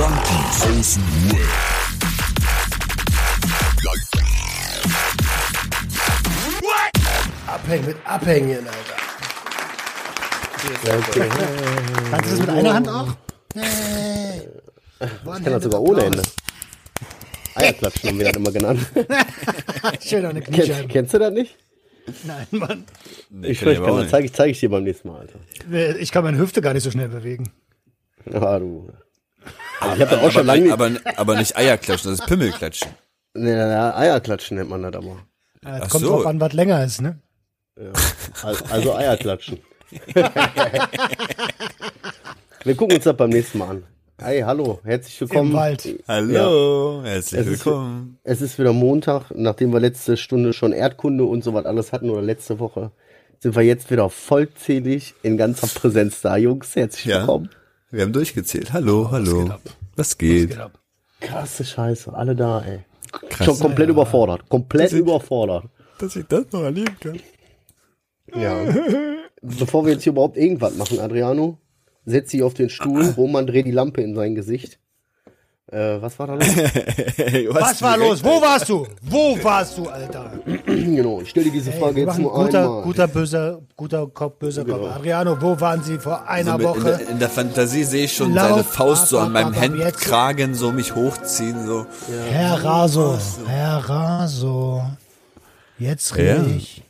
Junkies 0.00 0.62
aus 0.64 0.94
dem 0.94 1.30
Web. 1.30 1.46
Abhängen 7.46 7.86
mit 7.86 7.96
Abhängen, 8.06 8.66
Alter. 8.66 8.96
Kannst 12.10 12.26
du 12.26 12.30
das 12.30 12.40
mit 12.40 12.48
einer 12.48 12.72
Hand 12.72 12.88
auch? 12.88 13.14
Hey. 13.52 14.48
Ich 15.00 15.24
kann 15.24 15.44
das 15.44 15.64
sogar 15.64 15.82
ohne 15.82 16.02
Hände. 16.04 16.22
Eierklatschen 17.56 18.08
haben 18.08 18.18
wir 18.18 18.24
das 18.24 18.36
immer 18.36 18.52
genannt. 18.52 18.80
Schön 20.02 20.22
der 20.22 20.42
Kennst, 20.42 20.88
kennst 20.88 21.12
du 21.12 21.18
das 21.18 21.32
nicht? 21.34 21.58
Nein, 22.24 22.46
Mann. 22.52 22.84
Ich 23.42 23.58
schwöre, 23.58 23.74
ich 23.74 23.82
kann 23.82 24.08
zeige 24.08 24.24
ich, 24.24 24.32
zeig 24.32 24.50
ich 24.50 24.60
dir 24.60 24.70
beim 24.70 24.84
nächsten 24.84 25.08
Mal, 25.08 25.20
Alter. 25.20 25.98
Ich 25.98 26.10
kann 26.10 26.24
meine 26.24 26.38
Hüfte 26.38 26.62
gar 26.62 26.72
nicht 26.72 26.84
so 26.84 26.90
schnell 26.90 27.08
bewegen. 27.08 27.52
Ah, 28.32 28.58
du. 28.58 28.90
Also 29.80 29.94
ich 29.96 30.00
habe 30.02 30.10
das 30.16 30.20
auch 30.24 30.30
schon 30.30 30.46
lange 30.46 30.72
aber, 30.72 30.90
nicht. 30.90 31.18
aber, 31.18 31.36
nicht 31.38 31.56
Eierklatschen, 31.56 32.10
das 32.10 32.20
ist 32.20 32.26
Pimmelklatschen. 32.26 32.90
Nee, 33.34 33.52
Eierklatschen 33.54 34.56
nennt 34.58 34.70
man 34.70 34.82
das 34.82 34.94
aber. 34.94 35.16
Ja, 35.64 35.76
Es 35.78 35.82
Ach 35.84 35.88
kommt 35.90 36.04
so. 36.04 36.10
drauf 36.10 36.26
an, 36.26 36.40
was 36.40 36.52
länger 36.52 36.84
ist, 36.84 37.00
ne? 37.00 37.18
Also, 38.42 38.64
also 38.66 38.94
Eierklatschen. 38.94 39.58
wir 42.64 42.74
gucken 42.76 42.96
uns 42.96 43.04
das 43.04 43.16
beim 43.16 43.30
nächsten 43.30 43.58
Mal 43.58 43.68
an. 43.70 43.82
Hey, 44.22 44.42
hallo, 44.42 44.80
herzlich 44.84 45.18
willkommen. 45.20 45.50
Im 45.52 45.56
Wald. 45.56 45.88
Hallo, 46.06 47.00
herzlich 47.02 47.40
Es 47.40 47.46
ist- 47.46 47.64
willkommen. 47.66 48.18
Es 48.22 48.42
ist 48.42 48.58
wieder 48.58 48.74
Montag, 48.74 49.30
nachdem 49.34 49.72
wir 49.72 49.80
letzte 49.80 50.18
Stunde 50.18 50.52
schon 50.52 50.72
Erdkunde 50.72 51.24
und 51.24 51.42
so 51.42 51.54
was 51.54 51.64
alles 51.64 51.92
hatten 51.92 52.10
oder 52.10 52.20
letzte 52.20 52.58
Woche, 52.58 52.90
sind 53.38 53.56
wir 53.56 53.62
jetzt 53.62 53.90
wieder 53.90 54.10
vollzählig 54.10 55.14
in 55.22 55.38
ganzer 55.38 55.68
Präsenz 55.68 56.20
da, 56.20 56.36
Jungs. 56.36 56.76
Herzlich 56.76 57.06
Ja. 57.06 57.24
Wir 57.90 58.02
haben 58.02 58.12
durchgezählt. 58.12 58.72
Hallo, 58.72 59.10
hallo. 59.10 59.42
geht 59.42 59.50
ab? 59.50 59.62
Was 59.96 60.16
geht? 60.16 60.50
Geht 60.50 60.58
ab. 60.58 60.78
Krasse 61.20 61.64
Scheiße, 61.64 62.12
alle 62.14 62.36
da, 62.36 62.62
ey. 62.62 62.80
Krass. 63.10 63.46
Schon 63.46 63.58
komplett 63.58 63.88
überfordert. 63.88 64.48
Komplett 64.48 64.92
überfordert. 64.92 65.64
Dass 65.98 66.14
ich 66.14 66.24
das 66.26 66.44
noch 66.52 66.62
erleben 66.62 66.96
kann. 67.00 67.20
Ja. 68.32 68.64
Bevor 69.42 69.84
wir 69.84 69.94
jetzt 69.94 70.04
hier 70.04 70.12
überhaupt 70.12 70.36
irgendwas 70.36 70.76
machen, 70.76 71.00
Adriano, 71.00 71.58
setz 72.04 72.30
dich 72.30 72.44
auf 72.44 72.54
den 72.54 72.70
Stuhl, 72.70 73.04
Roman 73.16 73.46
dreht 73.46 73.66
die 73.66 73.72
Lampe 73.72 74.02
in 74.02 74.14
sein 74.14 74.36
Gesicht. 74.36 74.78
Äh, 75.72 76.02
was 76.02 76.18
war 76.18 76.26
da 76.26 76.34
los? 76.34 76.46
Was 77.54 77.80
war 77.82 77.96
los? 77.96 78.24
Wo 78.24 78.42
warst 78.42 78.68
du? 78.68 78.84
Wo 79.02 79.38
warst 79.44 79.78
du, 79.78 79.88
Alter? 79.88 80.32
genau, 80.66 81.20
ich 81.20 81.30
stelle 81.30 81.44
dir 81.46 81.52
diese 81.52 81.70
Frage 81.70 81.94
wir 81.94 82.06
jetzt 82.06 82.18
nur 82.18 82.32
guter, 82.32 82.64
einmal. 82.64 82.82
guter, 82.82 83.06
böser, 83.06 83.60
guter 83.76 84.04
Kopf, 84.08 84.38
böser 84.40 84.64
Genau. 84.64 84.78
Kopf. 84.78 84.96
Adriano, 84.96 85.40
wo 85.40 85.60
waren 85.60 85.80
Sie 85.84 85.96
vor 85.98 86.26
einer 86.28 86.52
So 86.52 86.58
mit, 86.58 86.66
in, 86.66 86.74
Woche? 86.74 86.96
der, 86.98 87.08
in 87.08 87.18
der 87.20 87.28
Fantasie 87.28 87.84
sehe 87.84 88.04
ich 88.06 88.12
schon 88.16 88.34
Lauf, 88.34 88.48
seine 88.50 88.64
Faust 88.64 89.08
so 89.10 89.20
an 89.20 89.30
meinem 89.30 89.54
ab, 89.54 89.58
ab, 89.58 89.62
jetzt. 89.62 89.72
Hemdkragen 89.84 90.54
so 90.56 90.72
mich 90.72 90.92
hochziehen 90.96 91.64
so. 91.64 91.86
Herr 92.32 92.64
Raso, 92.64 93.16
Herr 93.46 93.76
Raso, 93.88 94.82
jetzt 95.78 96.10
Ja. 96.16 96.18
rede 96.34 96.50
ich. 96.56 96.82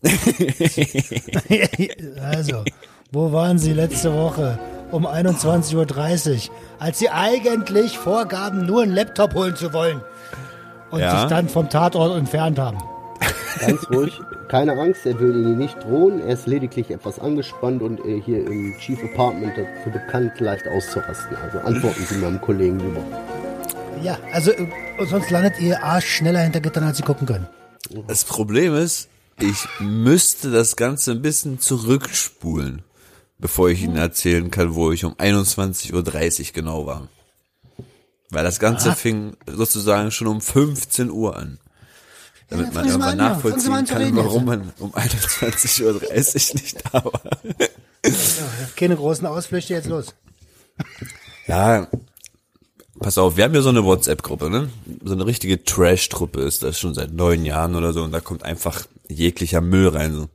also, 2.22 2.62
wo 3.10 3.32
waren 3.32 3.58
Sie 3.58 3.72
letzte 3.72 4.14
Woche 4.14 4.56
um 4.90 5.06
21.30 5.06 6.48
Uhr, 6.48 6.54
als 6.78 6.98
Sie 6.98 7.08
eigentlich 7.10 7.98
vorgaben, 7.98 8.66
nur 8.66 8.82
einen 8.82 8.92
Laptop 8.94 9.34
holen 9.34 9.56
zu 9.56 9.72
wollen 9.72 10.00
und 10.90 11.00
Ja. 11.00 11.20
sich 11.20 11.28
dann 11.28 11.48
vom 11.48 11.68
Tatort 11.68 12.16
entfernt 12.16 12.58
haben? 12.58 12.78
Ganz 13.60 13.88
ruhig, 13.90 14.20
keine 14.48 14.72
Angst, 14.78 15.04
er 15.04 15.18
will 15.18 15.30
Ihnen 15.34 15.58
nicht 15.58 15.82
drohen, 15.82 16.20
er 16.20 16.34
ist 16.34 16.46
lediglich 16.46 16.90
etwas 16.90 17.18
angespannt 17.18 17.82
und 17.82 17.98
äh, 18.04 18.20
hier 18.24 18.46
im 18.46 18.74
Chief 18.78 18.98
Apartment 19.12 19.52
dafür 19.56 19.92
bekannt, 19.92 20.38
leicht 20.38 20.68
auszurasten. 20.68 21.36
Also 21.42 21.58
antworten 21.58 22.04
Sie 22.08 22.16
meinem 22.18 22.40
Kollegen 22.40 22.78
lieber. 22.78 23.02
Ja, 24.02 24.16
also 24.32 24.52
äh, 24.52 24.68
sonst 25.08 25.30
landet 25.30 25.58
Ihr 25.60 25.82
Arsch 25.82 26.06
schneller 26.06 26.40
hinter 26.40 26.60
Gittern, 26.60 26.84
als 26.84 26.98
Sie 26.98 27.02
gucken 27.02 27.26
können. 27.26 27.48
Das 28.06 28.24
Problem 28.24 28.74
ist, 28.76 29.08
ich 29.40 29.66
müsste 29.80 30.50
das 30.52 30.76
Ganze 30.76 31.12
ein 31.12 31.22
bisschen 31.22 31.58
zurückspulen, 31.58 32.82
bevor 33.38 33.70
ich 33.70 33.82
Ihnen 33.82 33.96
erzählen 33.96 34.50
kann, 34.50 34.74
wo 34.74 34.92
ich 34.92 35.04
um 35.04 35.14
21.30 35.14 35.92
Uhr 36.48 36.52
genau 36.52 36.86
war. 36.86 37.08
Weil 38.30 38.44
das 38.44 38.58
Ganze 38.58 38.94
fing 38.94 39.36
sozusagen 39.46 40.10
schon 40.10 40.26
um 40.26 40.40
15 40.40 41.10
Uhr 41.10 41.36
an. 41.36 41.58
Damit 42.50 42.74
man 42.74 42.86
irgendwann 42.86 42.86
ja. 42.86 42.92
Sie 42.92 42.98
mal 42.98 43.30
nachvollziehen 43.34 43.72
an 43.72 43.86
kann, 43.86 44.02
reden 44.02 44.16
warum 44.16 44.44
man 44.44 44.72
um 44.78 44.94
21.30 44.94 45.84
Uhr 45.84 46.54
nicht 46.62 46.82
da 46.92 47.04
war. 47.04 47.22
Keine 48.76 48.96
großen 48.96 49.26
Ausflüchte, 49.26 49.74
jetzt 49.74 49.88
los. 49.88 50.14
Ja, 51.46 51.88
pass 53.00 53.18
auf, 53.18 53.36
wir 53.36 53.44
haben 53.44 53.54
ja 53.54 53.62
so 53.62 53.68
eine 53.68 53.84
WhatsApp-Gruppe, 53.84 54.50
ne? 54.50 54.70
So 55.04 55.14
eine 55.14 55.26
richtige 55.26 55.62
Trash-Truppe 55.64 56.40
ist 56.40 56.62
das 56.62 56.78
schon 56.78 56.94
seit 56.94 57.12
neun 57.12 57.44
Jahren 57.44 57.74
oder 57.74 57.92
so 57.92 58.02
und 58.02 58.12
da 58.12 58.20
kommt 58.20 58.44
einfach 58.44 58.86
jeglicher 59.08 59.60
Müll 59.60 59.88
rein. 59.88 60.14
So. 60.14 60.28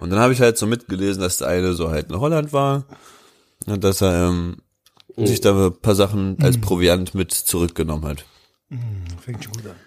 Und 0.00 0.10
dann 0.10 0.18
habe 0.18 0.32
ich 0.32 0.40
halt 0.40 0.58
so 0.58 0.66
mitgelesen, 0.66 1.22
dass 1.22 1.38
der 1.38 1.48
eine 1.48 1.74
so 1.74 1.90
halt 1.90 2.10
in 2.10 2.20
Holland 2.20 2.52
war 2.52 2.84
und 3.66 3.82
dass 3.82 4.02
er 4.02 4.28
ähm, 4.28 4.58
sich 5.16 5.40
da 5.40 5.66
ein 5.68 5.80
paar 5.80 5.94
Sachen 5.94 6.36
als 6.42 6.60
Proviant 6.60 7.14
mit 7.14 7.32
zurückgenommen 7.32 8.04
hat. 8.04 8.24
Fängt 9.24 9.44
schon 9.44 9.52
gut 9.54 9.66
an. 9.66 9.76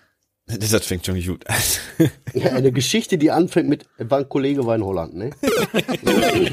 Das 0.59 0.83
fängt 0.83 1.05
schon 1.05 1.23
gut 1.23 1.45
an. 1.47 2.09
Ja, 2.33 2.53
eine 2.53 2.71
Geschichte, 2.71 3.19
die 3.19 3.29
anfängt 3.29 3.69
mit, 3.69 3.85
war 3.99 4.17
ein 4.17 4.27
Kollege 4.29 4.65
war 4.65 4.73
in 4.75 4.83
Holland, 4.83 5.13
ne? 5.13 5.29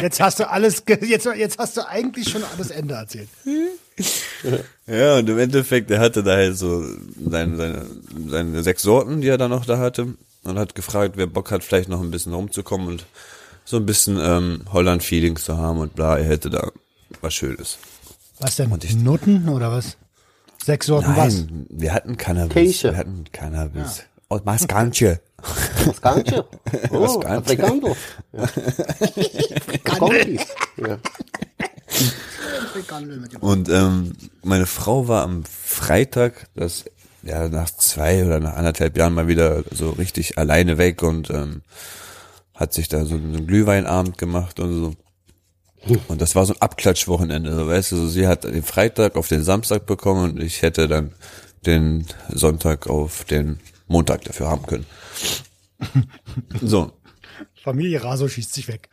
Jetzt 0.00 0.20
hast 0.20 0.38
du 0.40 0.48
alles, 0.48 0.84
ge- 0.84 1.04
jetzt, 1.04 1.26
jetzt 1.36 1.58
hast 1.58 1.76
du 1.76 1.86
eigentlich 1.86 2.28
schon 2.30 2.42
alles 2.44 2.70
Ende 2.70 2.94
erzählt. 2.94 3.28
Ja, 4.86 5.18
und 5.18 5.28
im 5.28 5.38
Endeffekt, 5.38 5.90
er 5.90 6.00
hatte 6.00 6.22
da 6.22 6.36
halt 6.36 6.56
so 6.56 6.84
seine, 7.28 7.56
seine, 7.56 7.86
seine 8.28 8.62
sechs 8.62 8.82
Sorten, 8.82 9.20
die 9.20 9.28
er 9.28 9.38
da 9.38 9.48
noch 9.48 9.66
da 9.66 9.78
hatte. 9.78 10.14
Und 10.48 10.58
hat 10.58 10.74
gefragt, 10.74 11.12
wer 11.16 11.26
Bock 11.26 11.50
hat, 11.50 11.62
vielleicht 11.62 11.88
noch 11.88 12.00
ein 12.00 12.10
bisschen 12.10 12.32
rumzukommen 12.34 12.88
und 12.88 13.04
so 13.64 13.76
ein 13.76 13.86
bisschen 13.86 14.18
ähm, 14.20 14.62
Holland-Feelings 14.72 15.44
zu 15.44 15.58
haben 15.58 15.78
und 15.78 15.94
bla, 15.94 16.16
er 16.18 16.24
hätte 16.24 16.48
da 16.50 16.70
was 17.20 17.34
Schönes. 17.34 17.78
Was 18.40 18.56
denn? 18.56 18.70
Und 18.72 18.84
ich- 18.84 18.96
Noten 18.96 19.48
oder 19.48 19.70
was? 19.72 19.96
Sechs 20.64 20.86
Sorten 20.86 21.14
was? 21.16 21.34
Nein, 21.34 21.66
wir 21.70 21.92
hatten 21.94 22.16
Cannabis. 22.16 22.52
Käse. 22.54 22.90
Wir 22.92 22.96
hatten 22.98 23.24
Cannabis. 23.32 24.04
Oh, 24.30 24.38
Maskanche. 24.44 25.20
Das 25.86 26.00
Ganze. 26.02 26.44
Oh, 26.90 27.18
Ganze. 27.20 27.38
Afrikando. 27.52 27.96
Ja. 28.32 28.48
Ja. 30.76 30.98
Und 33.40 33.68
ähm, 33.68 34.12
meine 34.42 34.66
Frau 34.66 35.08
war 35.08 35.22
am 35.24 35.44
Freitag, 35.44 36.48
das 36.54 36.84
ja 37.22 37.48
nach 37.48 37.70
zwei 37.70 38.24
oder 38.24 38.40
nach 38.40 38.54
anderthalb 38.54 38.96
Jahren 38.96 39.14
mal 39.14 39.28
wieder 39.28 39.64
so 39.70 39.90
richtig 39.90 40.38
alleine 40.38 40.78
weg 40.78 41.02
und 41.02 41.30
ähm, 41.30 41.62
hat 42.54 42.72
sich 42.72 42.88
da 42.88 43.04
so 43.04 43.14
einen 43.14 43.46
Glühweinabend 43.46 44.18
gemacht 44.18 44.60
und 44.60 44.74
so. 44.74 44.94
Und 46.08 46.20
das 46.20 46.34
war 46.34 46.44
so 46.44 46.54
ein 46.54 46.60
Abklatschwochenende, 46.60 47.54
so 47.54 47.68
weißt 47.68 47.92
du, 47.92 47.96
so 47.96 48.08
sie 48.08 48.26
hat 48.26 48.44
den 48.44 48.62
Freitag 48.64 49.16
auf 49.16 49.28
den 49.28 49.44
Samstag 49.44 49.86
bekommen 49.86 50.32
und 50.32 50.42
ich 50.42 50.62
hätte 50.62 50.88
dann 50.88 51.12
den 51.66 52.06
Sonntag 52.30 52.88
auf 52.88 53.24
den 53.24 53.58
Montag 53.86 54.22
dafür 54.24 54.48
haben 54.48 54.66
können. 54.66 54.86
So, 56.60 56.92
Familie 57.62 58.02
Raso 58.02 58.26
schießt 58.28 58.52
sich 58.52 58.66
weg. 58.68 58.88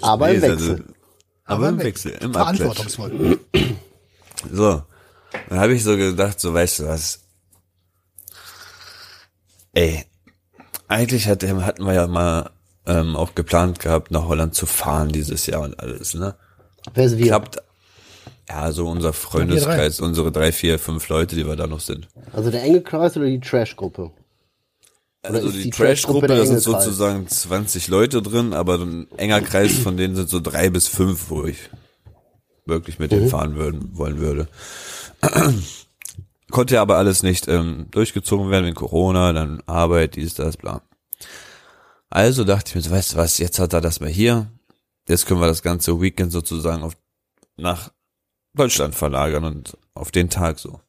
Aber 0.00 0.30
im 0.30 0.36
Nee, 0.40 0.42
Wechsel. 0.42 0.70
also- 0.72 0.82
aber 1.44 1.68
im 1.68 1.78
Wechsel, 1.78 2.12
im 2.20 2.34
Abklatsch. 2.36 2.58
Verantwortungsvoll. 2.58 3.38
So, 4.52 4.82
dann 5.48 5.60
habe 5.60 5.74
ich 5.74 5.84
so 5.84 5.96
gedacht, 5.96 6.40
so 6.40 6.52
weißt 6.54 6.80
du 6.80 6.86
was, 6.86 7.20
ey, 9.72 10.04
eigentlich 10.88 11.28
hat, 11.28 11.42
hatten 11.42 11.84
wir 11.84 11.94
ja 11.94 12.06
mal 12.06 12.50
ähm, 12.86 13.16
auch 13.16 13.34
geplant 13.34 13.80
gehabt, 13.80 14.10
nach 14.10 14.26
Holland 14.26 14.54
zu 14.54 14.66
fahren 14.66 15.10
dieses 15.10 15.46
Jahr 15.46 15.62
und 15.62 15.78
alles, 15.80 16.14
ne? 16.14 16.36
Wer 16.94 17.04
ist 17.06 17.18
wir? 17.18 17.26
Klappt, 17.26 17.58
ja, 18.48 18.70
so 18.70 18.86
unser 18.88 19.12
Freundeskreis, 19.12 20.00
unsere 20.00 20.30
drei, 20.30 20.52
vier, 20.52 20.78
fünf 20.78 21.08
Leute, 21.08 21.34
die 21.34 21.46
wir 21.46 21.56
da 21.56 21.66
noch 21.66 21.80
sind. 21.80 22.08
Also 22.32 22.50
der 22.50 22.62
enge 22.62 22.80
Kreis 22.80 23.16
oder 23.16 23.26
die 23.26 23.40
Trash-Gruppe? 23.40 24.12
Also 25.22 25.50
die, 25.50 25.64
die 25.64 25.70
Trash-Gruppe, 25.70 26.28
da 26.28 26.46
sind 26.46 26.60
sozusagen 26.60 27.26
20 27.26 27.88
Leute 27.88 28.22
drin, 28.22 28.54
aber 28.54 28.78
ein 28.78 29.08
enger 29.16 29.40
Kreis 29.40 29.72
von 29.72 29.96
denen 29.96 30.14
sind 30.14 30.28
so 30.28 30.38
drei 30.38 30.70
bis 30.70 30.86
fünf, 30.86 31.30
wo 31.30 31.44
ich 31.44 31.58
wirklich 32.66 33.00
mit 33.00 33.10
denen 33.10 33.28
fahren 33.28 33.56
würden, 33.56 33.96
wollen 33.96 34.18
würde. 34.18 34.48
Konnte 36.50 36.74
ja 36.74 36.82
aber 36.82 36.96
alles 36.96 37.22
nicht 37.22 37.48
ähm, 37.48 37.86
durchgezogen 37.90 38.50
werden 38.50 38.66
wegen 38.66 38.76
Corona, 38.76 39.32
dann 39.32 39.62
Arbeit, 39.66 40.16
dies, 40.16 40.34
das, 40.34 40.56
bla. 40.56 40.82
Also 42.08 42.44
dachte 42.44 42.70
ich 42.70 42.74
mir 42.76 42.82
so, 42.82 42.90
weißt 42.90 43.14
du 43.14 43.16
was, 43.16 43.38
jetzt 43.38 43.58
hat 43.58 43.72
er 43.72 43.80
das 43.80 44.00
mal 44.00 44.08
hier, 44.08 44.50
jetzt 45.08 45.26
können 45.26 45.40
wir 45.40 45.48
das 45.48 45.62
ganze 45.62 46.00
Weekend 46.00 46.30
sozusagen 46.32 46.82
auf, 46.82 46.96
nach 47.56 47.90
Deutschland 48.54 48.94
verlagern 48.94 49.44
und 49.44 49.76
auf 49.94 50.12
den 50.12 50.30
Tag 50.30 50.58
so. 50.58 50.80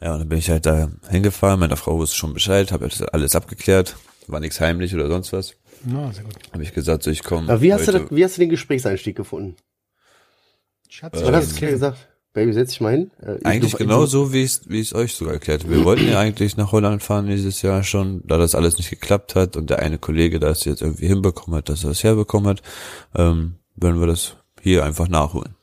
Ja, 0.00 0.12
und 0.12 0.20
dann 0.20 0.28
bin 0.28 0.38
ich 0.38 0.50
halt 0.50 0.66
da 0.66 0.90
hingefahren, 1.08 1.58
meine 1.58 1.76
Frau 1.76 1.98
wusste 1.98 2.16
schon 2.16 2.34
Bescheid, 2.34 2.70
habe 2.70 2.88
alles 3.12 3.34
abgeklärt, 3.34 3.96
war 4.26 4.40
nichts 4.40 4.60
heimlich 4.60 4.94
oder 4.94 5.08
sonst 5.08 5.32
was. 5.32 5.54
Na, 5.84 6.12
sehr 6.12 6.24
gut. 6.24 6.34
Habe 6.52 6.62
ich 6.62 6.72
gesagt, 6.72 7.02
so 7.02 7.10
ich 7.10 7.22
komme. 7.22 7.50
Aber 7.50 7.62
wie 7.62 7.72
hast, 7.72 7.88
du 7.88 7.92
das, 7.92 8.02
wie 8.10 8.24
hast 8.24 8.36
du 8.36 8.40
den 8.40 8.50
Gesprächseinstieg 8.50 9.16
gefunden? 9.16 9.56
Schatz, 10.88 11.20
Was 11.22 11.32
hast 11.32 11.60
du 11.60 11.66
gesagt? 11.66 12.08
Baby, 12.36 12.52
setz 12.52 12.68
dich 12.68 12.82
mal 12.82 12.92
hin. 12.92 13.10
Äh, 13.22 13.38
Eigentlich 13.44 13.78
genau 13.78 14.04
so, 14.04 14.30
wie 14.30 14.42
ich 14.42 14.60
es 14.68 14.94
euch 14.94 15.14
sogar 15.14 15.32
erklärt 15.32 15.64
habe. 15.64 15.74
Wir 15.74 15.84
wollten 15.86 16.06
ja 16.06 16.20
eigentlich 16.20 16.58
nach 16.58 16.70
Holland 16.70 17.02
fahren 17.02 17.28
dieses 17.28 17.62
Jahr 17.62 17.82
schon, 17.82 18.20
da 18.26 18.36
das 18.36 18.54
alles 18.54 18.76
nicht 18.76 18.90
geklappt 18.90 19.34
hat 19.34 19.56
und 19.56 19.70
der 19.70 19.78
eine 19.78 19.96
Kollege 19.96 20.38
das 20.38 20.66
jetzt 20.66 20.82
irgendwie 20.82 21.06
hinbekommen 21.06 21.56
hat, 21.56 21.70
dass 21.70 21.82
er 21.82 21.92
es 21.92 22.04
herbekommen 22.04 22.48
hat, 22.48 22.62
ähm, 23.14 23.54
werden 23.74 24.00
wir 24.00 24.06
das 24.06 24.36
hier 24.60 24.84
einfach 24.84 25.08
nachholen. 25.08 25.54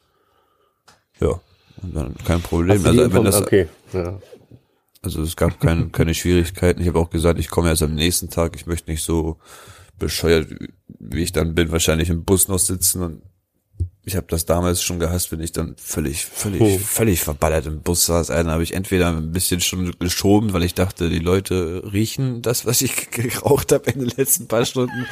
Ja, 1.20 1.40
und 1.84 1.96
dann 1.96 2.16
kein 2.26 2.42
Problem. 2.42 2.72
Also 2.84 3.14
wenn 3.14 3.24
das, 3.24 3.40
okay. 3.40 3.68
Ja. 3.94 4.20
also 5.04 5.22
es 5.22 5.36
gab 5.36 5.60
kein, 5.60 5.92
keine 5.92 6.16
Schwierigkeiten. 6.16 6.82
Ich 6.82 6.88
habe 6.88 6.98
auch 6.98 7.12
gesagt, 7.12 7.38
ich 7.38 7.52
komme 7.52 7.70
erst 7.70 7.84
am 7.84 7.94
nächsten 7.94 8.32
Tag. 8.32 8.56
Ich 8.56 8.66
möchte 8.66 8.90
nicht 8.90 9.04
so 9.04 9.38
bescheuert, 10.00 10.48
wie 10.88 11.22
ich 11.22 11.34
dann 11.34 11.54
bin, 11.54 11.72
wahrscheinlich 11.72 12.10
im 12.10 12.24
Bus 12.24 12.48
noch 12.48 12.58
sitzen 12.58 13.04
und 13.04 13.22
ich 14.06 14.16
habe 14.18 14.28
das 14.30 14.46
damals 14.46 14.82
schon 14.84 15.00
gehasst, 15.00 15.32
wenn 15.32 15.40
ich 15.40 15.54
dann 15.54 15.76
völlig, 15.78 16.26
völlig, 16.26 16.62
Oh. 16.62 16.78
völlig 16.78 17.22
verballert 17.22 17.66
im 17.68 17.82
Bus 17.82 18.06
saß. 18.06 18.28
Dann 18.28 18.50
habe 18.52 18.64
ich 18.64 18.74
entweder 18.74 19.08
ein 19.08 19.32
bisschen 19.32 19.62
schon 19.62 19.94
geschoben, 19.98 20.52
weil 20.54 20.64
ich 20.64 20.74
dachte, 20.74 21.10
die 21.10 21.20
Leute 21.20 21.84
riechen 21.94 22.42
das, 22.42 22.66
was 22.66 22.82
ich 22.82 23.10
geraucht 23.12 23.72
habe 23.72 23.90
in 23.92 24.00
den 24.02 24.12
letzten 24.18 24.48
paar 24.48 24.66
Stunden. 24.66 25.06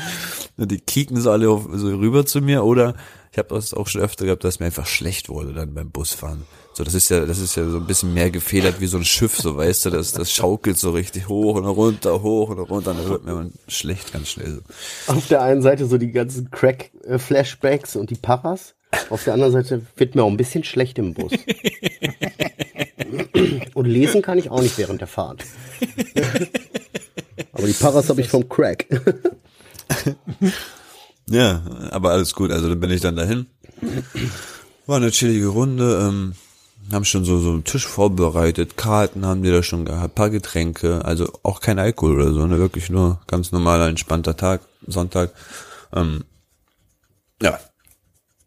Und 0.58 0.72
die 0.72 0.80
kicken 0.80 1.20
so 1.22 1.32
alle 1.32 1.50
auf, 1.50 1.68
so 1.74 1.88
rüber 1.88 2.26
zu 2.26 2.42
mir. 2.42 2.66
Oder 2.66 2.96
ich 3.32 3.38
habe 3.38 3.56
das 3.56 3.74
auch 3.74 3.88
schon 3.88 4.02
öfter 4.02 4.26
gehabt, 4.26 4.44
dass 4.44 4.60
mir 4.60 4.66
einfach 4.66 4.88
schlecht 4.88 5.30
wurde 5.30 5.54
dann 5.54 5.74
beim 5.74 5.90
Busfahren. 5.90 6.44
So, 6.82 6.86
das 6.86 6.96
ist 6.96 7.10
ja, 7.10 7.28
das 7.28 7.38
ist 7.38 7.56
ja 7.56 7.70
so 7.70 7.78
ein 7.78 7.86
bisschen 7.86 8.12
mehr 8.12 8.32
gefedert 8.32 8.82
wie 8.82 8.88
so 8.88 8.98
ein 8.98 9.06
Schiff, 9.06 9.38
so 9.38 9.56
weißt 9.56 9.86
du, 9.86 9.92
das, 9.92 10.14
das 10.14 10.32
schaukelt 10.32 10.80
so 10.80 10.90
richtig 10.90 11.28
hoch 11.30 11.54
und 11.58 11.66
runter, 11.66 12.24
hoch 12.24 12.50
und 12.50 12.58
runter, 12.58 12.90
und 12.90 12.98
dann 13.00 13.08
wird 13.08 13.24
mir 13.24 13.36
man 13.36 13.54
schlecht 13.68 14.12
ganz 14.12 14.30
schnell 14.30 14.56
so. 14.56 15.14
Auf 15.14 15.28
der 15.28 15.44
einen 15.44 15.62
Seite 15.62 15.86
so 15.86 16.00
die 16.00 16.12
ganzen 16.12 16.50
Crack-Flashbacks 16.50 17.96
und 17.96 18.10
die 18.10 18.16
Paras. 18.16 18.74
Auf 19.12 19.24
der 19.26 19.36
anderen 19.36 19.54
Seite 19.54 19.86
wird 19.96 20.16
mir 20.16 20.24
auch 20.24 20.30
ein 20.32 20.38
bisschen 20.38 20.64
schlecht 20.64 20.98
im 20.98 21.14
Bus. 21.14 21.34
und 23.76 23.86
lesen 23.86 24.24
kann 24.24 24.40
ich 24.40 24.50
auch 24.50 24.64
nicht 24.64 24.80
während 24.80 25.02
der 25.02 25.08
Fahrt. 25.08 25.46
Aber 27.54 27.68
die 27.68 27.74
Paras 27.74 28.10
habe 28.10 28.22
ich 28.22 28.28
vom 28.28 28.50
Crack. 28.50 28.88
Ja, 31.30 31.62
aber 31.92 32.12
alles 32.12 32.34
gut. 32.34 32.52
Also 32.52 32.68
dann 32.68 32.82
bin 32.82 32.92
ich 32.92 33.00
dann 33.00 33.16
dahin. 33.16 33.46
War 34.86 34.98
eine 34.98 35.12
chillige 35.12 35.48
Runde. 35.48 36.10
Ähm, 36.10 36.34
haben 36.94 37.06
schon 37.06 37.26
so 37.26 37.40
so 37.40 37.52
einen 37.52 37.64
Tisch 37.64 37.86
vorbereitet, 37.86 38.78
Karten 38.78 39.26
haben 39.26 39.44
die 39.44 39.52
da 39.52 39.64
schon 39.64 39.86
gehabt, 39.86 40.16
paar 40.16 40.30
Getränke, 40.30 41.04
also 41.06 41.32
auch 41.44 41.60
kein 41.60 41.80
Alkohol 41.80 42.16
oder 42.16 42.34
so, 42.34 42.46
ne, 42.48 42.58
wirklich 42.58 42.90
nur 42.90 43.22
ganz 43.28 43.52
normaler 43.52 43.88
entspannter 43.88 44.36
Tag, 44.36 44.62
Sonntag. 44.88 45.32
Ähm, 45.94 46.24
ja, 47.42 47.60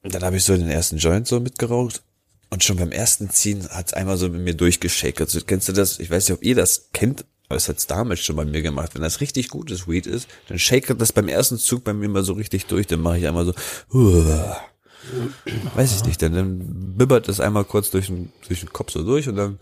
und 0.02 0.14
dann 0.14 0.22
habe 0.22 0.36
ich 0.36 0.44
so 0.44 0.56
den 0.56 0.70
ersten 0.70 0.98
Joint 0.98 1.26
so 1.26 1.40
mitgeraucht 1.40 2.02
und 2.50 2.62
schon 2.62 2.76
beim 2.76 2.92
ersten 2.92 3.30
Ziehen 3.30 3.66
hat's 3.70 3.94
einmal 3.94 4.16
so 4.16 4.28
mit 4.28 4.42
mir 4.42 4.54
durchgeschakert. 4.54 5.30
So, 5.30 5.40
kennst 5.40 5.68
du 5.68 5.72
das? 5.72 5.98
Ich 5.98 6.10
weiß 6.10 6.28
nicht, 6.28 6.38
ob 6.38 6.44
ihr 6.44 6.54
das 6.54 6.90
kennt, 6.92 7.24
aber 7.48 7.56
es 7.56 7.68
hat's 7.68 7.86
damals 7.86 8.20
schon 8.20 8.36
bei 8.36 8.44
mir 8.44 8.62
gemacht. 8.62 8.94
Wenn 8.94 9.02
das 9.02 9.20
richtig 9.20 9.48
gutes 9.48 9.88
Weed 9.88 10.06
ist, 10.06 10.28
dann 10.48 10.58
shakert 10.58 11.00
das 11.00 11.12
beim 11.12 11.28
ersten 11.28 11.58
Zug 11.58 11.84
bei 11.84 11.94
mir 11.94 12.08
mal 12.08 12.22
so 12.22 12.34
richtig 12.34 12.66
durch. 12.66 12.86
Dann 12.86 13.00
mache 13.00 13.18
ich 13.18 13.26
einmal 13.26 13.46
so, 13.46 13.54
"Huah." 13.92 14.60
Weiß 15.74 15.96
ich 15.96 16.04
nicht, 16.04 16.22
dann, 16.22 16.34
dann 16.34 16.94
bibbert 16.96 17.28
das 17.28 17.40
einmal 17.40 17.64
kurz 17.64 17.90
durch 17.90 18.06
den, 18.06 18.32
durch 18.48 18.60
den 18.60 18.72
Kopf 18.72 18.90
so 18.90 19.02
durch 19.02 19.28
und 19.28 19.36
dann, 19.36 19.58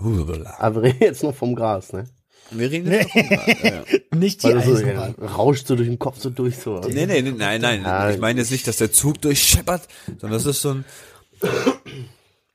Huah. 0.00 0.56
Aber 0.58 0.82
wir 0.82 0.90
reden 0.90 1.02
jetzt 1.02 1.22
noch 1.22 1.34
vom 1.34 1.54
Gras, 1.54 1.92
ne? 1.92 2.06
wir 2.50 2.70
reden 2.70 2.90
jetzt 2.90 3.14
davon. 3.14 3.56
Ja, 3.62 3.70
ja. 3.70 3.84
Nicht 4.18 4.42
die 4.42 4.48
Weil 4.48 4.54
das 4.54 4.64
so, 4.66 4.74
Eisenbahn. 4.74 5.14
ja, 5.20 5.26
rauscht 5.26 5.66
so 5.66 5.76
durch 5.76 5.88
den 5.88 5.98
Kopf 5.98 6.20
so 6.20 6.30
durch 6.30 6.58
so. 6.58 6.80
Nee, 6.80 7.06
nee, 7.06 7.22
nee, 7.22 7.32
nein, 7.32 7.60
nein. 7.60 7.82
Ja. 7.82 8.10
Ich 8.10 8.18
meine 8.18 8.40
jetzt 8.40 8.50
nicht, 8.50 8.66
dass 8.66 8.76
der 8.76 8.92
Zug 8.92 9.20
durchscheppert, 9.20 9.88
sondern 10.06 10.32
das 10.32 10.46
ist 10.46 10.62
so 10.62 10.70
ein. 10.70 10.84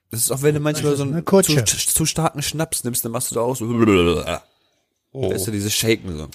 Das 0.09 0.21
ist 0.21 0.31
auch, 0.31 0.41
wenn 0.41 0.55
du 0.55 0.59
manchmal 0.59 0.95
so 0.95 1.03
einen 1.03 1.25
zu, 1.25 1.63
zu 1.65 2.05
starken 2.05 2.41
Schnaps 2.41 2.83
nimmst, 2.83 3.05
dann 3.05 3.11
machst 3.11 3.31
du 3.31 3.35
da 3.35 3.41
auch 3.41 3.55
so. 3.55 3.69
Weißt 3.69 5.47
du, 5.47 5.51
dieses 5.51 5.73
Shaken 5.73 6.17
so. 6.17 6.27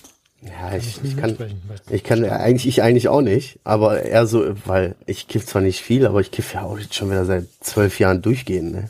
Ja, 0.49 0.77
ich, 0.77 1.01
ich 1.03 1.17
kann, 1.17 1.37
ich 1.91 2.05
kann 2.05 2.25
ja 2.25 2.37
eigentlich, 2.37 2.67
ich 2.67 2.83
eigentlich 2.83 3.09
auch 3.09 3.21
nicht, 3.21 3.59
aber 3.65 4.03
eher 4.03 4.27
so, 4.27 4.45
weil 4.65 4.95
ich 5.07 5.29
kiff 5.29 5.45
zwar 5.47 5.63
nicht 5.63 5.81
viel, 5.81 6.07
aber 6.07 6.21
ich 6.21 6.31
kiff 6.31 6.55
ja 6.55 6.63
auch 6.63 6.79
jetzt 6.79 6.95
schon 6.95 7.11
wieder 7.11 7.25
seit 7.25 7.47
zwölf 7.61 7.99
Jahren 7.99 8.23
durchgehend, 8.23 8.73
ne? 8.73 8.89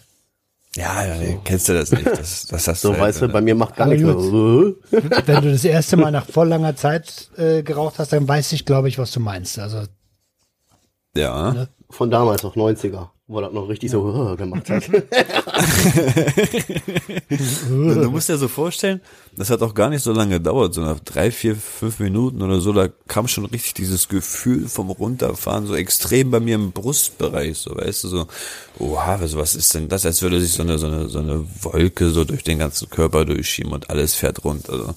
Ja, 0.76 1.06
ja, 1.06 1.16
nee, 1.16 1.38
kennst 1.42 1.70
du 1.70 1.72
das 1.72 1.90
nicht? 1.90 2.06
Das, 2.06 2.46
das 2.48 2.68
hast 2.68 2.82
So, 2.82 2.92
du 2.92 3.00
weißt 3.00 3.18
du, 3.18 3.22
halt, 3.22 3.32
bei 3.32 3.40
mir 3.40 3.54
macht 3.54 3.76
gar 3.76 3.86
nichts 3.86 4.04
mehr. 4.04 4.18
so. 4.20 4.74
Wenn 4.90 5.42
du 5.42 5.50
das 5.52 5.64
erste 5.64 5.96
Mal 5.96 6.10
nach 6.10 6.26
voll 6.26 6.48
langer 6.48 6.76
Zeit 6.76 7.30
äh, 7.38 7.62
geraucht 7.62 7.98
hast, 7.98 8.12
dann 8.12 8.28
weiß 8.28 8.52
ich, 8.52 8.66
glaube 8.66 8.88
ich, 8.88 8.98
was 8.98 9.10
du 9.10 9.20
meinst. 9.20 9.58
Also 9.58 9.84
Ja. 11.16 11.66
Von 11.88 12.10
damals 12.10 12.42
noch 12.42 12.56
90er, 12.56 13.08
wo 13.28 13.40
das 13.40 13.52
noch 13.52 13.68
richtig 13.68 13.90
so 13.90 14.32
äh, 14.32 14.36
gemacht 14.36 14.70
hat. 14.70 14.84
Du, 17.68 17.94
du 17.94 18.10
musst 18.10 18.28
dir 18.28 18.36
so 18.36 18.48
vorstellen, 18.48 19.00
das 19.36 19.50
hat 19.50 19.62
auch 19.62 19.74
gar 19.74 19.90
nicht 19.90 20.02
so 20.02 20.12
lange 20.12 20.34
gedauert, 20.34 20.74
so 20.74 20.80
nach 20.80 21.00
drei, 21.00 21.30
vier, 21.30 21.56
fünf 21.56 21.98
Minuten 21.98 22.40
oder 22.40 22.60
so, 22.60 22.72
da 22.72 22.88
kam 23.08 23.26
schon 23.26 23.44
richtig 23.46 23.74
dieses 23.74 24.08
Gefühl 24.08 24.68
vom 24.68 24.90
Runterfahren 24.90 25.66
so 25.66 25.74
extrem 25.74 26.30
bei 26.30 26.40
mir 26.40 26.54
im 26.54 26.72
Brustbereich, 26.72 27.58
so 27.58 27.74
weißt 27.74 28.04
du, 28.04 28.08
so, 28.08 28.26
oha, 28.78 29.20
was, 29.20 29.36
was 29.36 29.54
ist 29.54 29.74
denn 29.74 29.88
das? 29.88 30.06
Als 30.06 30.22
würde 30.22 30.40
sich 30.40 30.52
so 30.52 30.62
eine, 30.62 30.78
so 30.78 30.86
eine, 30.86 31.08
so 31.08 31.18
eine 31.18 31.44
Wolke 31.62 32.10
so 32.10 32.24
durch 32.24 32.44
den 32.44 32.58
ganzen 32.58 32.88
Körper 32.88 33.24
durchschieben 33.24 33.72
und 33.72 33.90
alles 33.90 34.14
fährt 34.14 34.44
runter, 34.44 34.78
so. 34.78 34.94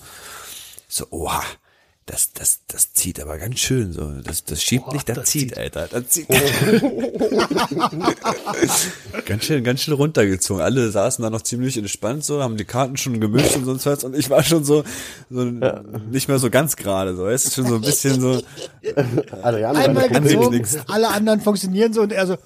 So, 0.87 1.05
oha. 1.11 1.43
Das, 2.09 2.33
das, 2.33 2.61
das 2.67 2.91
zieht 2.93 3.21
aber 3.21 3.37
ganz 3.37 3.59
schön 3.59 3.93
so. 3.93 4.11
Das, 4.23 4.43
das 4.43 4.63
schiebt 4.63 4.91
nicht, 4.93 5.07
das, 5.07 5.17
das 5.17 5.29
zieht, 5.29 5.49
zieht. 5.49 5.59
Alter. 5.59 5.87
Das 5.89 6.09
zieht. 6.09 6.27
ganz 9.27 9.45
schön, 9.45 9.63
ganz 9.63 9.81
schön 9.81 9.93
runtergezogen. 9.93 10.63
Alle 10.63 10.89
saßen 10.89 11.21
da 11.21 11.29
noch 11.29 11.43
ziemlich 11.43 11.77
entspannt 11.77 12.25
so, 12.25 12.41
haben 12.41 12.57
die 12.57 12.65
Karten 12.65 12.97
schon 12.97 13.19
gemischt 13.19 13.55
und 13.57 13.65
sonst 13.65 13.85
was. 13.85 14.03
Und 14.03 14.15
ich 14.15 14.27
war 14.31 14.41
schon 14.41 14.63
so, 14.63 14.83
so 15.29 15.43
nicht 15.43 16.27
mehr 16.27 16.39
so 16.39 16.49
ganz 16.49 16.75
gerade, 16.75 17.15
so, 17.15 17.25
weißt 17.25 17.45
du, 17.45 17.51
schon 17.51 17.67
so 17.67 17.75
ein 17.75 17.81
bisschen 17.81 18.19
so. 18.19 18.41
Adrian, 19.43 19.77
einmal 19.77 20.09
gezogen, 20.09 20.65
alle 20.87 21.09
anderen 21.09 21.41
funktionieren 21.41 21.93
so 21.93 22.01
und 22.01 22.11
er 22.11 22.25
so, 22.25 22.37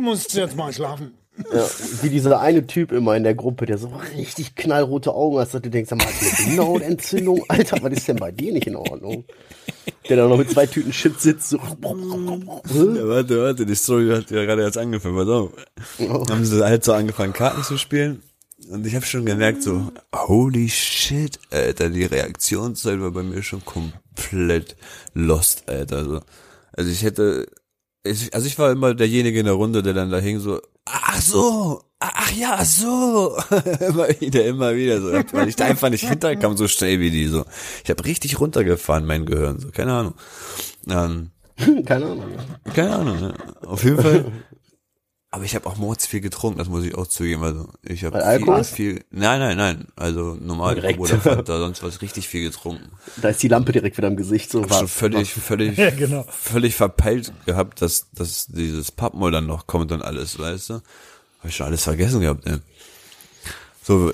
musst 0.00 0.34
jetzt 0.34 0.56
mal 0.56 0.72
schlafen. 0.72 1.12
Ja, 1.52 1.66
wie 2.02 2.10
dieser 2.10 2.40
eine 2.40 2.66
Typ 2.66 2.92
immer 2.92 3.16
in 3.16 3.24
der 3.24 3.34
Gruppe, 3.34 3.64
der 3.64 3.78
so 3.78 3.90
richtig 4.16 4.54
knallrote 4.54 5.14
Augen 5.14 5.38
hat, 5.38 5.52
dass 5.52 5.62
du 5.62 5.70
denkst, 5.70 5.90
mal, 5.92 6.04
hast 6.04 6.20
du 6.20 6.26
eine 6.26 6.46
Bindehautentzündung? 6.46 7.44
Alter, 7.48 7.78
was 7.82 7.92
ist 7.92 8.08
denn 8.08 8.16
bei 8.16 8.30
dir 8.30 8.52
nicht 8.52 8.66
in 8.66 8.76
Ordnung? 8.76 9.24
Der 10.08 10.18
da 10.18 10.28
noch 10.28 10.36
mit 10.36 10.50
zwei 10.50 10.66
Tüten 10.66 10.92
Chips 10.92 11.22
sitzt, 11.22 11.48
so. 11.48 11.56
Ja, 11.56 13.08
warte, 13.08 13.42
warte, 13.42 13.64
die 13.64 13.74
Story 13.74 14.10
hat 14.10 14.30
ja 14.30 14.44
gerade 14.44 14.62
jetzt 14.62 14.76
angefangen, 14.76 15.16
pass 15.16 15.28
auf. 15.28 15.52
Haben 16.28 16.44
sie 16.44 16.62
halt 16.62 16.84
so 16.84 16.92
angefangen, 16.92 17.32
Karten 17.32 17.62
zu 17.62 17.78
spielen. 17.78 18.22
Und 18.68 18.86
ich 18.86 18.94
habe 18.94 19.06
schon 19.06 19.24
gemerkt, 19.24 19.62
so, 19.62 19.90
holy 20.14 20.68
shit, 20.68 21.38
Alter, 21.50 21.88
die 21.88 22.04
Reaktionszeit 22.04 23.00
war 23.00 23.10
bei 23.10 23.22
mir 23.22 23.42
schon 23.42 23.64
komplett 23.64 24.76
lost, 25.14 25.68
Alter. 25.68 26.04
So. 26.04 26.20
Also 26.72 26.90
ich 26.90 27.02
hätte, 27.02 27.46
ich, 28.04 28.32
also 28.34 28.46
ich 28.46 28.58
war 28.58 28.70
immer 28.70 28.94
derjenige 28.94 29.40
in 29.40 29.46
der 29.46 29.54
Runde, 29.54 29.82
der 29.82 29.94
dann 29.94 30.10
da 30.10 30.18
hing, 30.18 30.38
so, 30.38 30.60
ach 30.84 31.20
so, 31.20 31.82
ach 31.98 32.32
ja, 32.32 32.64
so. 32.64 33.36
immer 33.80 34.08
wieder, 34.20 34.44
immer 34.44 34.74
wieder 34.74 35.00
so, 35.00 35.12
weil 35.32 35.48
ich 35.48 35.56
da 35.56 35.66
einfach 35.66 35.90
nicht 35.90 36.08
hinterkam, 36.08 36.56
so 36.56 36.68
schnell 36.68 37.00
wie 37.00 37.10
die, 37.10 37.26
so. 37.26 37.44
Ich 37.84 37.90
habe 37.90 38.04
richtig 38.04 38.40
runtergefahren, 38.40 39.06
mein 39.06 39.26
Gehirn, 39.26 39.58
so, 39.60 39.70
keine 39.70 39.92
Ahnung. 39.92 40.14
Ähm, 40.88 41.30
Keine 41.86 42.06
Ahnung. 42.06 42.24
keine 42.74 42.96
Ahnung, 42.96 43.20
ne? 43.20 43.34
Auf 43.66 43.84
jeden 43.84 44.00
Fall. 44.00 44.24
Aber 45.34 45.44
ich 45.44 45.54
habe 45.54 45.66
auch 45.66 45.78
mords 45.78 46.06
viel 46.06 46.20
getrunken, 46.20 46.58
das 46.58 46.68
muss 46.68 46.84
ich 46.84 46.94
auch 46.94 47.06
zugeben. 47.06 47.42
Also 47.42 47.66
ich 47.82 48.04
habe 48.04 48.18
viel, 48.18 48.26
Alkohol? 48.26 48.64
viel. 48.64 49.04
Nein, 49.10 49.40
nein, 49.40 49.56
nein. 49.56 49.86
Also 49.96 50.36
normal 50.38 50.74
Direkt. 50.74 51.00
oder 51.00 51.18
Fanta, 51.18 51.58
sonst 51.58 51.82
was 51.82 52.02
richtig 52.02 52.28
viel 52.28 52.42
getrunken. 52.44 52.90
Da 53.16 53.30
ist 53.30 53.42
die 53.42 53.48
Lampe 53.48 53.72
direkt 53.72 53.96
wieder 53.96 54.08
im 54.08 54.16
Gesicht, 54.16 54.50
so. 54.50 54.62
Hab 54.62 54.74
schon 54.74 54.88
völlig, 54.88 55.32
völlig, 55.32 55.78
Ja, 55.78 55.88
genau. 55.88 56.26
völlig 56.28 56.76
verpeilt 56.76 57.32
gehabt, 57.46 57.80
dass, 57.80 58.10
dass 58.12 58.48
dieses 58.48 58.92
Pappmoll 58.92 59.32
dann 59.32 59.46
noch 59.46 59.66
kommt 59.66 59.90
und 59.90 60.02
alles, 60.02 60.38
weißt 60.38 60.68
du? 60.68 60.74
Hab 60.74 60.82
ich 61.46 61.56
schon 61.56 61.66
alles 61.66 61.82
vergessen 61.82 62.20
gehabt, 62.20 62.46
ey. 62.46 62.58
So, 63.82 64.12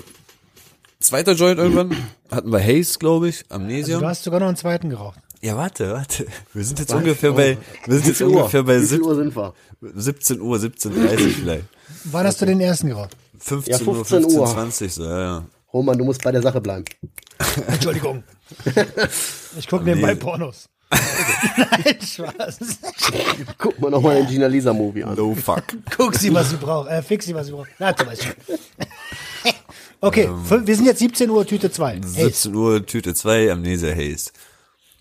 zweiter 1.01 1.33
Joint 1.33 1.59
irgendwann 1.59 1.97
hatten 2.31 2.49
wir 2.49 2.63
Haze, 2.63 2.97
glaube 2.97 3.27
ich, 3.27 3.43
Amnesia. 3.49 3.95
Also 3.95 3.99
du 4.05 4.07
hast 4.07 4.23
sogar 4.23 4.39
noch 4.39 4.47
einen 4.47 4.55
zweiten 4.55 4.89
geraucht. 4.89 5.19
Ja, 5.41 5.55
warte, 5.57 5.91
warte. 5.91 6.25
Wir 6.53 6.63
sind 6.63 6.79
jetzt 6.79 6.93
ungefähr 6.93 7.31
bei, 7.31 7.57
wir 7.85 7.95
sind 7.95 8.07
jetzt 8.07 8.17
viel 8.17 8.27
Uhr? 8.27 8.37
ungefähr 8.37 8.63
bei 8.63 8.75
Wie 8.81 8.87
viel 8.87 8.87
17 8.87 9.01
Uhr 9.07 9.15
sind 9.15 9.35
wir? 9.35 9.53
17 9.95 10.41
Uhr, 10.41 10.57
17.30 10.57 11.17
vielleicht. 11.33 11.63
Wann 12.05 12.25
hast 12.25 12.41
du 12.41 12.45
den 12.45 12.59
ersten 12.61 12.87
geraucht? 12.89 13.15
15 13.39 13.73
Ja, 13.73 13.79
Uhr, 13.87 13.95
15 13.95 14.21
15, 14.23 14.39
Uhr. 14.39 14.47
20, 14.47 14.93
so, 14.93 15.03
ja, 15.05 15.19
ja. 15.19 15.45
Roman, 15.73 15.97
du 15.97 16.03
musst 16.03 16.21
bei 16.23 16.31
der 16.31 16.41
Sache 16.41 16.59
bleiben. 16.59 16.85
Entschuldigung. 17.67 18.23
Ich 19.57 19.67
gucke 19.67 19.83
nebenbei 19.85 20.15
Pornos. 20.15 20.67
Nein, 21.57 21.97
Spaß. 22.01 22.57
Guck 23.59 23.79
mal 23.79 23.91
nochmal 23.91 24.15
den 24.15 24.27
Gina 24.27 24.47
Lisa 24.47 24.73
Movie 24.73 25.03
an. 25.03 25.15
No 25.15 25.35
fuck. 25.35 25.63
Guck 25.95 26.15
sie, 26.15 26.33
was 26.33 26.49
sie 26.49 26.55
braucht. 26.57 26.89
Äh, 26.89 27.03
fix 27.03 27.25
sie, 27.27 27.35
was 27.35 27.45
sie 27.45 27.51
braucht. 27.53 27.69
Na, 27.77 27.91
du 27.93 28.05
weißt 28.05 28.23
schon. 28.23 28.33
Okay, 30.01 30.29
fün- 30.47 30.65
wir 30.65 30.75
sind 30.77 30.85
jetzt 30.85 30.99
17 30.99 31.29
Uhr, 31.29 31.45
Tüte 31.45 31.69
2. 31.69 31.95
Hey, 32.15 32.23
17 32.31 32.55
Uhr, 32.55 32.85
Tüte 32.85 33.13
2, 33.13 33.51
Amnesia 33.51 33.93
Haze. 33.93 34.31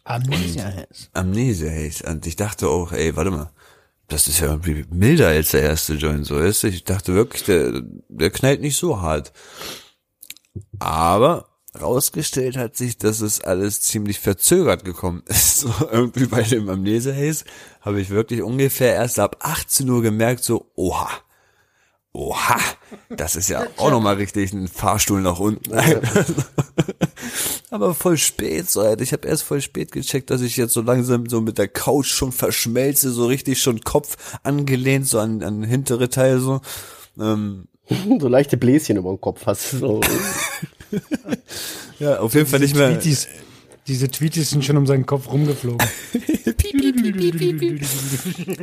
Amnesia 0.09 0.65
Haze. 0.65 1.09
Amnesia 1.13 1.71
Haze. 1.71 2.05
Und 2.09 2.27
ich 2.27 2.37
dachte 2.37 2.69
auch, 2.69 2.93
ey, 2.93 3.15
warte 3.15 3.31
mal, 3.31 3.51
das 4.09 4.27
ist 4.27 4.41
ja 4.41 4.47
irgendwie 4.49 4.87
milder 4.91 5.29
als 5.29 5.51
der 5.51 5.63
erste 5.63 5.95
Joint, 5.95 6.25
so 6.27 6.39
ist 6.39 6.65
Ich 6.65 6.85
dachte 6.85 7.15
wirklich, 7.15 7.45
der, 7.45 7.83
der 8.09 8.31
knallt 8.31 8.63
nicht 8.63 8.77
so 8.77 9.03
hart. 9.03 9.33
Aber 10.79 11.49
rausgestellt 11.79 12.57
hat 12.57 12.75
sich, 12.75 12.97
dass 12.97 13.21
es 13.21 13.43
alles 13.43 13.83
ziemlich 13.83 14.19
verzögert 14.19 14.85
gekommen 14.85 15.23
ist. 15.27 15.49
So 15.59 15.73
irgendwie 15.91 16.27
bei 16.27 16.43
dem 16.43 16.69
Amnesia 16.69 17.13
Haze 17.13 17.45
habe 17.81 18.01
ich 18.01 18.11
wirklich 18.11 18.43
ungefähr 18.43 18.95
erst 18.95 19.19
ab 19.19 19.39
18 19.41 19.91
Uhr 19.91 20.03
gemerkt, 20.03 20.45
so, 20.45 20.71
oha, 20.77 21.11
oha, 22.13 22.59
das 23.11 23.37
ist 23.37 23.49
ja 23.49 23.67
auch 23.77 23.91
nochmal 23.91 24.17
richtig 24.17 24.53
ein 24.53 24.69
Fahrstuhl 24.69 25.21
nach 25.21 25.39
unten. 25.39 25.73
Aber 27.71 27.95
voll 27.95 28.17
spät, 28.17 28.71
so, 28.71 28.81
Alter. 28.81 29.03
Ich 29.03 29.13
habe 29.13 29.29
erst 29.29 29.43
voll 29.43 29.61
spät 29.61 29.93
gecheckt, 29.93 30.31
dass 30.31 30.41
ich 30.41 30.57
jetzt 30.57 30.73
so 30.73 30.81
langsam 30.81 31.29
so 31.29 31.41
mit 31.41 31.59
der 31.59 31.69
Couch 31.69 32.09
schon 32.09 32.33
verschmelze, 32.33 33.11
so 33.11 33.27
richtig 33.27 33.61
schon 33.61 33.81
Kopf 33.81 34.17
angelehnt, 34.43 35.07
so 35.07 35.19
an, 35.19 35.43
an 35.43 35.63
hintere 35.63 36.09
Teil 36.09 36.41
so. 36.41 36.61
Ähm, 37.21 37.69
so 38.21 38.29
leichte 38.29 38.57
Bläschen 38.57 38.97
über 38.97 39.11
dem 39.11 39.21
Kopf 39.21 39.47
hast. 39.47 39.71
So. 39.71 40.01
ja, 41.99 42.21
auf 42.21 42.35
jeden 42.35 42.47
Fall 42.47 42.61
nicht 42.61 42.75
mehr. 42.75 42.91
Tweeties, 42.93 43.29
diese 43.89 44.11
Tweeties 44.11 44.51
sind 44.51 44.65
schon 44.65 44.77
um 44.77 44.87
seinen 44.87 45.07
Kopf 45.07 45.31
rumgeflogen. 45.31 45.79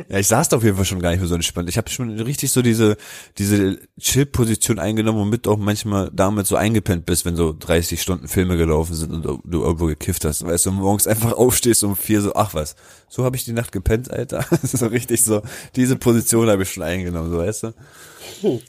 Ja, 0.08 0.18
ich 0.18 0.26
saß 0.26 0.48
da 0.48 0.56
auf 0.56 0.64
jeden 0.64 0.76
Fall 0.76 0.84
schon 0.84 1.00
gar 1.00 1.10
nicht 1.10 1.20
mehr 1.20 1.28
so 1.28 1.34
entspannt. 1.34 1.68
Ich 1.68 1.76
habe 1.76 1.90
schon 1.90 2.10
richtig 2.20 2.50
so 2.52 2.62
diese 2.62 2.96
diese 3.38 3.78
Chill-Position 3.98 4.78
eingenommen, 4.78 5.18
womit 5.18 5.46
du 5.46 5.52
auch 5.52 5.56
manchmal 5.56 6.10
damit 6.12 6.46
so 6.46 6.56
eingepennt 6.56 7.06
bist, 7.06 7.24
wenn 7.24 7.36
so 7.36 7.54
30 7.58 8.00
Stunden 8.00 8.28
Filme 8.28 8.56
gelaufen 8.56 8.94
sind 8.94 9.12
und 9.12 9.24
du 9.24 9.62
irgendwo 9.62 9.86
gekifft 9.86 10.24
hast. 10.24 10.44
Weißt 10.44 10.66
du, 10.66 10.72
morgens 10.72 11.06
einfach 11.06 11.32
aufstehst 11.36 11.84
um 11.84 11.96
vier 11.96 12.22
so, 12.22 12.34
ach 12.34 12.54
was, 12.54 12.76
so 13.08 13.24
habe 13.24 13.36
ich 13.36 13.44
die 13.44 13.52
Nacht 13.52 13.72
gepennt, 13.72 14.10
Alter. 14.10 14.44
so 14.62 14.86
richtig 14.86 15.22
so, 15.24 15.42
diese 15.74 15.96
Position 15.96 16.48
habe 16.48 16.62
ich 16.62 16.72
schon 16.72 16.82
eingenommen, 16.82 17.30
so 17.30 17.38
weißt 17.38 17.62
du. 17.64 17.74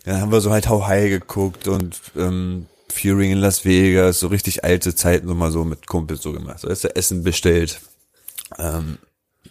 Dann 0.06 0.22
haben 0.22 0.32
wir 0.32 0.42
so 0.42 0.52
halt 0.52 0.70
How 0.70 0.88
High 0.88 1.10
geguckt 1.10 1.68
und 1.68 2.00
ähm, 2.16 2.66
Fury 2.92 3.32
in 3.32 3.40
Las 3.40 3.66
Vegas, 3.66 4.20
so 4.20 4.28
richtig 4.28 4.64
alte 4.64 4.96
Zeiten 4.96 5.28
so 5.28 5.36
mal 5.36 5.52
so 5.52 5.64
mit 5.64 5.88
Kumpels 5.88 6.22
so 6.22 6.32
gemacht. 6.32 6.60
So 6.60 6.68
ist 6.70 6.84
der 6.84 6.98
Essen 6.98 7.24
bestellt. 7.24 7.80
Ähm, 8.58 8.98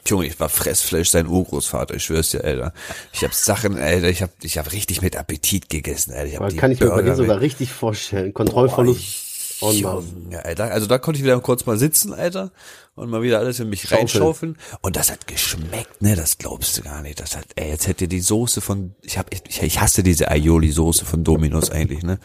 Junge, 0.06 0.26
ich 0.26 0.38
war 0.38 0.48
Fressfleisch 0.48 1.10
sein 1.10 1.26
Urgroßvater, 1.26 1.94
ich 1.94 2.04
schwör's 2.04 2.30
dir, 2.30 2.44
Alter. 2.44 2.72
Ich 3.12 3.24
hab 3.24 3.34
Sachen, 3.34 3.78
Alter, 3.78 4.08
ich 4.08 4.22
hab, 4.22 4.30
ich 4.42 4.58
hab 4.58 4.72
richtig 4.72 5.02
mit 5.02 5.16
Appetit 5.16 5.68
gegessen, 5.68 6.12
Alter. 6.12 6.26
Ich 6.26 6.34
hab 6.34 6.42
Aber 6.42 6.50
die 6.50 6.56
kann 6.56 6.70
ich 6.70 6.80
mir 6.80 6.86
bei 6.86 6.96
dir 6.96 7.02
Burger 7.02 7.16
sogar 7.16 7.40
richtig 7.40 7.72
vorstellen. 7.72 8.32
Kontrollverlust. 8.32 9.60
Boah. 9.60 9.72
Junge, 9.72 10.44
Alter. 10.44 10.70
Also 10.70 10.86
da 10.86 10.98
konnte 10.98 11.18
ich 11.18 11.24
wieder 11.24 11.40
kurz 11.40 11.66
mal 11.66 11.78
sitzen, 11.78 12.12
Alter, 12.12 12.52
und 12.96 13.10
mal 13.10 13.22
wieder 13.22 13.38
alles 13.38 13.60
in 13.60 13.68
mich 13.68 13.82
Schaufeln. 13.82 13.98
reinschaufeln. 13.98 14.58
Und 14.80 14.96
das 14.96 15.10
hat 15.10 15.26
geschmeckt, 15.26 16.00
ne? 16.00 16.16
Das 16.16 16.38
glaubst 16.38 16.78
du 16.78 16.82
gar 16.82 17.02
nicht. 17.02 17.20
Das 17.20 17.36
hat, 17.36 17.44
ey, 17.54 17.68
jetzt 17.68 17.86
hätte 17.86 18.08
die 18.08 18.20
Soße 18.20 18.62
von, 18.62 18.94
ich 19.02 19.18
hab, 19.18 19.32
ich, 19.32 19.62
ich 19.62 19.80
hasse 19.80 20.02
diese 20.02 20.30
Aioli-Soße 20.30 21.04
von 21.04 21.22
Dominos 21.22 21.70
eigentlich, 21.70 22.02
ne? 22.02 22.18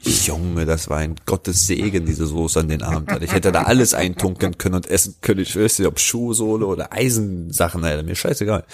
Junge, 0.00 0.66
das 0.66 0.90
war 0.90 0.98
ein 0.98 1.16
Gottes 1.24 1.66
Segen, 1.66 2.04
diese 2.04 2.26
Soße 2.26 2.60
an 2.60 2.68
den 2.68 2.82
Abend. 2.82 3.10
Ich 3.22 3.32
hätte 3.32 3.52
da 3.52 3.62
alles 3.62 3.94
eintunken 3.94 4.58
können 4.58 4.74
und 4.76 4.86
essen 4.86 5.16
können. 5.22 5.40
Ich 5.40 5.56
weiß 5.56 5.78
nicht, 5.78 5.88
ob 5.88 5.98
Schuhsohle 5.98 6.66
oder 6.66 6.92
Eisensachen, 6.92 7.82
Alter. 7.82 8.02
Mir 8.02 8.14
scheißegal. 8.14 8.64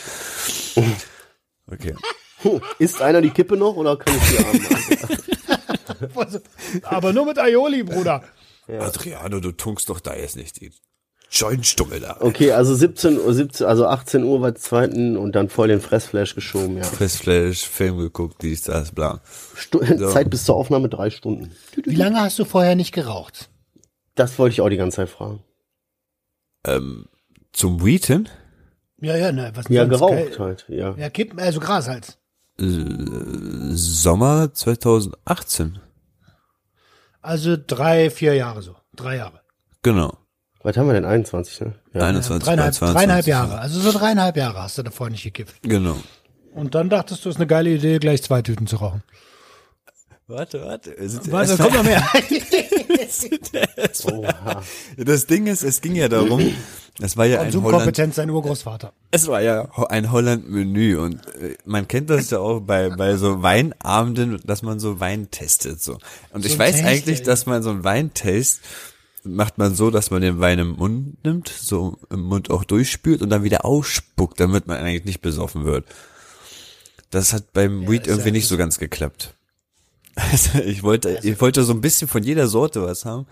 Okay. 1.71 1.95
Isst 2.79 3.01
einer 3.01 3.23
die 3.23 3.31
Kippe 3.31 3.57
noch 3.57 3.77
oder 3.77 3.97
kann 3.97 4.15
ich 4.15 4.37
die 4.37 4.45
haben? 4.45 6.43
Aber 6.83 7.13
nur 7.13 7.27
mit 7.27 7.39
Aioli, 7.39 7.85
Bruder. 7.85 8.25
Adriano, 8.67 9.41
du 9.41 9.53
tunkst 9.53 9.89
doch 9.89 10.01
da 10.01 10.15
jetzt 10.15 10.37
nicht 10.37 10.61
die 10.61 10.73
Jointstummel 11.31 12.01
da. 12.01 12.17
Okay, 12.21 12.53
also 12.53 12.75
17 12.75 13.19
Uhr, 13.19 13.35
17, 13.35 13.67
also 13.67 13.87
18 13.87 14.23
Uhr 14.23 14.41
war 14.41 14.55
zweiten 14.55 15.17
und 15.17 15.33
dann 15.33 15.49
voll 15.49 15.69
den 15.69 15.81
Fressflash 15.81 16.35
geschoben, 16.35 16.77
ja. 16.77 16.85
Fressflash, 16.85 17.67
Film 17.67 17.99
geguckt, 17.99 18.43
dies, 18.43 18.63
das, 18.63 18.93
bla. 18.93 19.21
Stu 19.57 19.79
Zeit 20.13 20.31
bis 20.31 20.45
zur 20.45 20.55
Aufnahme 20.55 20.89
drei 20.89 21.11
Stunden. 21.11 21.51
Wie 21.75 21.97
lange 21.97 22.21
hast 22.21 22.39
du 22.39 22.45
vorher 22.45 22.77
nicht 22.77 22.93
geraucht? 22.93 23.51
Das 24.15 24.39
wollte 24.39 24.53
ich 24.53 24.61
auch 24.61 24.69
die 24.69 24.77
ganze 24.77 24.97
Zeit 24.97 25.09
fragen. 25.09 25.43
Ähm, 26.67 27.07
zum 27.53 27.85
Weed 27.85 28.07
hin? 28.07 28.29
Ja, 29.01 29.17
ja, 29.17 29.33
ne, 29.33 29.51
was 29.55 29.67
Ja, 29.69 29.85
geraucht 29.85 30.39
halt, 30.39 30.67
ja. 30.69 30.95
Ja, 30.97 31.11
Kippen, 31.11 31.39
also 31.41 31.61
Gras 31.61 31.89
halt. 31.89 32.17
Sommer 32.57 34.55
2018. 34.55 35.81
Also 37.21 37.57
drei, 37.57 38.11
vier 38.11 38.35
Jahre 38.35 38.63
so. 38.63 38.77
Drei 38.95 39.17
Jahre. 39.17 39.41
Genau. 39.83 40.17
Was 40.65 40.79
haben 40.79 40.87
wir 40.87 40.95
denn? 40.95 41.05
21, 41.05 41.61
ne? 41.61 41.75
Ja. 41.93 42.07
21, 42.07 42.47
Dreieinhalb, 42.47 42.75
22. 42.75 42.95
dreieinhalb 42.97 43.27
Jahre. 43.27 43.59
Also 43.59 43.81
so 43.81 43.93
dreieinhalb 43.93 44.37
Jahre 44.37 44.63
hast 44.63 44.79
du 44.79 44.83
davor 44.83 45.11
nicht 45.11 45.23
gekifft. 45.23 45.57
Genau. 45.63 45.97
Und 46.55 46.75
dann 46.75 46.89
dachtest 46.89 47.23
du, 47.25 47.29
es 47.29 47.35
ist 47.35 47.41
eine 47.41 47.47
geile 47.47 47.69
Idee, 47.69 47.99
gleich 47.99 48.23
zwei 48.23 48.41
Tüten 48.41 48.67
zu 48.67 48.77
rauchen. 48.77 49.03
Warte, 50.27 50.63
warte. 50.63 50.97
Warte, 51.31 51.57
kommt 51.59 51.75
noch 51.75 51.85
mehr. 51.85 52.03
Das 54.97 55.27
Ding 55.27 55.47
ist, 55.47 55.63
es 55.63 55.81
ging 55.81 55.95
ja 55.95 56.09
darum, 56.09 56.53
es 57.01 57.17
war 57.17 57.27
ja 57.27 57.41
ein 57.41 57.63
Holland, 57.63 58.15
sein 58.15 58.31
Urgroßvater. 58.31 58.93
es 59.11 59.27
war 59.29 59.43
ja 59.43 59.69
ein 59.89 60.11
Holland-Menü 60.11 60.97
und 60.97 61.15
äh, 61.37 61.57
man 61.65 61.87
kennt 61.87 62.11
das 62.11 62.31
ja 62.31 62.39
auch 62.39 62.61
bei, 62.61 62.91
bei 62.91 63.17
so 63.17 63.43
Weinabenden, 63.43 64.41
dass 64.45 64.63
man 64.63 64.81
so 64.81 65.01
Wein 65.01 65.31
testet, 65.31 65.83
so. 65.83 65.99
Und 66.33 66.45
ich 66.47 66.55
ein 66.55 66.59
weiß 66.59 66.77
Taste, 66.77 66.89
eigentlich, 66.89 67.19
ey. 67.21 67.25
dass 67.25 67.47
man 67.47 67.63
so 67.63 67.71
ein 67.71 67.85
Weintest 67.85 68.61
macht 69.25 69.59
man 69.59 69.75
so, 69.75 69.91
dass 69.91 70.11
man 70.11 70.23
den 70.23 70.41
Wein 70.41 70.59
im 70.59 70.73
Mund 70.77 71.25
nimmt, 71.25 71.49
so 71.49 71.99
im 72.11 72.21
Mund 72.23 72.51
auch 72.51 72.65
durchspült 72.65 73.23
und 73.23 73.31
dann 73.31 73.43
wieder 73.45 73.65
ausspuckt, 73.65 74.39
damit 74.41 74.67
man 74.67 74.79
eigentlich 74.79 75.05
nicht 75.05 75.21
besoffen 75.23 75.65
wird. 75.65 75.87
Das 77.11 77.33
hat 77.33 77.53
beim 77.53 77.89
Weed 77.89 78.03
ist 78.03 78.09
irgendwie 78.09 78.29
ja- 78.29 78.33
nicht 78.35 78.49
so 78.49 78.57
ganz 78.57 78.79
geklappt. 78.79 79.35
Also 80.17 80.61
ich 80.61 80.85
wollte, 80.85 81.19
ich 81.25 81.41
wollte 81.41 81.65
so 81.65 81.73
ein 81.73 81.81
bisschen 81.81 82.07
von 82.07 82.23
jeder 82.23 82.47
Sorte 82.47 82.83
was 82.83 83.05
haben, 83.05 83.27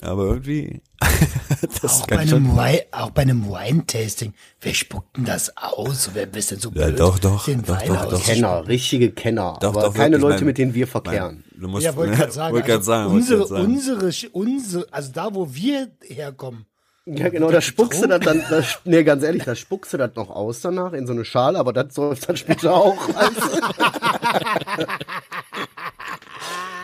aber 0.00 0.24
irgendwie, 0.24 0.80
das 1.82 2.02
Auch 2.02 2.06
bei, 2.06 2.18
einem 2.18 2.56
Wein, 2.56 2.80
auch 2.92 3.10
bei 3.10 3.22
einem 3.22 3.46
Wine-Tasting. 3.48 4.32
Wer 4.60 4.74
spuckt 4.74 5.16
denn 5.16 5.24
das 5.24 5.56
aus? 5.56 6.10
Wer 6.14 6.26
bist 6.26 6.50
denn 6.50 6.58
so 6.60 6.70
Ja, 6.74 6.86
blöd, 6.86 6.98
doch, 7.00 7.18
doch, 7.18 7.44
den 7.44 7.62
doch, 7.62 7.68
Wein 7.80 7.88
doch, 7.88 8.08
doch. 8.10 8.24
Kenner, 8.24 8.66
richtige 8.66 9.10
Kenner. 9.12 9.58
Doch, 9.60 9.68
aber 9.70 9.82
doch, 9.82 9.94
keine 9.94 10.12
wirklich, 10.16 10.22
Leute, 10.22 10.36
mein- 10.38 10.46
mit 10.46 10.58
denen 10.58 10.74
wir 10.74 10.86
verkehren. 10.86 11.44
Du 11.54 11.68
musst, 11.68 11.84
Ja, 11.84 11.94
wollte 11.94 12.14
gerade 12.16 12.32
sagen, 12.32 12.56
also 12.62 12.82
sagen, 12.82 13.12
unsere, 13.12 13.46
sagen. 13.46 13.64
unsere, 13.64 14.10
unsere, 14.32 14.86
also 14.90 15.12
da, 15.12 15.34
wo 15.34 15.54
wir 15.54 15.90
herkommen, 16.02 16.66
Ja, 17.04 17.28
genau, 17.28 17.50
da 17.50 17.60
spuckst 17.60 18.02
du 18.02 18.06
das 18.08 18.20
dann, 18.20 18.42
das, 18.48 18.78
nee, 18.84 19.02
ganz 19.04 19.22
ehrlich, 19.22 19.44
da 19.44 19.54
spuckst 19.54 19.92
du 19.92 19.98
das 19.98 20.12
noch 20.16 20.30
aus 20.30 20.60
danach 20.62 20.92
in 20.94 21.06
so 21.06 21.12
eine 21.12 21.24
Schale, 21.24 21.58
aber 21.58 21.72
das 21.72 21.94
soll 21.94 22.16
dann 22.26 22.36
später 22.36 22.72
auch. 22.74 22.96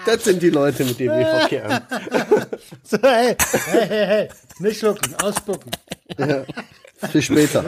Das 0.08 0.24
sind 0.24 0.42
die 0.42 0.48
Leute, 0.48 0.84
mit 0.86 0.98
denen 0.98 1.18
wir 1.18 1.26
verkehren. 1.40 1.82
so, 2.82 2.96
hey, 3.02 3.36
hey, 3.70 3.86
hey, 3.88 4.06
hey, 4.06 4.28
nicht 4.58 4.78
schlucken, 4.78 5.14
ausspucken. 5.22 5.70
Für 7.10 7.22
später. 7.22 7.62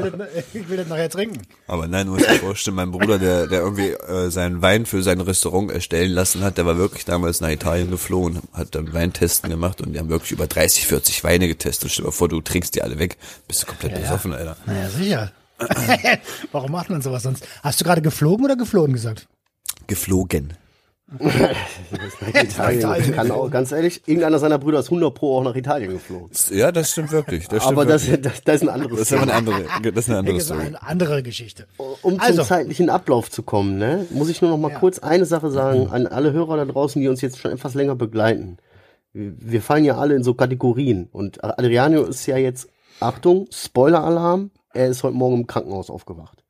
Ich 0.54 0.68
will 0.68 0.78
das 0.78 0.88
nachher 0.88 1.11
trinken. 1.11 1.42
Aber 1.66 1.87
nein, 1.87 2.06
du 2.06 2.14
musst 2.14 2.28
dir 2.28 2.37
vorstellen, 2.37 2.76
mein 2.76 2.90
Bruder, 2.90 3.18
der, 3.18 3.47
der 3.47 3.61
irgendwie 3.61 3.90
äh, 3.90 4.30
seinen 4.30 4.62
Wein 4.62 4.87
für 4.87 5.02
sein 5.02 5.20
Restaurant 5.20 5.70
erstellen 5.70 6.12
lassen 6.12 6.42
hat, 6.42 6.56
der 6.56 6.64
war 6.64 6.78
wirklich 6.78 7.04
damals 7.04 7.42
nach 7.42 7.50
Italien 7.50 7.90
geflogen, 7.90 8.40
hat 8.54 8.75
dann 8.75 8.92
Weintesten 8.94 9.50
gemacht 9.50 9.82
und 9.82 9.92
die 9.92 9.99
haben 9.99 10.09
wirklich 10.09 10.32
über 10.32 10.47
30, 10.47 10.87
40 10.87 11.23
Weine 11.23 11.47
getestet. 11.47 11.90
Stell 11.92 12.04
dir 12.04 12.09
mal 12.09 12.12
vor, 12.12 12.28
du 12.28 12.40
trinkst 12.40 12.75
die 12.75 12.82
alle 12.82 12.99
weg, 12.99 13.18
bist 13.47 13.62
du 13.62 13.66
komplett 13.66 14.00
besoffen, 14.00 14.32
Alter. 14.32 14.56
Naja, 14.64 14.88
sicher. 14.88 15.32
Warum 16.52 16.73
macht 16.73 16.88
man 16.88 17.02
sowas 17.02 17.23
sonst? 17.23 17.47
Hast 17.62 17.80
du 17.80 17.85
gerade 17.85 18.00
geflogen 18.00 18.47
oder 18.47 18.56
geflohen 18.56 18.94
gesagt? 18.94 19.28
Geflogen. 19.87 20.54
Italien 22.35 23.12
kann 23.14 23.31
auch, 23.31 23.50
ganz 23.50 23.73
ehrlich, 23.73 24.02
irgendeiner 24.07 24.38
seiner 24.38 24.59
Brüder 24.59 24.79
ist 24.81 24.87
100 24.87 25.12
Pro 25.14 25.38
auch 25.38 25.43
nach 25.45 25.55
Italien 25.57 25.93
geflogen. 25.93 26.31
Ja, 26.50 26.71
das 26.73 26.93
stimmt 26.93 27.11
wirklich. 27.12 27.49
Das 27.49 27.62
stimmt 27.64 27.79
Aber 27.79 27.87
das, 27.87 28.07
wirklich. 28.07 28.33
das, 28.33 28.45
das 28.45 28.55
ist 28.57 28.62
ein 28.62 28.69
anderes 28.69 28.99
das 28.99 29.11
ist 29.12 29.19
eine 29.19 29.33
andere, 29.33 29.64
das 29.93 30.05
ist 30.05 30.11
eine 30.11 30.19
andere 30.19 30.35
Das 30.35 30.43
ist 30.45 30.49
Story. 30.49 30.67
eine 30.67 30.83
andere 30.83 31.23
Geschichte. 31.23 31.67
Um 31.76 32.12
zum 32.12 32.21
Also. 32.21 32.43
zeitlichen 32.45 32.90
Ablauf 32.90 33.31
zu 33.31 33.43
kommen, 33.43 33.79
ne, 33.79 34.07
muss 34.11 34.29
ich 34.29 34.40
nur 34.40 34.50
noch 34.50 34.59
mal 34.59 34.73
kurz 34.73 34.99
eine 35.00 35.25
Sache 35.25 35.50
sagen 35.50 35.88
an 35.90 36.07
alle 36.07 36.33
Hörer 36.33 36.57
da 36.57 36.64
draußen, 36.64 37.00
die 37.00 37.09
uns 37.09 37.21
jetzt 37.21 37.38
schon 37.38 37.50
etwas 37.52 37.75
länger 37.75 37.97
begleiten. 37.97 38.59
Wir 39.12 39.33
wir 39.38 39.62
fallen 39.62 39.85
ja 39.85 39.97
alle 39.99 40.14
in 40.14 40.23
so 40.23 40.35
Kategorien 40.35 41.09
und 41.11 41.43
Adriano 41.43 42.05
ist 42.05 42.26
ja 42.26 42.37
jetzt, 42.37 42.69
Achtung, 43.00 43.47
Spoiler-Alarm, 43.50 44.50
er 44.73 44.87
ist 44.88 45.02
heute 45.02 45.17
Morgen 45.17 45.40
im 45.40 45.47
Krankenhaus 45.49 45.90
aufgewacht. 45.90 46.45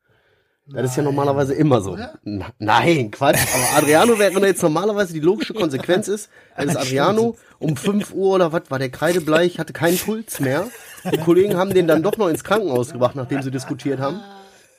Das 0.73 0.91
ist 0.91 0.97
ja 0.97 1.03
normalerweise 1.03 1.53
immer 1.53 1.81
so. 1.81 1.97
Na, 2.23 2.47
nein, 2.59 3.11
Quatsch. 3.11 3.39
Aber 3.53 3.77
Adriano 3.77 4.17
wäre 4.17 4.45
jetzt 4.45 4.63
normalerweise 4.63 5.13
die 5.13 5.19
logische 5.19 5.53
Konsequenz 5.53 6.07
ist, 6.07 6.29
ist 6.57 6.77
Adriano 6.77 7.35
um 7.59 7.75
5 7.75 8.13
Uhr 8.13 8.35
oder 8.35 8.51
was 8.51 8.63
war 8.69 8.79
der 8.79 8.89
kreidebleich, 8.89 9.59
hatte 9.59 9.73
keinen 9.73 9.97
Puls 9.97 10.39
mehr. 10.39 10.67
Die 11.11 11.17
Kollegen 11.17 11.57
haben 11.57 11.73
den 11.73 11.87
dann 11.87 12.03
doch 12.03 12.17
noch 12.17 12.27
ins 12.27 12.43
Krankenhaus 12.43 12.91
gebracht, 12.91 13.15
nachdem 13.15 13.41
sie 13.41 13.51
diskutiert 13.51 13.99
haben. 13.99 14.21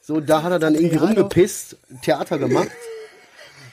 So, 0.02 0.20
da 0.20 0.42
hat 0.42 0.52
er 0.52 0.58
dann 0.58 0.74
irgendwie 0.74 0.96
rumgepisst, 0.96 1.76
Theater 2.02 2.38
gemacht. 2.38 2.70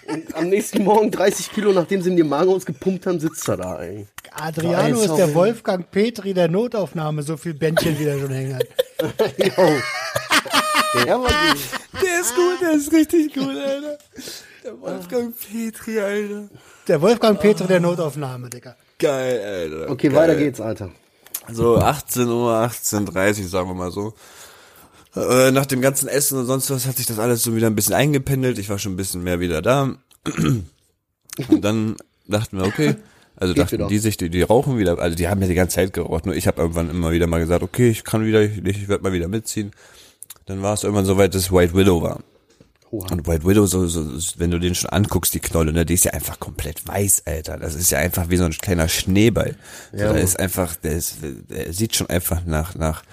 Und 0.08 0.36
am 0.36 0.50
nächsten 0.50 0.84
Morgen 0.84 1.12
30 1.12 1.52
Kilo, 1.52 1.72
nachdem 1.72 2.02
sie 2.02 2.10
ihm 2.10 2.18
den 2.18 2.28
Magen 2.28 2.50
ausgepumpt 2.50 3.06
haben, 3.06 3.20
sitzt 3.20 3.48
er 3.48 3.58
da, 3.58 3.82
ey. 3.82 4.08
Adriano 4.32 5.00
ist 5.02 5.16
der. 5.16 5.34
Wolfgang 5.36 5.90
Petri 5.92 6.34
der 6.34 6.48
Notaufnahme, 6.48 7.22
so 7.24 7.38
viel 7.38 7.54
Bändchen 7.54 7.98
wie 8.00 8.06
der 8.06 8.20
schon 8.20 8.32
hängen 8.32 8.56
hat. 8.56 8.66
Der 10.94 11.20
war 11.20 11.28
gut. 11.28 12.02
Der 12.02 12.22
ist 12.22 12.36
gut, 12.36 12.62
der 12.62 12.72
ist 12.72 12.92
richtig 12.92 13.34
gut, 13.34 13.56
Alter. 13.56 13.98
Der 14.64 14.82
Wolfgang 14.82 15.34
Petri, 15.38 16.00
Alter. 16.00 16.50
Der 16.88 17.02
Wolfgang 17.02 17.40
Petri 17.40 17.68
der 17.68 17.80
Notaufnahme, 17.80 18.50
Digga. 18.50 18.76
Geil, 18.98 19.40
Alter. 19.42 19.92
Okay, 19.92 20.10
Geil. 20.10 20.18
weiter 20.18 20.36
geht's, 20.36 20.60
Alter. 20.60 20.92
So 21.52 21.78
18 21.78 22.28
Uhr, 22.28 22.52
18.30 22.54 23.48
sagen 23.48 23.70
wir 23.70 23.76
mal 23.76 23.92
so. 23.92 24.14
Äh, 25.16 25.52
nach 25.52 25.66
dem 25.66 25.82
ganzen 25.82 26.08
Essen 26.08 26.38
und 26.38 26.46
sonst 26.46 26.70
was 26.70 26.86
hat 26.86 26.98
sich 26.98 27.08
das 27.08 27.18
alles 27.18 27.42
so 27.42 27.56
wieder 27.56 27.68
ein 27.68 27.76
bisschen 27.76 27.96
eingependelt. 27.96 28.60
Ich 28.60 28.70
war 28.70 28.78
schon 28.78 28.94
ein 28.94 28.98
bisschen 28.98 29.24
mehr 29.24 29.40
wieder 29.40 29.62
da. 29.62 29.96
Und 30.26 31.62
dann 31.62 31.96
dachten 32.28 32.58
wir, 32.58 32.66
okay, 32.66 32.96
also 33.36 33.54
Geht 33.54 33.64
dachten 33.64 33.72
wieder. 33.74 33.88
die 33.88 33.98
sich, 34.00 34.18
die, 34.18 34.30
die 34.30 34.42
rauchen 34.44 34.78
wieder, 34.78 35.00
also 35.00 35.16
die 35.16 35.28
haben 35.28 35.42
ja 35.42 35.48
die 35.48 35.56
ganze 35.56 35.76
Zeit 35.76 35.94
geraucht, 35.94 36.26
nur 36.26 36.36
ich 36.36 36.46
habe 36.46 36.62
irgendwann 36.62 36.90
immer 36.90 37.12
wieder 37.12 37.26
mal 37.26 37.40
gesagt, 37.40 37.64
okay, 37.64 37.90
ich 37.90 38.04
kann 38.04 38.26
wieder, 38.26 38.42
ich, 38.42 38.64
ich 38.64 38.88
werde 38.88 39.04
mal 39.04 39.14
wieder 39.14 39.28
mitziehen. 39.28 39.72
Dann 40.50 40.64
war 40.64 40.74
es 40.74 40.84
irgendwann 40.84 41.06
so 41.06 41.16
weit, 41.16 41.36
dass 41.36 41.52
White 41.52 41.76
Widow 41.76 42.02
war. 42.02 42.24
Oha. 42.90 43.08
Und 43.12 43.28
White 43.28 43.46
Widow, 43.46 43.68
so, 43.68 43.86
so, 43.86 44.04
wenn 44.38 44.50
du 44.50 44.58
den 44.58 44.74
schon 44.74 44.90
anguckst, 44.90 45.32
die 45.36 45.40
Knolle, 45.40 45.72
ne, 45.72 45.86
die 45.86 45.94
ist 45.94 46.06
ja 46.06 46.14
einfach 46.14 46.40
komplett 46.40 46.88
weiß, 46.88 47.22
Alter. 47.28 47.58
Das 47.58 47.76
ist 47.76 47.92
ja 47.92 48.00
einfach 48.00 48.30
wie 48.32 48.38
so 48.38 48.46
ein 48.46 48.52
kleiner 48.54 48.88
Schneeball. 48.90 49.56
So, 49.92 49.98
Ja, 50.00 50.08
da 50.08 50.14
Mann. 50.14 50.24
ist 50.24 50.40
einfach, 50.40 50.76
der, 50.76 50.94
ist, 50.94 51.18
der 51.22 51.72
sieht 51.72 51.96
schon 51.96 52.10
einfach 52.10 52.46
nach, 52.46 52.74
nach 52.74 53.04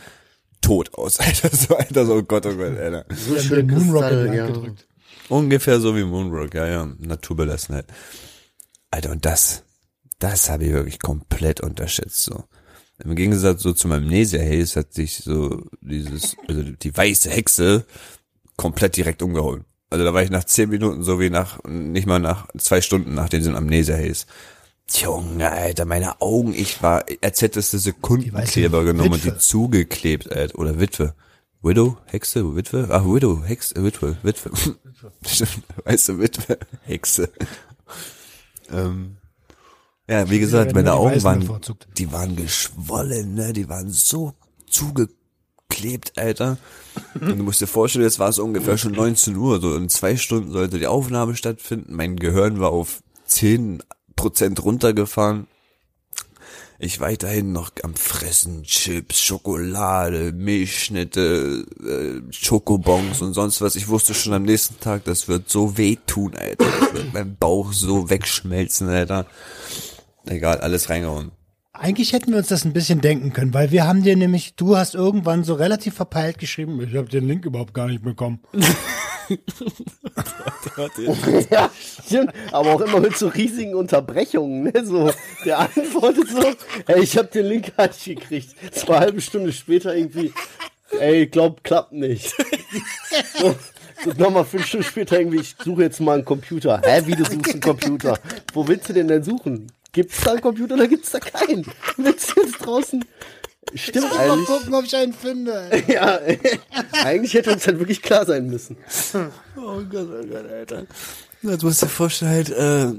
tot 0.62 0.94
aus, 0.94 1.20
Alter. 1.20 1.54
So, 1.54 1.76
Alter, 1.76 2.06
so, 2.06 2.14
oh 2.14 2.22
Gott, 2.22 2.46
oh 2.46 2.54
Gott, 2.54 2.78
Alter. 2.78 3.04
So 3.14 3.38
schön 3.38 3.66
Moonrock 3.66 4.32
ja. 4.34 4.48
Ungefähr 5.28 5.78
so 5.78 5.94
wie 5.94 6.04
Moonrock, 6.04 6.54
ja, 6.54 6.66
ja. 6.66 6.88
Naturbelassenheit. 6.98 7.84
Alter, 8.90 9.10
und 9.10 9.26
das, 9.26 9.62
das 10.20 10.48
habe 10.48 10.64
ich 10.64 10.72
wirklich 10.72 11.00
komplett 11.00 11.60
unterschätzt, 11.60 12.22
so. 12.22 12.44
Im 13.04 13.14
Gegensatz 13.14 13.62
so 13.62 13.72
zum 13.72 13.92
Amnesia 13.92 14.40
Haze 14.40 14.80
hat 14.80 14.94
sich 14.94 15.18
so 15.18 15.64
dieses, 15.80 16.36
also 16.48 16.62
die 16.62 16.96
weiße 16.96 17.30
Hexe 17.30 17.84
komplett 18.56 18.96
direkt 18.96 19.22
umgeholt. 19.22 19.64
Also 19.90 20.04
da 20.04 20.14
war 20.14 20.22
ich 20.22 20.30
nach 20.30 20.44
zehn 20.44 20.70
Minuten 20.70 21.02
so 21.02 21.20
wie 21.20 21.30
nach, 21.30 21.62
nicht 21.64 22.06
mal 22.06 22.18
nach 22.18 22.48
zwei 22.58 22.80
Stunden 22.80 23.14
nach 23.14 23.28
diesem 23.28 23.54
Amnesia 23.54 23.96
Haze. 23.96 24.26
Junge, 24.90 25.50
Alter, 25.50 25.84
meine 25.84 26.20
Augen, 26.20 26.54
ich 26.54 26.82
war, 26.82 27.04
als 27.20 27.42
hättest 27.42 27.72
du 27.72 27.78
Sekundenkleber 27.78 28.84
genommen 28.84 29.12
und 29.12 29.24
Witwe. 29.24 29.32
die 29.32 29.38
zugeklebt, 29.38 30.32
Alter. 30.32 30.58
Oder 30.58 30.78
Witwe. 30.80 31.14
Widow, 31.62 31.98
Hexe, 32.06 32.54
Witwe? 32.54 32.88
Ach, 32.90 33.04
Widow, 33.04 33.42
Hexe, 33.44 33.74
Witwe, 33.82 34.16
Witwe. 34.22 34.50
Stimmt, 35.26 35.64
weiße 35.84 36.18
Witwe, 36.20 36.58
Hexe. 36.84 37.30
Ähm, 38.72 39.16
ja, 40.08 40.30
wie 40.30 40.38
gesagt, 40.38 40.74
meine 40.74 40.94
Augen 40.94 41.22
waren, 41.24 41.60
die 41.96 42.12
waren 42.12 42.36
geschwollen, 42.36 43.34
ne, 43.34 43.52
die 43.52 43.68
waren 43.68 43.90
so 43.90 44.34
zugeklebt, 44.68 46.16
Alter. 46.16 46.58
Und 47.14 47.38
du 47.38 47.42
musst 47.42 47.60
dir 47.60 47.66
vorstellen, 47.66 48.04
jetzt 48.04 48.18
war 48.18 48.28
es 48.28 48.38
ungefähr 48.38 48.78
schon 48.78 48.92
19 48.92 49.36
Uhr, 49.36 49.60
so 49.60 49.74
in 49.74 49.88
zwei 49.88 50.16
Stunden 50.16 50.52
sollte 50.52 50.78
die 50.78 50.86
Aufnahme 50.86 51.34
stattfinden. 51.34 51.94
Mein 51.94 52.16
Gehirn 52.16 52.60
war 52.60 52.70
auf 52.70 53.02
10 53.26 53.82
Prozent 54.14 54.64
runtergefahren. 54.64 55.48
Ich 56.78 57.00
weiterhin 57.00 57.52
noch 57.52 57.70
am 57.82 57.94
Fressen, 57.94 58.62
Chips, 58.62 59.18
Schokolade, 59.20 60.32
Milchschnitte, 60.32 61.64
äh, 61.82 62.32
Schokobons 62.32 63.22
und 63.22 63.32
sonst 63.32 63.62
was. 63.62 63.76
Ich 63.76 63.88
wusste 63.88 64.12
schon 64.12 64.34
am 64.34 64.42
nächsten 64.42 64.78
Tag, 64.78 65.04
das 65.04 65.26
wird 65.26 65.48
so 65.48 65.78
wehtun, 65.78 66.36
Alter. 66.36 66.66
Das 66.66 66.92
wird 66.92 67.14
mein 67.14 67.36
Bauch 67.36 67.72
so 67.72 68.10
wegschmelzen, 68.10 68.88
Alter. 68.90 69.26
Egal, 70.26 70.58
alles 70.58 70.90
reingehauen. 70.90 71.32
Eigentlich 71.72 72.12
hätten 72.12 72.30
wir 72.30 72.38
uns 72.38 72.48
das 72.48 72.64
ein 72.64 72.72
bisschen 72.72 73.00
denken 73.00 73.32
können, 73.32 73.52
weil 73.52 73.70
wir 73.70 73.86
haben 73.86 74.02
dir 74.02 74.16
nämlich, 74.16 74.54
du 74.56 74.76
hast 74.76 74.94
irgendwann 74.94 75.44
so 75.44 75.54
relativ 75.54 75.94
verpeilt 75.94 76.38
geschrieben, 76.38 76.80
ich 76.80 76.96
habe 76.96 77.08
den 77.08 77.28
Link 77.28 77.44
überhaupt 77.44 77.74
gar 77.74 77.86
nicht 77.86 78.02
bekommen. 78.02 78.40
Ja, 81.50 81.70
stimmt. 82.06 82.32
Aber 82.52 82.74
auch 82.74 82.80
immer 82.80 83.00
mit 83.00 83.16
so 83.16 83.28
riesigen 83.28 83.74
Unterbrechungen, 83.74 84.64
ne? 84.64 84.84
So, 84.84 85.10
der 85.44 85.58
antwortet 85.58 86.28
so, 86.28 86.42
ey, 86.86 87.02
ich 87.02 87.16
hab 87.16 87.30
den 87.30 87.46
Link 87.46 87.76
gar 87.76 87.88
nicht 87.88 88.04
gekriegt. 88.04 88.54
Zwei 88.72 88.98
halbe 88.98 89.20
Stunde 89.20 89.52
später 89.52 89.96
irgendwie, 89.96 90.32
ey, 91.00 91.26
glaub, 91.26 91.64
klappt 91.64 91.92
nicht. 91.92 92.34
So, 93.38 93.56
so 94.04 94.10
nochmal 94.18 94.44
fünf 94.44 94.66
Stunden 94.66 94.86
später 94.86 95.18
irgendwie, 95.18 95.40
ich 95.40 95.56
suche 95.62 95.82
jetzt 95.82 96.00
mal 96.00 96.14
einen 96.14 96.24
Computer. 96.24 96.80
Hä, 96.84 97.02
wie 97.06 97.16
du 97.16 97.24
suchst 97.24 97.52
einen 97.52 97.60
Computer? 97.60 98.18
Wo 98.52 98.66
willst 98.68 98.88
du 98.88 98.92
den 98.92 99.08
denn 99.08 99.22
suchen? 99.22 99.72
Gibt's 99.96 100.20
da 100.24 100.32
einen 100.32 100.42
Computer 100.42 100.74
oder 100.74 100.88
gibt's 100.88 101.10
da 101.10 101.20
keinen? 101.20 101.64
Willst 101.96 102.36
du 102.36 102.42
jetzt 102.42 102.58
draußen? 102.58 103.02
Stimmt 103.74 104.10
Mal 104.10 104.30
eigentlich. 104.30 104.46
gucken, 104.46 104.74
ob 104.74 104.84
ich 104.84 104.94
einen 104.94 105.14
finde. 105.14 105.70
Ja, 105.88 106.20
eigentlich 107.02 107.32
hätte 107.32 107.50
uns 107.50 107.66
halt 107.66 107.78
wirklich 107.78 108.02
klar 108.02 108.26
sein 108.26 108.46
müssen. 108.46 108.76
Oh 109.56 109.80
Gott, 109.90 110.06
oh 110.12 110.26
Gott, 110.26 110.50
Alter. 110.52 110.86
Jetzt 111.40 111.62
musst 111.62 111.80
du 111.80 111.86
dir 111.86 111.92
vorstellen, 111.92 112.30
halt, 112.30 112.50
äh, 112.50 112.92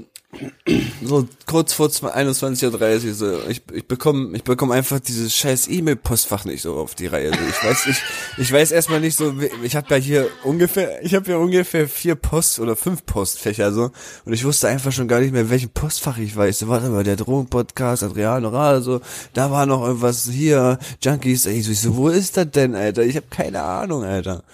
so 1.02 1.26
kurz 1.46 1.72
vor 1.72 1.88
21.30 1.88 3.06
Uhr, 3.06 3.14
so, 3.14 3.40
ich, 3.48 3.62
ich 3.72 3.88
bekomme 3.88 4.36
ich 4.36 4.44
bekomm 4.44 4.70
einfach 4.72 5.00
dieses 5.00 5.34
scheiß 5.34 5.68
E-Mail-Postfach 5.68 6.44
nicht 6.44 6.60
so 6.60 6.76
auf 6.76 6.94
die 6.94 7.06
Reihe. 7.06 7.30
So, 7.30 7.38
ich 7.48 7.64
weiß 7.64 7.86
nicht, 7.86 8.02
ich 8.36 8.52
weiß 8.52 8.70
erstmal 8.72 9.00
nicht 9.00 9.16
so, 9.16 9.34
ich 9.62 9.74
habe 9.74 9.86
ja 9.90 9.96
hier 9.96 10.28
ungefähr, 10.44 11.02
ich 11.02 11.14
habe 11.14 11.30
ja 11.30 11.38
ungefähr 11.38 11.88
vier 11.88 12.14
Post- 12.14 12.60
oder 12.60 12.76
fünf 12.76 13.06
Postfächer 13.06 13.72
so 13.72 13.90
und 14.26 14.32
ich 14.32 14.44
wusste 14.44 14.68
einfach 14.68 14.92
schon 14.92 15.08
gar 15.08 15.20
nicht 15.20 15.32
mehr, 15.32 15.48
welchen 15.48 15.70
Postfach 15.70 16.18
ich 16.18 16.36
weiß. 16.36 16.58
So, 16.58 16.68
warte 16.68 16.90
mal, 16.90 17.04
der 17.04 17.16
Drogen-Podcast, 17.16 18.02
Adriano 18.02 18.50
Rade, 18.50 18.82
so, 18.82 19.00
da 19.32 19.50
war 19.50 19.64
noch 19.64 19.82
irgendwas 19.82 20.28
hier, 20.30 20.78
Junkies, 21.02 21.46
ey, 21.46 21.62
so, 21.62 21.72
ich 21.72 21.80
so, 21.80 21.96
wo 21.96 22.08
ist 22.10 22.36
das 22.36 22.50
denn, 22.50 22.74
Alter? 22.74 23.02
Ich 23.02 23.16
habe 23.16 23.26
keine 23.30 23.62
Ahnung, 23.62 24.04
Alter. 24.04 24.44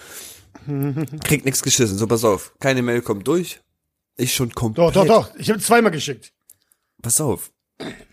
Kriegt 1.23 1.45
nichts 1.45 1.61
geschissen. 1.61 1.97
So, 1.97 2.07
pass 2.07 2.23
auf. 2.23 2.53
Keine 2.59 2.81
Mail 2.81 3.01
kommt 3.01 3.27
durch. 3.27 3.59
Ich 4.17 4.33
schon 4.33 4.51
komplett. 4.53 4.95
Doch, 4.95 5.05
doch, 5.05 5.05
doch, 5.05 5.35
ich 5.37 5.49
habe 5.49 5.59
zweimal 5.59 5.91
geschickt. 5.91 6.31
Pass 7.01 7.19
auf. 7.19 7.51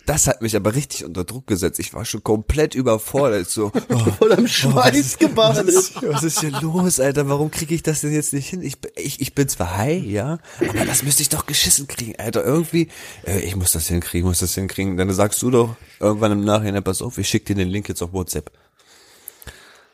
Das 0.07 0.27
hat 0.27 0.43
mich 0.43 0.57
aber 0.57 0.75
richtig 0.75 1.05
unter 1.05 1.23
Druck 1.23 1.47
gesetzt. 1.47 1.79
Ich 1.79 1.95
war 1.95 2.05
schon 2.05 2.25
komplett 2.25 2.75
überfordert. 2.75 3.49
So, 3.49 3.71
oh, 3.89 3.99
Voll 4.19 4.33
am 4.33 4.49
Schweiß 4.49 4.97
was 4.97 5.19
gebadet. 5.19 5.69
ist, 5.69 6.03
was 6.03 6.25
ist 6.25 6.41
hier 6.41 6.51
los, 6.61 6.99
Alter? 6.99 7.29
Warum 7.29 7.53
kriege 7.53 7.73
ich 7.73 7.85
das 7.85 8.01
denn 8.01 8.13
jetzt 8.13 8.33
nicht 8.33 8.49
hin? 8.49 8.63
Ich, 8.63 8.79
ich, 8.97 9.21
ich 9.21 9.35
bin 9.37 9.49
zwar 9.49 9.77
high, 9.77 10.05
ja, 10.05 10.39
aber 10.59 10.85
das 10.85 11.05
müsste 11.05 11.23
ich 11.23 11.29
doch 11.29 11.47
geschissen 11.47 11.87
kriegen, 11.87 12.17
Alter. 12.19 12.45
Irgendwie, 12.45 12.89
äh, 13.25 13.39
ich 13.41 13.55
muss 13.55 13.71
das 13.71 13.87
hinkriegen, 13.87 14.27
muss 14.27 14.41
das 14.41 14.55
hinkriegen. 14.57 14.97
Dann 14.97 15.13
sagst 15.13 15.41
du 15.43 15.51
doch 15.53 15.77
irgendwann 16.01 16.33
im 16.33 16.45
Nachhinein, 16.45 16.83
pass 16.83 17.01
auf, 17.01 17.17
ich 17.19 17.29
schick 17.29 17.47
dir 17.47 17.55
den 17.55 17.69
Link 17.69 17.89
jetzt 17.89 18.03
auf 18.03 18.13
WhatsApp. 18.13 18.51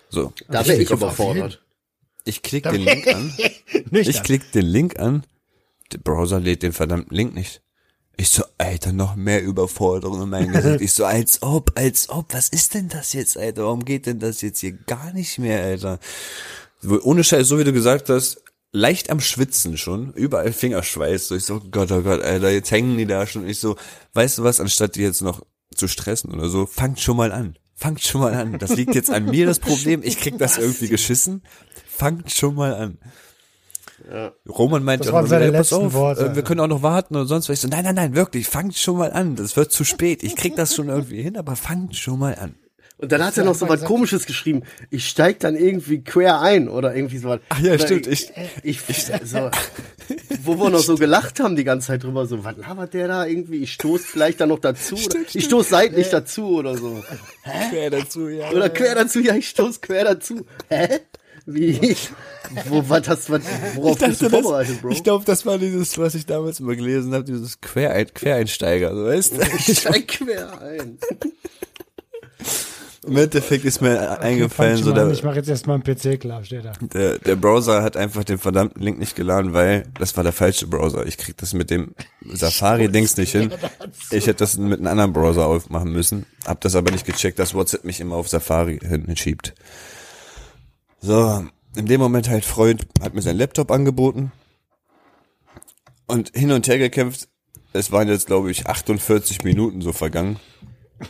So, 0.08 0.32
Da 0.48 0.66
wäre 0.66 0.80
ich 0.80 0.90
überfordert. 0.90 1.62
ich 2.24 2.40
klick 2.42 2.64
den 2.64 2.80
Link 2.80 3.06
an. 3.08 3.34
Nicht 3.90 4.08
Ich 4.08 4.22
klick 4.22 4.50
den 4.52 4.64
Link 4.64 4.98
an, 4.98 5.24
der 5.92 5.98
Browser 5.98 6.40
lädt 6.40 6.62
den 6.62 6.72
verdammten 6.72 7.16
Link 7.16 7.34
nicht. 7.34 7.62
Ich 8.16 8.30
so, 8.30 8.42
Alter, 8.58 8.92
noch 8.92 9.14
mehr 9.14 9.42
Überforderung 9.44 10.22
in 10.22 10.28
meinem 10.28 10.52
Gesicht. 10.52 10.80
Ich 10.80 10.92
so, 10.92 11.04
als 11.04 11.40
ob, 11.42 11.72
als 11.76 12.08
ob, 12.08 12.34
was 12.34 12.48
ist 12.48 12.74
denn 12.74 12.88
das 12.88 13.12
jetzt, 13.12 13.38
Alter? 13.38 13.64
Warum 13.64 13.84
geht 13.84 14.06
denn 14.06 14.18
das 14.18 14.40
jetzt 14.40 14.58
hier 14.58 14.72
gar 14.72 15.12
nicht 15.12 15.38
mehr, 15.38 15.62
Alter? 15.62 16.00
Ohne 17.02 17.22
Scheiß, 17.22 17.46
so 17.46 17.58
wie 17.58 17.64
du 17.64 17.72
gesagt 17.72 18.08
hast, 18.08 18.42
leicht 18.72 19.10
am 19.10 19.20
Schwitzen 19.20 19.76
schon, 19.76 20.12
überall 20.14 20.52
Fingerschweiß. 20.52 21.28
So, 21.28 21.36
ich 21.36 21.44
so, 21.44 21.60
Gott, 21.60 21.92
oh 21.92 22.02
Gott, 22.02 22.20
Alter, 22.22 22.50
jetzt 22.50 22.72
hängen 22.72 22.98
die 22.98 23.06
da 23.06 23.24
schon. 23.26 23.48
Ich 23.48 23.60
so, 23.60 23.76
weißt 24.14 24.38
du 24.38 24.42
was, 24.42 24.60
anstatt 24.60 24.96
die 24.96 25.02
jetzt 25.02 25.22
noch 25.22 25.46
zu 25.74 25.86
stressen 25.86 26.32
oder 26.32 26.48
so, 26.48 26.66
fangt 26.66 27.00
schon 27.00 27.16
mal 27.16 27.30
an. 27.30 27.56
Fangt 27.76 28.02
schon 28.02 28.20
mal 28.22 28.34
an. 28.34 28.58
Das 28.58 28.74
liegt 28.74 28.96
jetzt 28.96 29.10
an 29.10 29.26
mir, 29.26 29.46
das 29.46 29.60
Problem. 29.60 30.02
Ich 30.02 30.18
krieg 30.18 30.36
das 30.38 30.58
irgendwie 30.58 30.88
geschissen. 30.88 31.44
Fangt 31.86 32.32
schon 32.32 32.56
mal 32.56 32.74
an. 32.74 32.98
Roman 34.48 34.82
meinte 34.84 35.04
Das 35.04 35.12
waren 35.12 35.26
seine 35.26 35.48
wieder, 35.48 35.58
pass 35.58 35.72
auf, 35.72 35.92
Worte. 35.92 36.26
äh, 36.26 36.36
wir 36.36 36.42
können 36.42 36.60
auch 36.60 36.66
noch 36.68 36.82
warten 36.82 37.16
oder 37.16 37.26
sonst 37.26 37.48
was. 37.48 37.54
Ich 37.54 37.60
so, 37.60 37.68
nein, 37.68 37.84
nein, 37.84 37.94
nein, 37.94 38.14
wirklich, 38.14 38.46
fangt 38.46 38.76
schon 38.76 38.96
mal 38.98 39.12
an. 39.12 39.36
Das 39.36 39.56
wird 39.56 39.72
zu 39.72 39.84
spät. 39.84 40.22
Ich 40.22 40.36
krieg 40.36 40.56
das 40.56 40.74
schon 40.74 40.88
irgendwie 40.88 41.22
hin, 41.22 41.36
aber 41.36 41.56
fangt 41.56 41.96
schon 41.96 42.18
mal 42.18 42.34
an. 42.36 42.54
Und 43.00 43.12
dann 43.12 43.24
hat 43.24 43.38
er 43.38 43.44
noch 43.44 43.54
so 43.54 43.68
was 43.68 43.84
komisches 43.84 44.26
geschrieben. 44.26 44.64
Ich 44.90 45.08
steig 45.08 45.38
dann 45.38 45.54
irgendwie 45.54 46.02
quer 46.02 46.40
ein 46.40 46.68
oder 46.68 46.96
irgendwie 46.96 47.18
so 47.18 47.28
was. 47.28 47.38
Ach 47.48 47.60
ja, 47.60 47.74
Oder 47.74 47.84
stimmt, 47.84 48.08
ich- 48.08 48.32
ich, 48.64 48.80
ich, 48.88 49.04
so, 49.24 49.50
wo 50.42 50.56
wir 50.58 50.68
noch 50.70 50.80
so 50.80 50.96
gelacht 50.96 51.38
haben 51.38 51.54
die 51.54 51.62
ganze 51.62 51.86
Zeit 51.88 52.02
drüber, 52.02 52.26
so, 52.26 52.42
was 52.42 52.56
labert 52.56 52.94
der 52.94 53.06
da 53.06 53.24
irgendwie? 53.24 53.58
Ich 53.58 53.74
stoß 53.74 54.04
vielleicht 54.04 54.40
dann 54.40 54.48
noch 54.48 54.58
dazu 54.58 54.96
oder 54.96 55.20
ich 55.32 55.44
stoß 55.44 55.68
seitlich 55.68 56.08
dazu 56.10 56.56
oder 56.56 56.76
so. 56.76 57.00
Quer 57.70 57.90
dazu, 57.90 58.28
ja. 58.28 58.50
Oder 58.50 58.68
quer 58.68 58.96
dazu, 58.96 59.20
ja, 59.20 59.36
ich 59.36 59.48
stoß 59.48 59.80
quer 59.80 60.02
dazu. 60.04 60.44
Hä? 60.68 60.98
Wie? 61.50 61.96
Wo, 62.66 62.86
was 62.88 63.08
hast, 63.08 63.30
was, 63.30 63.40
worauf 63.74 63.98
bist 63.98 64.20
du 64.20 64.28
vorbereitet, 64.28 64.82
Bro? 64.82 64.90
ich 64.90 65.02
glaube, 65.02 65.24
das 65.24 65.46
war 65.46 65.56
dieses, 65.56 65.96
was 65.96 66.14
ich 66.14 66.26
damals 66.26 66.60
immer 66.60 66.76
gelesen 66.76 67.14
habe, 67.14 67.24
dieses 67.24 67.58
Querein, 67.60 68.12
Quereinsteiger, 68.12 68.94
so 68.94 69.04
weißt 69.06 69.32
du? 69.32 69.40
Ich 69.56 69.78
steig 69.78 70.08
quer 70.08 70.60
ein. 70.60 70.98
im 73.06 73.16
Endeffekt 73.16 73.64
ist 73.64 73.80
mir 73.80 74.20
eingefallen, 74.20 74.76
Fang 74.76 74.84
so 74.84 74.90
an, 74.90 74.96
der, 74.96 75.10
ich 75.10 75.22
mache 75.22 75.36
jetzt 75.36 75.48
erstmal 75.48 75.80
einen 75.80 75.84
PC 75.84 76.20
klar, 76.20 76.44
steht 76.44 76.66
da. 76.66 76.72
der, 76.80 77.18
der 77.18 77.36
Browser 77.36 77.82
hat 77.82 77.96
einfach 77.96 78.24
den 78.24 78.38
verdammten 78.38 78.82
Link 78.82 78.98
nicht 78.98 79.16
geladen, 79.16 79.54
weil 79.54 79.84
das 79.98 80.14
war 80.18 80.24
der 80.24 80.32
falsche 80.34 80.66
Browser. 80.66 81.06
Ich 81.06 81.16
krieg 81.16 81.36
das 81.38 81.54
mit 81.54 81.70
dem 81.70 81.94
Safari-Dings 82.26 83.16
nicht 83.16 83.32
hin. 83.32 83.50
Ich 84.10 84.26
hätte 84.26 84.40
das 84.40 84.58
mit 84.58 84.80
einem 84.80 84.86
anderen 84.86 85.14
Browser 85.14 85.46
aufmachen 85.46 85.92
müssen, 85.92 86.26
hab 86.46 86.60
das 86.60 86.76
aber 86.76 86.90
nicht 86.90 87.06
gecheckt, 87.06 87.38
dass 87.38 87.54
WhatsApp 87.54 87.84
mich 87.84 88.00
immer 88.00 88.16
auf 88.16 88.28
Safari 88.28 88.78
hinten 88.86 89.16
schiebt. 89.16 89.54
So, 91.00 91.46
in 91.76 91.86
dem 91.86 92.00
Moment 92.00 92.28
halt 92.28 92.44
Freund 92.44 92.86
hat 93.00 93.14
mir 93.14 93.22
seinen 93.22 93.38
Laptop 93.38 93.70
angeboten 93.70 94.32
und 96.06 96.30
hin 96.34 96.50
und 96.50 96.66
her 96.66 96.78
gekämpft. 96.78 97.28
Es 97.72 97.92
waren 97.92 98.08
jetzt, 98.08 98.26
glaube 98.26 98.50
ich, 98.50 98.66
48 98.66 99.44
Minuten 99.44 99.80
so 99.82 99.92
vergangen. 99.92 100.40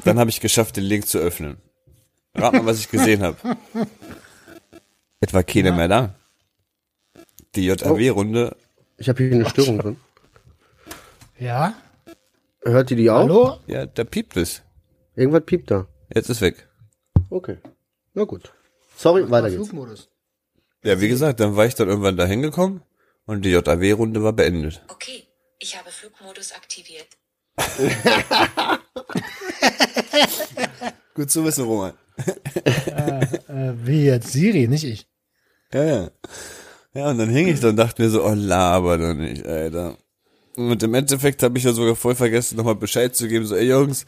Dann 0.04 0.18
habe 0.18 0.28
ich 0.28 0.40
geschafft, 0.40 0.76
den 0.76 0.84
Link 0.84 1.06
zu 1.06 1.18
öffnen. 1.18 1.56
Rat 2.34 2.52
mal, 2.52 2.66
was 2.66 2.80
ich 2.80 2.90
gesehen 2.90 3.22
habe. 3.22 3.36
Etwa 5.20 5.42
keiner 5.42 5.72
mehr 5.72 5.88
da. 5.88 6.14
Die 7.54 7.64
JAW-Runde, 7.66 8.56
Ich 8.98 9.08
habe 9.08 9.22
hier 9.22 9.32
eine 9.32 9.48
Störung 9.48 9.78
drin. 9.78 9.96
Ja? 11.38 11.74
Hört 12.62 12.90
ihr 12.90 12.96
die 12.96 13.08
auch? 13.10 13.20
Hallo? 13.20 13.58
ja, 13.66 13.86
da 13.86 14.04
piept 14.04 14.36
es. 14.36 14.62
Irgendwas 15.16 15.44
piept 15.46 15.70
da. 15.70 15.86
Jetzt 16.14 16.28
ist 16.28 16.40
weg. 16.40 16.68
Okay. 17.30 17.58
Na 18.14 18.24
gut. 18.24 18.52
Sorry, 18.98 19.30
weiter 19.30 19.48
geht's. 19.48 19.68
Flugmodus. 19.68 20.08
Ja, 20.82 21.00
wie 21.00 21.08
gesagt, 21.08 21.38
dann 21.38 21.54
war 21.54 21.66
ich 21.66 21.76
dann 21.76 21.88
irgendwann 21.88 22.16
da 22.16 22.26
hingekommen 22.26 22.82
und 23.26 23.44
die 23.44 23.50
JAW-Runde 23.50 24.24
war 24.24 24.32
beendet. 24.32 24.82
Okay, 24.88 25.22
ich 25.60 25.78
habe 25.78 25.88
Flugmodus 25.90 26.52
aktiviert. 26.52 27.06
Gut 31.14 31.30
zu 31.30 31.44
wissen, 31.44 31.64
Roman. 31.64 31.92
Äh, 32.64 33.72
wie 33.84 34.06
jetzt? 34.06 34.32
Siri, 34.32 34.66
nicht 34.66 34.82
ich. 34.82 35.06
Ja, 35.72 35.84
ja. 35.84 36.10
Ja, 36.92 37.10
und 37.10 37.18
dann 37.18 37.28
hing 37.28 37.46
ich 37.46 37.60
da 37.60 37.68
und 37.68 37.76
dachte 37.76 38.02
mir 38.02 38.10
so, 38.10 38.24
oh, 38.24 38.34
laber 38.34 38.98
doch 38.98 39.14
nicht, 39.14 39.46
Alter. 39.46 39.96
Und 40.56 40.82
im 40.82 40.94
Endeffekt 40.94 41.44
habe 41.44 41.56
ich 41.56 41.64
ja 41.64 41.72
sogar 41.72 41.94
voll 41.94 42.16
vergessen, 42.16 42.56
nochmal 42.56 42.74
Bescheid 42.74 43.14
zu 43.14 43.28
geben, 43.28 43.46
so, 43.46 43.54
ey 43.54 43.68
Jungs, 43.68 44.04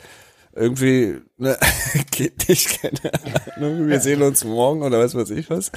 irgendwie, 0.54 1.20
ne, 1.36 1.56
geht 2.10 2.48
nicht, 2.48 2.80
keine 2.82 3.12
Ahnung, 3.56 3.86
wir 3.88 4.00
sehen 4.00 4.22
uns 4.22 4.44
morgen 4.44 4.82
oder 4.82 4.98
was 5.00 5.14
weiß 5.14 5.30
ich 5.30 5.48
was. 5.50 5.70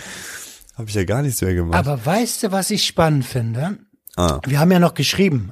Habe 0.76 0.90
ich 0.90 0.96
ja 0.96 1.04
gar 1.04 1.22
nichts 1.22 1.42
mehr 1.42 1.54
gemacht. 1.54 1.78
Aber 1.78 2.04
weißt 2.06 2.44
du, 2.44 2.52
was 2.52 2.72
ich 2.72 2.86
spannend 2.86 3.26
finde? 3.26 3.78
ah, 4.16 4.40
Wir 4.48 4.60
haben 4.60 4.72
ja 4.72 4.80
noch 4.80 4.94
geschrieben. 4.96 5.52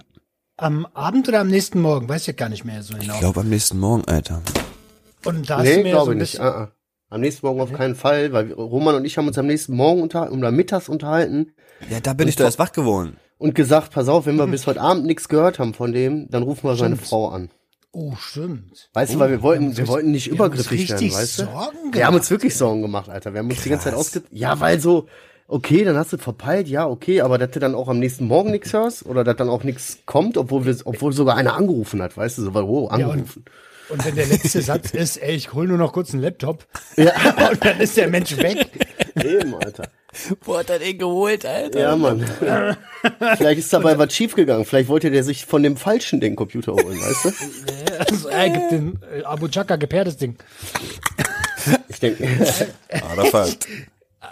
Am 0.58 0.86
Abend 0.94 1.28
oder 1.28 1.40
am 1.42 1.48
nächsten 1.48 1.82
Morgen? 1.82 2.08
Weiß 2.10 2.22
ich 2.22 2.28
ja 2.28 2.34
gar 2.34 2.50
nicht 2.50 2.66
mehr 2.66 2.84
so 2.84 2.96
genau. 2.96 3.14
ich 3.14 3.20
glaube 3.20 3.40
am 3.40 3.50
nächsten 3.50 3.80
Morgen, 3.80 4.04
Alter. 4.06 4.42
Und 5.26 5.50
da 5.50 5.62
Nee, 5.62 5.76
so 5.78 5.82
glaube 5.84 6.12
ein 6.14 6.18
nicht. 6.18 6.40
Ah, 6.40 6.50
ah. 6.50 6.72
Am 7.10 7.22
nächsten 7.22 7.46
Morgen 7.46 7.60
auf 7.62 7.74
keinen 7.74 7.96
Fall, 7.96 8.32
weil 8.32 8.52
Roman 8.54 8.96
und 8.96 9.06
ich 9.06 9.18
haben 9.18 9.28
uns 9.28 9.38
am 9.38 9.46
nächsten 9.48 9.76
Morgen 9.76 10.02
unter, 10.02 10.32
oder 10.32 10.50
mittags 10.52 10.88
unterhalten 10.88 11.52
Ja, 11.90 12.00
da 12.00 12.14
bin 12.14 12.28
ich 12.28 12.36
doch 12.38 12.46
erst 12.46 12.58
wach 12.58 12.72
geworden. 12.72 13.18
und 13.38 13.54
gesagt, 13.54 13.92
pass 13.92 14.08
auf, 14.08 14.26
wenn 14.28 14.38
wir 14.38 14.48
bis 14.48 14.66
heute 14.66 14.82
Abend 14.82 15.06
nichts 15.06 15.28
gehört 15.28 15.60
haben 15.60 15.74
von 15.74 15.92
dem, 15.94 16.30
dann 16.30 16.44
rufen 16.44 16.68
wir 16.70 16.76
seine 16.76 16.96
Stimmt. 16.96 17.10
Frau 17.10 17.30
an. 17.30 17.50
Oh, 17.93 18.13
stimmt. 18.17 18.89
Weißt 18.93 19.13
du, 19.15 19.19
weil 19.19 19.30
wir 19.32 19.41
wollten, 19.41 19.67
uns 19.67 19.77
wir 19.77 19.88
wollten 19.88 20.12
nicht 20.12 20.27
wir 20.27 20.34
übergriffig 20.34 20.89
werden, 20.89 21.12
weißt 21.13 21.39
du? 21.39 21.43
Sorgen 21.43 21.77
Wir 21.93 22.06
haben 22.06 22.12
gemacht. 22.13 22.13
uns 22.13 22.30
wirklich 22.32 22.56
Sorgen 22.56 22.82
gemacht, 22.82 23.10
Alter. 23.10 23.34
Wir 23.34 23.39
haben 23.39 23.49
uns 23.49 23.63
die 23.63 23.69
ganze 23.69 23.86
Zeit 23.86 23.95
ausge... 23.95 24.23
Ja, 24.32 24.60
weil 24.62 24.80
so, 24.80 25.08
okay, 25.47 25.84
dann 25.84 25.97
hast 25.97 26.13
du 26.13 26.17
verpeilt, 26.17 26.69
ja, 26.69 26.88
okay, 26.88 27.19
aber 27.21 27.38
dass 27.38 27.51
du 27.51 27.60
dann 27.60 27.75
auch 27.75 27.89
am 27.89 27.99
nächsten 27.99 28.27
Morgen 28.27 28.51
nichts 28.51 28.71
hörst 28.71 29.06
oder 29.06 29.25
dass 29.25 29.36
dann 29.36 29.49
auch 29.49 29.63
nichts 29.65 29.99
kommt, 30.06 30.38
obwohl 30.38 30.65
wir, 30.65 30.77
obwohl 30.86 31.12
sogar 31.12 31.36
einer 31.36 31.54
angerufen 31.56 32.01
hat, 32.01 32.15
weißt 32.15 32.38
du, 32.38 32.43
so, 32.43 32.54
weil, 32.54 32.63
oh, 32.63 32.88
Ja, 32.97 33.08
und, 33.08 33.12
angerufen. 33.12 33.43
und 33.89 34.06
wenn 34.06 34.15
der 34.15 34.25
letzte 34.27 34.62
Satz 34.62 34.91
ist, 34.91 35.17
ey, 35.17 35.36
ich 35.36 35.51
hol 35.54 35.67
nur 35.67 35.77
noch 35.77 35.91
kurz 35.91 36.13
einen 36.13 36.23
Laptop, 36.23 36.65
und 36.95 37.65
dann 37.65 37.80
ist 37.82 37.97
der 37.97 38.08
Mensch 38.08 38.38
weg. 38.38 38.69
Eben, 39.15 39.54
Alter. 39.56 39.89
Wo 40.41 40.58
hat 40.58 40.69
er 40.69 40.80
den 40.80 40.97
geholt, 40.97 41.45
Alter? 41.45 41.80
Ja, 41.80 41.95
Mann. 41.95 42.26
Vielleicht 43.38 43.60
ist 43.60 43.71
dabei 43.74 43.97
was 43.97 44.13
schiefgegangen. 44.13 44.65
Vielleicht 44.65 44.89
wollte 44.89 45.10
der 45.12 45.24
sich 45.24 45.45
von 45.45 45.63
dem 45.63 45.78
Falschen 45.78 46.19
den 46.19 46.36
Computer 46.36 46.74
holen, 46.74 47.00
weißt 47.00 47.26
du? 47.26 47.32
Also, 48.00 48.30
er 48.30 48.50
gibt 48.50 48.71
den 48.71 49.00
äh, 49.13 49.24
Abu 49.24 49.47
Chaka 49.47 49.76
gepairtes 49.76 50.17
Ding. 50.17 50.36
Ich 51.88 52.00
denke, 52.00 52.28
Arafat. 52.89 53.60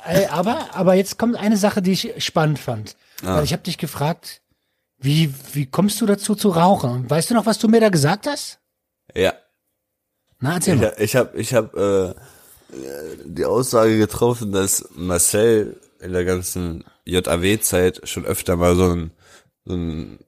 Ey, 0.07 0.25
aber, 0.25 0.69
aber 0.73 0.95
jetzt 0.95 1.19
kommt 1.19 1.35
eine 1.35 1.55
Sache, 1.55 1.81
die 1.83 1.91
ich 1.91 2.13
spannend 2.23 2.57
fand. 2.57 2.95
Weil 3.21 3.43
ich 3.43 3.53
habe 3.53 3.61
dich 3.63 3.77
gefragt, 3.77 4.41
wie, 4.97 5.31
wie 5.53 5.65
kommst 5.67 6.01
du 6.01 6.05
dazu 6.07 6.35
zu 6.35 6.49
rauchen? 6.49 7.09
Weißt 7.09 7.29
du 7.29 7.35
noch, 7.35 7.45
was 7.45 7.59
du 7.59 7.67
mir 7.67 7.79
da 7.79 7.89
gesagt 7.89 8.25
hast? 8.27 8.59
Ja. 9.13 9.33
Na, 10.39 10.55
erzähl 10.55 10.75
Ich, 10.75 10.81
mal. 10.81 10.93
ich 10.97 11.15
habe 11.15 11.37
ich 11.37 11.53
hab, 11.53 11.75
äh, 11.75 12.13
die 13.25 13.45
Aussage 13.45 13.97
getroffen, 13.97 14.51
dass 14.51 14.89
Marcel 14.95 15.79
in 15.99 16.13
der 16.13 16.25
ganzen 16.25 16.84
JAW-Zeit 17.05 18.08
schon 18.08 18.25
öfter 18.25 18.55
mal 18.55 18.75
so 18.75 18.91
ein, 18.91 19.12
so 19.65 19.73
ein, 19.73 20.19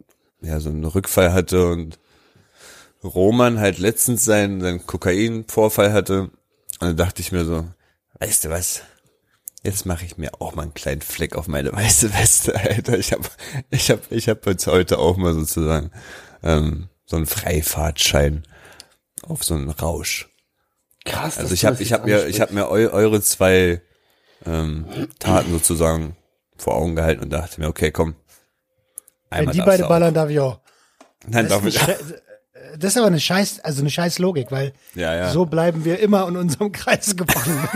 ja, 0.42 0.60
so 0.60 0.70
einen 0.70 0.84
Rückfall 0.84 1.34
hatte 1.34 1.68
und 1.68 2.00
Roman 3.04 3.60
halt 3.60 3.80
letztens 3.80 4.26
seinen, 4.26 4.62
seinen 4.62 4.86
Kokain-Vorfall 4.86 5.94
hatte. 5.94 6.22
Und 6.22 6.32
dann 6.82 6.98
dachte 6.98 7.22
ich 7.22 7.32
mir 7.32 7.46
so, 7.46 7.66
weißt 8.20 8.46
du 8.46 8.50
was? 8.50 8.82
Jetzt 9.64 9.86
mache 9.86 10.06
ich 10.06 10.18
mir 10.18 10.32
auch 10.40 10.56
mal 10.56 10.64
einen 10.64 10.74
kleinen 10.74 11.02
Fleck 11.02 11.36
auf 11.36 11.48
meine 11.48 11.72
weiße 11.72 12.14
Weste, 12.14 12.56
Alter. 12.56 12.98
Ich 12.98 13.12
habe 13.12 13.28
ich 13.70 13.92
hab, 13.92 14.12
ich 14.12 14.28
hab 14.28 14.46
jetzt 14.48 14.68
heute 14.68 14.98
auch 14.98 15.18
mal 15.18 15.34
sozusagen 15.34 15.92
ähm, 16.42 16.90
so 17.06 17.18
einen 17.18 17.28
Freifahrtschein 17.28 18.44
auf 19.22 19.44
so 19.44 19.54
einen 19.54 19.70
Rausch. 19.70 20.31
Krass. 21.06 21.38
Also 21.38 21.54
ich 21.54 21.66
habe 21.66 21.76
das 21.76 21.82
ich 21.82 21.94
habe 21.94 22.06
mir 22.06 22.28
ich 22.28 22.42
habe 22.42 22.54
mir 22.54 22.70
eu, 22.70 22.90
eure 22.90 23.22
zwei 23.22 23.82
ähm, 24.46 24.86
Taten 25.20 25.52
sozusagen 25.52 26.16
vor 26.58 26.76
Augen 26.76 26.96
gehalten 26.96 27.24
und 27.24 27.30
dachte 27.32 27.60
mir, 27.60 27.68
okay, 27.68 27.92
komm. 27.92 28.16
Wenn 29.30 29.40
Einmal 29.40 29.54
die 29.54 29.58
darfst 29.60 29.72
beide 29.72 29.86
auch. 29.86 29.90
ballern, 29.90 30.14
darf 30.14 30.30
ich 30.30 30.40
auch. 30.40 30.60
Nein, 31.28 31.46
Das 31.48 31.54
darf 31.54 31.66
ist, 31.66 31.76
ich. 31.76 31.82
eine 31.84 31.94
Sche- 31.96 32.22
das 32.78 32.92
ist 32.92 32.98
aber 32.98 33.08
eine 33.08 33.20
scheiß, 33.20 33.60
also 33.62 33.82
eine 33.82 33.90
scheiß 33.90 34.20
Logik, 34.20 34.50
weil 34.52 34.72
Ja, 34.96 35.14
ja. 35.14 35.30
so 35.32 35.46
bleiben 35.46 35.84
wir 35.84 36.00
immer 36.00 36.26
in 36.28 36.38
unserem 36.38 36.72
Kreis 36.72 37.16
gefangen. 37.18 37.68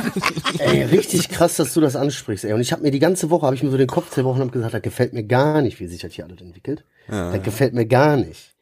Ey, 0.59 0.83
richtig 0.83 1.29
krass, 1.29 1.55
dass 1.57 1.73
du 1.73 1.81
das 1.81 1.95
ansprichst, 1.97 2.45
ey. 2.45 2.53
Und 2.53 2.61
ich 2.61 2.71
habe 2.71 2.81
mir 2.81 2.91
die 2.91 2.99
ganze 2.99 3.29
Woche, 3.29 3.45
habe 3.45 3.55
ich 3.55 3.63
mir 3.63 3.71
so 3.71 3.77
den 3.77 3.88
Kopf 3.88 4.11
zerbrochen 4.11 4.41
und 4.41 4.47
habe 4.47 4.57
gesagt, 4.57 4.73
das 4.73 4.81
gefällt 4.81 5.11
mir 5.13 5.23
gar 5.23 5.61
nicht, 5.61 5.79
wie 5.79 5.88
sich 5.88 5.99
das 6.01 6.13
hier 6.13 6.25
alles 6.25 6.39
entwickelt. 6.39 6.85
Das 7.07 7.43
gefällt 7.43 7.73
mir 7.73 7.85
gar 7.85 8.15
nicht. 8.15 8.54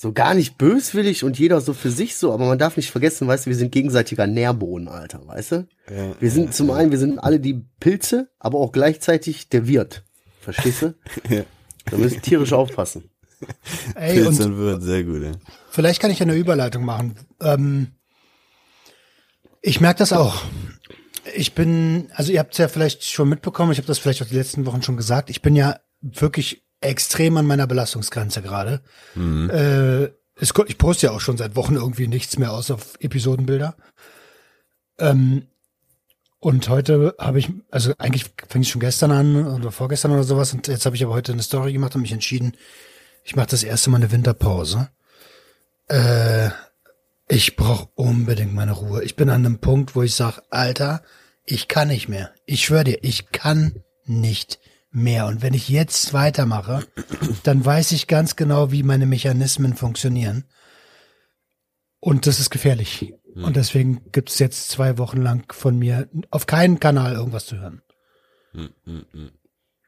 So 0.00 0.12
gar 0.12 0.34
nicht 0.34 0.58
böswillig 0.58 1.24
und 1.24 1.40
jeder 1.40 1.60
so 1.60 1.72
für 1.72 1.90
sich 1.90 2.14
so, 2.14 2.32
aber 2.32 2.46
man 2.46 2.56
darf 2.56 2.76
nicht 2.76 2.92
vergessen, 2.92 3.26
weißt 3.26 3.46
du, 3.46 3.50
wir 3.50 3.56
sind 3.56 3.72
gegenseitiger 3.72 4.28
Nährboden, 4.28 4.86
Alter, 4.86 5.26
weißt 5.26 5.52
du? 5.52 5.68
wir 6.20 6.30
sind 6.30 6.54
zum 6.54 6.70
einen, 6.70 6.92
wir 6.92 6.98
sind 6.98 7.18
alle 7.18 7.40
die 7.40 7.64
Pilze, 7.80 8.30
aber 8.38 8.58
auch 8.58 8.70
gleichzeitig 8.70 9.48
der 9.48 9.66
Wirt. 9.66 10.04
Verstehst 10.40 10.82
du? 10.82 10.94
Ja. 11.28 11.42
Da 11.90 11.96
müssen 11.96 12.22
tierisch 12.22 12.52
aufpassen. 12.52 13.10
Ey, 13.96 14.20
und 14.20 14.26
Pilzen 14.26 14.56
wird 14.56 14.82
sehr 14.82 15.02
gut, 15.02 15.22
ey. 15.22 15.32
Vielleicht 15.70 16.00
kann 16.00 16.12
ich 16.12 16.20
ja 16.20 16.26
eine 16.26 16.36
Überleitung 16.36 16.84
machen. 16.84 17.16
Ähm, 17.40 17.88
ich 19.62 19.80
merke 19.80 19.98
das 19.98 20.12
auch. 20.12 20.44
Ich 21.34 21.54
bin, 21.54 22.08
also 22.14 22.30
ihr 22.30 22.38
habt 22.38 22.52
es 22.52 22.58
ja 22.58 22.68
vielleicht 22.68 23.02
schon 23.02 23.28
mitbekommen, 23.28 23.72
ich 23.72 23.78
habe 23.78 23.88
das 23.88 23.98
vielleicht 23.98 24.22
auch 24.22 24.28
die 24.28 24.36
letzten 24.36 24.64
Wochen 24.64 24.82
schon 24.82 24.96
gesagt, 24.96 25.28
ich 25.28 25.42
bin 25.42 25.56
ja 25.56 25.80
wirklich 26.02 26.67
extrem 26.80 27.36
an 27.36 27.46
meiner 27.46 27.66
Belastungsgrenze 27.66 28.42
gerade. 28.42 28.82
Äh, 29.50 30.12
es, 30.40 30.52
ich 30.66 30.78
poste 30.78 31.06
ja 31.06 31.12
auch 31.12 31.20
schon 31.20 31.36
seit 31.36 31.56
Wochen 31.56 31.74
irgendwie 31.74 32.06
nichts 32.06 32.38
mehr 32.38 32.52
außer 32.52 32.74
auf 32.74 32.94
Episodenbilder. 33.00 33.76
Ähm, 34.98 35.48
und 36.40 36.68
heute 36.68 37.16
habe 37.18 37.40
ich, 37.40 37.50
also 37.70 37.92
eigentlich 37.98 38.26
fing 38.48 38.62
es 38.62 38.68
schon 38.68 38.80
gestern 38.80 39.10
an 39.10 39.46
oder 39.46 39.72
vorgestern 39.72 40.12
oder 40.12 40.22
sowas 40.22 40.52
und 40.52 40.68
jetzt 40.68 40.86
habe 40.86 40.94
ich 40.94 41.04
aber 41.04 41.14
heute 41.14 41.32
eine 41.32 41.42
Story 41.42 41.72
gemacht 41.72 41.96
und 41.96 42.02
mich 42.02 42.12
entschieden, 42.12 42.52
ich 43.24 43.34
mache 43.34 43.48
das 43.48 43.64
erste 43.64 43.90
Mal 43.90 43.96
eine 43.96 44.12
Winterpause. 44.12 44.88
Äh, 45.88 46.50
ich 47.28 47.56
brauche 47.56 47.88
unbedingt 47.94 48.54
meine 48.54 48.72
Ruhe. 48.72 49.02
Ich 49.02 49.16
bin 49.16 49.28
an 49.28 49.44
einem 49.44 49.58
Punkt, 49.58 49.96
wo 49.96 50.02
ich 50.02 50.14
sage, 50.14 50.42
Alter, 50.50 51.02
ich 51.44 51.66
kann 51.66 51.88
nicht 51.88 52.08
mehr. 52.08 52.32
Ich 52.46 52.64
schwöre 52.64 52.84
dir, 52.84 52.98
ich 53.02 53.30
kann 53.32 53.82
nicht 54.04 54.60
mehr. 54.90 55.26
Und 55.26 55.42
wenn 55.42 55.54
ich 55.54 55.68
jetzt 55.68 56.12
weitermache, 56.12 56.86
dann 57.42 57.64
weiß 57.64 57.92
ich 57.92 58.06
ganz 58.06 58.36
genau, 58.36 58.72
wie 58.72 58.82
meine 58.82 59.06
Mechanismen 59.06 59.74
funktionieren. 59.74 60.44
Und 62.00 62.26
das 62.26 62.40
ist 62.40 62.50
gefährlich. 62.50 63.14
Und 63.34 63.56
deswegen 63.56 64.10
gibt 64.10 64.30
es 64.30 64.38
jetzt 64.38 64.70
zwei 64.70 64.98
Wochen 64.98 65.22
lang 65.22 65.52
von 65.52 65.78
mir 65.78 66.08
auf 66.30 66.46
keinen 66.46 66.80
Kanal 66.80 67.14
irgendwas 67.14 67.46
zu 67.46 67.58
hören. 67.58 67.82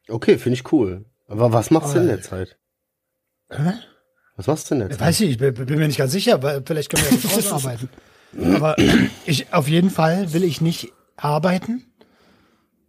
Okay, 0.09 0.39
finde 0.39 0.55
ich 0.55 0.73
cool. 0.73 1.05
Aber 1.27 1.53
was 1.53 1.71
machst 1.71 1.95
du 1.95 2.01
in 2.01 2.07
der 2.07 2.23
Zeit? 2.23 2.59
Hä? 3.51 3.73
Was 4.37 4.47
machst 4.47 4.71
du 4.71 4.75
in 4.75 4.81
der 4.81 4.91
Zeit? 4.91 5.01
Weiß 5.01 5.21
ich, 5.21 5.31
ich 5.31 5.39
bin 5.39 5.55
bin 5.55 5.79
mir 5.79 5.87
nicht 5.87 5.99
ganz 5.99 6.13
sicher, 6.13 6.43
weil 6.43 6.63
vielleicht 6.65 6.91
können 6.91 7.05
wir 7.05 7.11
ja 7.11 7.17
nicht 7.23 7.37
ausarbeiten. 7.37 7.89
Aber 8.55 8.77
ich, 9.27 9.53
auf 9.53 9.69
jeden 9.69 9.91
Fall 9.91 10.33
will 10.33 10.45
ich 10.45 10.61
nicht 10.61 10.93
arbeiten 11.17 11.90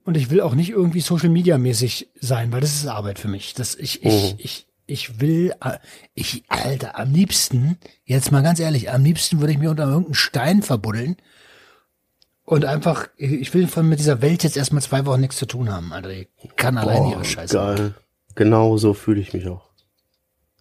und 0.04 0.18
ich 0.18 0.30
will 0.30 0.42
auch 0.42 0.56
nicht 0.56 0.70
irgendwie 0.70 1.02
Social 1.02 1.30
Media 1.30 1.58
mäßig 1.58 2.10
sein, 2.20 2.52
weil 2.52 2.62
das 2.62 2.74
ist 2.74 2.88
Arbeit 2.88 3.20
für 3.20 3.28
mich. 3.28 3.54
Das 3.54 3.76
ich, 3.76 4.04
ich, 4.04 4.36
ich, 4.40 4.68
ich 4.88 5.20
will, 5.22 5.54
äh, 5.64 5.78
ich, 6.14 6.44
Alter, 6.48 6.98
am 7.00 7.14
liebsten, 7.14 7.78
jetzt 8.04 8.32
mal 8.32 8.42
ganz 8.44 8.60
ehrlich, 8.60 8.92
am 8.92 9.04
liebsten 9.04 9.40
würde 9.40 9.54
ich 9.54 9.60
mir 9.60 9.70
unter 9.70 9.84
irgendeinen 9.86 10.14
Stein 10.16 10.62
verbuddeln 10.64 11.18
Und 12.44 12.66
einfach, 12.66 13.08
ich 13.18 13.54
will 13.54 13.68
von 13.68 13.88
mit 13.88 14.00
dieser 14.00 14.22
Welt 14.22 14.44
jetzt 14.44 14.58
erstmal 14.58 14.82
zwei 14.82 15.06
Wochen 15.06 15.22
nichts 15.22 15.38
zu 15.38 15.46
tun 15.46 15.72
haben, 15.72 15.94
Alter. 15.94 16.12
Ich 16.12 16.28
kann 16.58 16.78
allein 16.78 17.06
ihre 17.12 17.24
Scheiße. 17.24 17.56
Geil. 17.56 17.94
Genau 18.36 18.78
so 18.78 18.94
fühle 18.94 19.22
ich 19.22 19.34
mich 19.34 19.48
auch. 19.48 19.70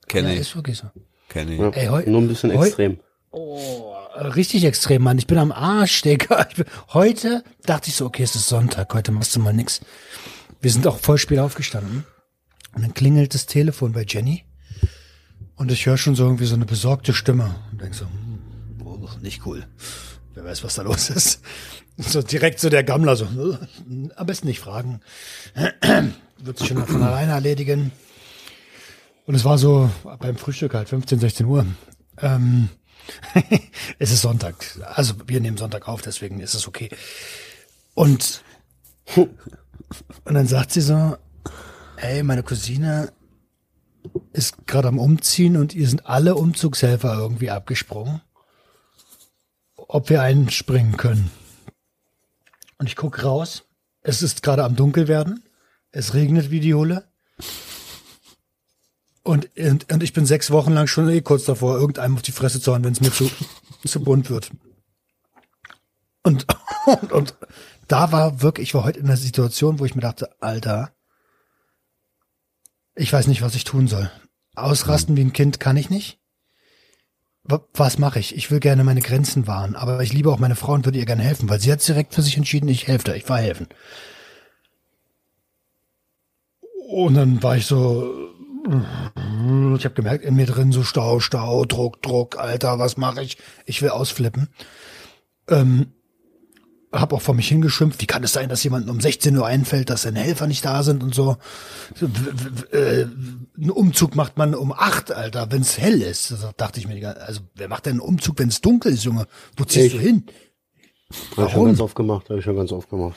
Kenne 0.06 0.28
Ja, 0.28 0.34
ich, 0.34 0.40
ist 0.40 0.56
wirklich 0.56 0.78
so. 0.78 0.88
kenne 1.28 1.54
ich. 1.54 1.60
Ja, 1.60 1.70
Ey, 1.70 1.86
heu- 1.86 2.04
nur 2.06 2.20
ein 2.20 2.28
bisschen 2.28 2.52
heu- 2.56 2.66
extrem. 2.66 2.98
Oh, 3.30 3.94
richtig 4.20 4.64
extrem, 4.64 5.02
Mann. 5.02 5.18
Ich 5.18 5.26
bin 5.26 5.38
am 5.38 5.52
Arsch, 5.52 6.02
Digga. 6.02 6.46
Heute 6.92 7.42
dachte 7.64 7.88
ich 7.88 7.96
so, 7.96 8.06
okay, 8.06 8.22
es 8.22 8.34
ist 8.34 8.48
Sonntag, 8.48 8.92
heute 8.94 9.12
machst 9.12 9.34
du 9.34 9.40
mal 9.40 9.52
nix. 9.52 9.80
Wir 10.60 10.70
sind 10.70 10.86
auch 10.86 10.98
voll 10.98 11.18
spät 11.18 11.38
aufgestanden. 11.38 12.04
Und 12.74 12.82
dann 12.82 12.94
klingelt 12.94 13.34
das 13.34 13.46
Telefon 13.46 13.92
bei 13.92 14.04
Jenny. 14.06 14.44
Und 15.56 15.72
ich 15.72 15.86
höre 15.86 15.96
schon 15.96 16.14
so 16.14 16.24
irgendwie 16.24 16.46
so 16.46 16.54
eine 16.54 16.66
besorgte 16.66 17.12
Stimme. 17.12 17.54
Und 17.72 17.80
denk 17.80 17.94
so, 17.94 18.06
oh, 18.84 19.08
nicht 19.20 19.44
cool. 19.46 19.66
Wer 20.34 20.44
weiß, 20.44 20.62
was 20.64 20.76
da 20.76 20.82
los 20.82 21.10
ist. 21.10 21.42
So 21.96 22.22
direkt 22.22 22.60
so 22.60 22.70
der 22.70 22.84
Gammler 22.84 23.16
so, 23.16 23.24
"Äh, 23.24 24.08
am 24.16 24.26
besten 24.26 24.46
nicht 24.46 24.60
fragen. 24.60 25.00
Wird 26.38 26.58
sich 26.58 26.68
schon 26.68 26.86
von 26.86 27.02
alleine 27.02 27.32
erledigen. 27.32 27.92
Und 29.26 29.34
es 29.34 29.44
war 29.44 29.58
so 29.58 29.90
beim 30.18 30.36
Frühstück 30.36 30.74
halt 30.74 30.88
15, 30.88 31.18
16 31.18 31.46
Uhr. 31.46 31.66
Ähm, 32.22 32.70
es 33.98 34.10
ist 34.10 34.22
Sonntag. 34.22 34.54
Also 34.94 35.14
wir 35.26 35.40
nehmen 35.40 35.56
Sonntag 35.56 35.88
auf, 35.88 36.02
deswegen 36.02 36.40
ist 36.40 36.54
es 36.54 36.66
okay. 36.66 36.90
Und, 37.94 38.42
und 39.16 40.34
dann 40.34 40.46
sagt 40.46 40.72
sie 40.72 40.80
so, 40.80 41.16
ey, 41.96 42.22
meine 42.22 42.42
Cousine 42.42 43.12
ist 44.32 44.66
gerade 44.66 44.88
am 44.88 44.98
Umziehen 44.98 45.56
und 45.56 45.74
ihr 45.74 45.88
sind 45.88 46.06
alle 46.06 46.34
Umzugshelfer 46.34 47.14
irgendwie 47.14 47.50
abgesprungen. 47.50 48.22
Ob 49.76 50.08
wir 50.08 50.22
einspringen 50.22 50.96
können. 50.96 51.30
Und 52.78 52.86
ich 52.86 52.96
guck 52.96 53.24
raus. 53.24 53.64
Es 54.02 54.22
ist 54.22 54.42
gerade 54.42 54.64
am 54.64 54.76
Dunkelwerden. 54.76 55.42
Es 55.90 56.14
regnet 56.14 56.50
wie 56.50 56.60
die 56.60 56.74
Hulle. 56.74 57.08
Und, 59.30 59.48
und, 59.56 59.92
und 59.92 60.02
ich 60.02 60.12
bin 60.12 60.26
sechs 60.26 60.50
Wochen 60.50 60.72
lang 60.72 60.88
schon 60.88 61.08
eh 61.08 61.20
kurz 61.20 61.44
davor, 61.44 61.78
irgendeinem 61.78 62.16
auf 62.16 62.22
die 62.22 62.32
Fresse 62.32 62.60
zu 62.60 62.72
hauen, 62.72 62.82
wenn 62.82 62.94
es 62.94 63.00
mir 63.00 63.12
zu, 63.12 63.30
zu 63.86 64.00
bunt 64.02 64.28
wird. 64.28 64.50
Und, 66.24 66.46
und, 66.86 67.12
und 67.12 67.34
da 67.86 68.10
war 68.10 68.42
wirklich, 68.42 68.70
ich 68.70 68.74
war 68.74 68.82
heute 68.82 68.98
in 68.98 69.06
einer 69.06 69.16
Situation, 69.16 69.78
wo 69.78 69.84
ich 69.84 69.94
mir 69.94 70.00
dachte, 70.00 70.30
Alter, 70.42 70.90
ich 72.96 73.12
weiß 73.12 73.28
nicht, 73.28 73.40
was 73.40 73.54
ich 73.54 73.62
tun 73.62 73.86
soll. 73.86 74.10
Ausrasten 74.56 75.16
wie 75.16 75.20
ein 75.22 75.32
Kind 75.32 75.60
kann 75.60 75.76
ich 75.76 75.90
nicht. 75.90 76.18
Wa- 77.44 77.64
Was 77.74 77.98
mache 77.98 78.18
ich? 78.18 78.34
Ich 78.34 78.50
will 78.50 78.58
gerne 78.58 78.82
meine 78.82 79.00
Grenzen 79.00 79.46
wahren, 79.46 79.76
aber 79.76 80.02
ich 80.02 80.12
liebe 80.12 80.32
auch 80.32 80.40
meine 80.40 80.56
Frau 80.56 80.72
und 80.72 80.84
würde 80.86 80.98
ihr 80.98 81.06
gerne 81.06 81.22
helfen, 81.22 81.48
weil 81.48 81.60
sie 81.60 81.70
hat 81.70 81.86
direkt 81.86 82.14
für 82.16 82.22
sich 82.22 82.36
entschieden, 82.36 82.68
ich 82.68 82.88
helfe 82.88 83.04
dir, 83.04 83.14
ich 83.14 83.28
war 83.28 83.38
helfen. 83.38 83.68
Und 86.88 87.14
dann 87.14 87.40
war 87.44 87.56
ich 87.56 87.66
so, 87.66 88.29
ich 88.66 89.84
habe 89.84 89.94
gemerkt, 89.94 90.24
in 90.24 90.34
mir 90.36 90.46
drin 90.46 90.72
so 90.72 90.82
Stau, 90.82 91.20
Stau, 91.20 91.64
Druck, 91.64 92.02
Druck, 92.02 92.38
Alter, 92.38 92.78
was 92.78 92.96
mache 92.96 93.22
ich? 93.22 93.38
Ich 93.66 93.80
will 93.82 93.90
ausflippen. 93.90 94.48
Ähm, 95.48 95.92
hab 96.92 97.12
auch 97.12 97.22
vor 97.22 97.34
mich 97.34 97.48
hingeschimpft. 97.48 98.00
Wie 98.02 98.06
kann 98.06 98.24
es 98.24 98.32
sein, 98.32 98.48
dass 98.48 98.64
jemandem 98.64 98.90
um 98.90 99.00
16 99.00 99.36
Uhr 99.36 99.46
einfällt, 99.46 99.90
dass 99.90 100.02
seine 100.02 100.18
Helfer 100.20 100.46
nicht 100.48 100.64
da 100.64 100.82
sind 100.82 101.02
und 101.04 101.14
so? 101.14 101.36
W- 102.00 102.76
äh, 102.76 103.06
Einen 103.56 103.70
Umzug 103.70 104.16
macht 104.16 104.36
man 104.36 104.54
um 104.56 104.72
acht, 104.72 105.12
Alter, 105.12 105.52
wenn 105.52 105.62
es 105.62 105.78
hell 105.78 106.02
ist. 106.02 106.32
Da 106.32 106.52
dachte 106.56 106.80
ich 106.80 106.88
mir, 106.88 106.96
die 106.96 107.06
also 107.06 107.42
wer 107.54 107.68
macht 107.68 107.86
denn 107.86 107.92
einen 107.92 108.00
Umzug, 108.00 108.38
wenn 108.40 108.48
es 108.48 108.60
dunkel 108.60 108.92
ist, 108.92 109.04
Junge? 109.04 109.26
Wo 109.56 109.64
ziehst 109.64 109.86
Ich. 109.86 109.92
du 109.92 109.98
hin? 110.00 110.24
Habe 111.36 111.46
ich 111.46 111.52
schon 111.52 111.64
ganz 111.66 111.80
oft 111.80 111.94
gemacht, 111.94 112.28
habe 112.28 112.38
ich 112.40 112.44
schon 112.44 112.56
ganz 112.56 112.72
oft 112.72 112.90
gemacht. 112.90 113.16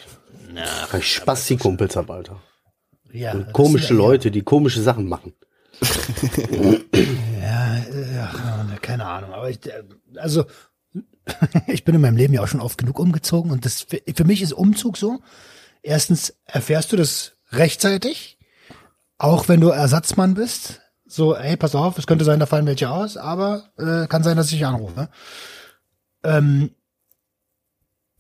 Weil 0.92 1.00
ich 1.00 1.12
Spasti-Kumpels 1.14 1.96
hab, 1.96 2.10
Alter. 2.12 2.40
Ja, 3.14 3.34
Und 3.34 3.54
komische 3.54 3.94
ja- 3.94 3.98
Leute, 3.98 4.32
die 4.32 4.42
komische 4.42 4.82
Sachen 4.82 5.08
machen. 5.08 5.34
Ja, 7.42 7.78
äh, 7.78 8.16
ja, 8.16 8.32
keine 8.82 9.06
Ahnung. 9.06 9.34
Aber 9.34 9.50
ich, 9.50 9.66
äh, 9.66 9.84
also 10.18 10.46
ich 11.68 11.84
bin 11.84 11.96
in 11.96 12.02
meinem 12.02 12.18
Leben 12.18 12.34
ja 12.34 12.42
auch 12.42 12.48
schon 12.48 12.60
oft 12.62 12.78
genug 12.78 13.00
umgezogen 13.00 13.52
und 13.52 13.66
das 13.66 13.86
für, 14.16 14.24
mich 14.26 14.42
ist 14.42 14.54
Umzug 14.54 14.98
so. 14.98 15.20
Erstens 15.82 16.34
erfährst 16.46 16.92
du 16.92 16.98
das 16.98 17.34
rechtzeitig, 17.52 18.40
auch 19.18 19.48
wenn 19.48 19.62
du 19.62 19.70
Ersatzmann 19.70 20.34
bist. 20.34 20.82
So, 21.06 21.36
ey, 21.36 21.56
pass 21.58 21.76
auf, 21.76 21.98
es 21.98 22.08
könnte 22.08 22.26
sein, 22.26 22.40
da 22.40 22.46
fallen 22.48 22.66
welche 22.66 22.90
aus, 22.90 23.18
aber 23.18 23.70
äh, 23.78 24.08
kann 24.08 24.24
sein, 24.24 24.38
dass 24.38 24.52
ich 24.52 24.66
anrufe. 24.66 25.10
Ähm, 26.24 26.72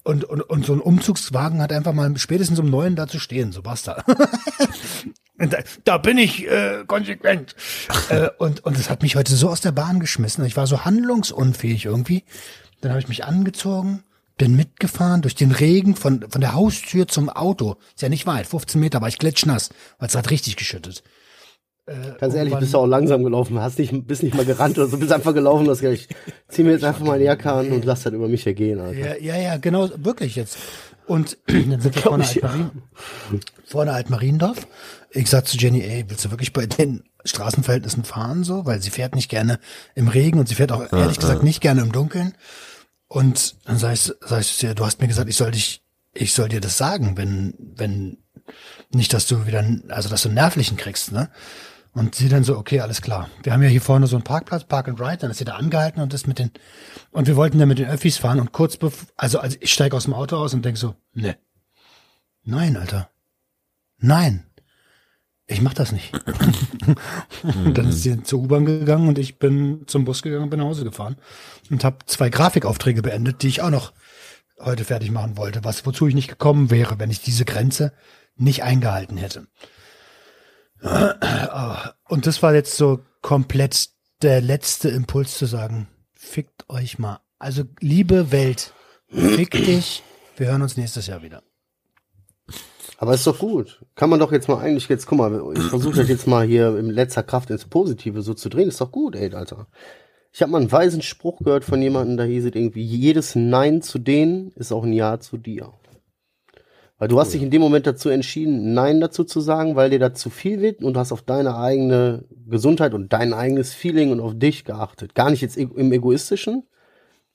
und, 0.03 0.25
und, 0.25 0.41
und 0.41 0.65
so 0.65 0.73
ein 0.73 0.81
Umzugswagen 0.81 1.61
hat 1.61 1.71
einfach 1.71 1.93
mal 1.93 2.15
spätestens 2.17 2.59
um 2.59 2.69
neun 2.69 2.95
da 2.95 3.07
zu 3.07 3.19
stehen, 3.19 3.51
so 3.51 3.61
basta. 3.61 4.03
Da, 5.35 5.57
da 5.83 5.97
bin 5.97 6.19
ich 6.19 6.47
äh, 6.47 6.83
konsequent. 6.85 7.55
äh, 8.09 8.29
und 8.37 8.63
und 8.65 8.77
es 8.77 8.89
hat 8.89 9.01
mich 9.01 9.15
heute 9.15 9.35
so 9.35 9.49
aus 9.49 9.61
der 9.61 9.71
Bahn 9.71 9.99
geschmissen. 9.99 10.45
Ich 10.45 10.55
war 10.55 10.67
so 10.67 10.85
handlungsunfähig 10.85 11.85
irgendwie. 11.85 12.23
Dann 12.81 12.91
habe 12.91 13.01
ich 13.01 13.07
mich 13.07 13.25
angezogen, 13.25 14.03
bin 14.37 14.55
mitgefahren 14.55 15.23
durch 15.23 15.33
den 15.33 15.51
Regen 15.51 15.95
von 15.95 16.29
von 16.29 16.39
der 16.39 16.53
Haustür 16.53 17.07
zum 17.07 17.29
Auto. 17.29 17.77
Ist 17.95 18.03
ja 18.03 18.09
nicht 18.09 18.27
weit, 18.27 18.45
15 18.45 18.79
Meter, 18.79 19.01
war 19.01 19.07
ich 19.07 19.17
klitschnass, 19.17 19.71
weil 19.97 20.07
es 20.07 20.15
hat 20.15 20.29
richtig 20.29 20.55
geschüttet. 20.55 21.03
Äh, 21.85 22.17
Ganz 22.19 22.33
ehrlich, 22.33 22.55
bist 22.55 22.73
du 22.73 22.77
auch 22.77 22.85
langsam 22.85 23.23
gelaufen, 23.23 23.59
hast 23.59 23.77
nicht, 23.77 24.07
bist 24.07 24.23
nicht 24.23 24.35
mal 24.35 24.45
gerannt 24.45 24.77
oder 24.77 24.87
so, 24.87 24.97
bist 24.97 25.11
einfach 25.11 25.33
gelaufen, 25.33 25.67
gesagt, 25.67 25.93
ich 25.93 26.07
zieh 26.47 26.63
mir 26.63 26.71
jetzt 26.71 26.85
einfach 26.85 27.05
mal 27.05 27.19
die 27.19 27.25
Jacke 27.25 27.51
an 27.51 27.71
und 27.71 27.83
lass 27.83 28.03
das 28.03 28.13
über 28.13 28.29
mich 28.29 28.47
ergehen, 28.47 28.79
Alter. 28.79 28.97
Ja, 28.97 29.15
ja, 29.17 29.37
ja, 29.37 29.57
genau, 29.57 29.89
wirklich 29.97 30.35
jetzt. 30.37 30.57
Und 31.07 31.37
dann 31.47 31.81
sind 31.81 31.95
wir 31.95 32.01
vorne 32.01 32.23
ich, 32.23 32.35
ja. 32.35 32.43
Altmarien, 32.43 32.71
vorne 33.65 33.91
Altmariendorf. 33.91 34.67
Ich 35.11 35.29
sag 35.29 35.45
zu 35.45 35.57
Jenny, 35.57 35.81
ey, 35.81 36.05
willst 36.07 36.23
du 36.23 36.31
wirklich 36.31 36.53
bei 36.53 36.65
den 36.65 37.03
Straßenverhältnissen 37.25 38.05
fahren 38.05 38.43
so? 38.45 38.65
Weil 38.65 38.81
sie 38.81 38.89
fährt 38.89 39.15
nicht 39.15 39.29
gerne 39.29 39.59
im 39.93 40.07
Regen 40.07 40.39
und 40.39 40.47
sie 40.47 40.55
fährt 40.55 40.71
auch 40.71 40.91
ehrlich 40.91 41.19
gesagt 41.19 41.43
nicht 41.43 41.61
gerne 41.61 41.81
im 41.81 41.91
Dunkeln. 41.91 42.33
Und 43.07 43.57
dann 43.65 43.77
sag 43.77 43.93
ich, 43.93 44.11
sag 44.21 44.39
ich 44.39 44.57
zu 44.57 44.67
ihr, 44.67 44.73
du 44.73 44.85
hast 44.85 45.01
mir 45.01 45.07
gesagt, 45.07 45.29
ich 45.29 45.35
soll 45.35 45.51
dich, 45.51 45.83
ich 46.13 46.33
soll 46.33 46.49
dir 46.49 46.61
das 46.61 46.77
sagen, 46.77 47.15
wenn, 47.17 47.53
wenn, 47.59 48.17
nicht, 48.91 49.13
dass 49.13 49.27
du 49.27 49.45
wieder, 49.45 49.63
also 49.89 50.09
dass 50.09 50.23
du 50.23 50.29
einen 50.29 50.35
nervlichen 50.35 50.77
kriegst, 50.77 51.11
ne? 51.11 51.29
Und 51.93 52.15
sie 52.15 52.27
dann 52.27 52.43
so, 52.43 52.57
okay, 52.57 52.79
alles 52.79 53.01
klar. 53.01 53.29
Wir 53.43 53.53
haben 53.53 53.61
ja 53.61 53.69
hier 53.69 53.81
vorne 53.81 54.07
so 54.07 54.15
einen 54.15 54.23
Parkplatz, 54.23 54.63
Park 54.63 54.87
and 54.87 54.99
Ride, 54.99 55.17
dann 55.17 55.31
ist 55.31 55.37
sie 55.37 55.45
da 55.45 55.55
angehalten 55.55 56.01
und 56.01 56.11
das 56.11 56.25
mit 56.25 56.39
den, 56.39 56.51
und 57.11 57.27
wir 57.27 57.35
wollten 57.35 57.59
dann 57.59 57.67
mit 57.67 57.77
den 57.77 57.87
Öffis 57.87 58.17
fahren 58.17 58.39
und 58.39 58.51
kurz 58.51 58.77
bevor, 58.77 59.07
also, 59.15 59.39
also 59.39 59.57
ich 59.61 59.71
steige 59.71 59.95
aus 59.95 60.05
dem 60.05 60.15
Auto 60.15 60.37
aus 60.37 60.55
und 60.55 60.65
denk 60.65 60.77
so, 60.77 60.95
ne. 61.13 61.37
Nein, 62.43 62.77
Alter. 62.77 63.09
Nein. 63.99 64.45
Ich 65.45 65.61
mach 65.61 65.73
das 65.73 65.91
nicht. 65.91 66.13
und 67.43 67.77
dann 67.77 67.89
ist 67.89 68.01
sie 68.01 68.23
zur 68.23 68.39
U-Bahn 68.39 68.65
gegangen 68.65 69.07
und 69.07 69.19
ich 69.19 69.37
bin 69.37 69.83
zum 69.87 70.03
Bus 70.03 70.23
gegangen 70.23 70.43
und 70.43 70.49
bin 70.49 70.59
nach 70.59 70.67
Hause 70.67 70.85
gefahren 70.85 71.17
und 71.69 71.83
habe 71.83 71.97
zwei 72.05 72.29
Grafikaufträge 72.29 73.01
beendet, 73.01 73.43
die 73.43 73.49
ich 73.49 73.61
auch 73.61 73.69
noch 73.69 73.93
heute 74.59 74.85
fertig 74.85 75.11
machen 75.11 75.37
wollte, 75.37 75.63
was 75.63 75.85
wozu 75.85 76.07
ich 76.07 76.15
nicht 76.15 76.29
gekommen 76.29 76.71
wäre, 76.71 76.97
wenn 76.97 77.11
ich 77.11 77.21
diese 77.21 77.45
Grenze 77.45 77.93
nicht 78.35 78.63
eingehalten 78.63 79.17
hätte. 79.17 79.47
Und 82.09 82.27
das 82.27 82.43
war 82.43 82.53
jetzt 82.53 82.75
so 82.75 82.99
komplett 83.21 83.89
der 84.21 84.41
letzte 84.41 84.89
Impuls 84.89 85.37
zu 85.37 85.45
sagen, 85.45 85.87
fickt 86.13 86.69
euch 86.69 86.99
mal. 86.99 87.19
Also 87.39 87.63
liebe 87.79 88.31
Welt, 88.31 88.73
fick 89.07 89.51
dich. 89.51 90.03
Wir 90.37 90.47
hören 90.47 90.61
uns 90.61 90.77
nächstes 90.77 91.07
Jahr 91.07 91.21
wieder. 91.21 91.43
Aber 92.97 93.13
ist 93.13 93.27
doch 93.27 93.39
gut. 93.39 93.83
Kann 93.95 94.09
man 94.09 94.19
doch 94.19 94.31
jetzt 94.31 94.47
mal 94.47 94.59
eigentlich 94.59 94.87
jetzt, 94.87 95.07
guck 95.07 95.17
mal, 95.17 95.53
ich 95.55 95.63
versuche 95.63 95.97
das 95.97 96.09
jetzt 96.09 96.27
mal 96.27 96.45
hier 96.45 96.77
in 96.77 96.89
letzter 96.89 97.23
Kraft 97.23 97.49
ins 97.49 97.65
Positive 97.65 98.21
so 98.21 98.33
zu 98.33 98.49
drehen. 98.49 98.69
Ist 98.69 98.81
doch 98.81 98.91
gut, 98.91 99.15
ey, 99.15 99.33
Alter. 99.33 99.67
Ich 100.31 100.41
habe 100.41 100.51
mal 100.51 100.61
einen 100.61 100.71
weisen 100.71 101.01
Spruch 101.01 101.39
gehört 101.39 101.63
von 101.63 101.81
jemandem, 101.81 102.17
da 102.17 102.23
hieß 102.23 102.45
es 102.45 102.55
irgendwie, 102.55 102.83
jedes 102.83 103.35
Nein 103.35 103.81
zu 103.81 103.99
denen 103.99 104.51
ist 104.53 104.71
auch 104.71 104.83
ein 104.83 104.93
Ja 104.93 105.19
zu 105.19 105.37
dir. 105.37 105.73
Weil 106.97 107.07
du 107.07 107.19
hast 107.19 107.33
dich 107.33 107.41
in 107.41 107.49
dem 107.49 107.61
Moment 107.61 107.87
dazu 107.87 108.09
entschieden, 108.09 108.73
Nein 108.73 109.01
dazu 109.01 109.23
zu 109.23 109.41
sagen, 109.41 109.75
weil 109.75 109.89
dir 109.89 109.99
das 109.99 110.13
zu 110.19 110.29
viel 110.29 110.61
wird 110.61 110.83
und 110.83 110.93
du 110.93 110.99
hast 110.99 111.11
auf 111.11 111.21
deine 111.21 111.57
eigene 111.57 112.23
Gesundheit 112.47 112.93
und 112.93 113.11
dein 113.11 113.33
eigenes 113.33 113.73
Feeling 113.73 114.11
und 114.11 114.19
auf 114.19 114.33
dich 114.35 114.63
geachtet. 114.63 115.15
Gar 115.15 115.31
nicht 115.31 115.41
jetzt 115.41 115.57
im 115.57 115.91
Egoistischen, 115.91 116.63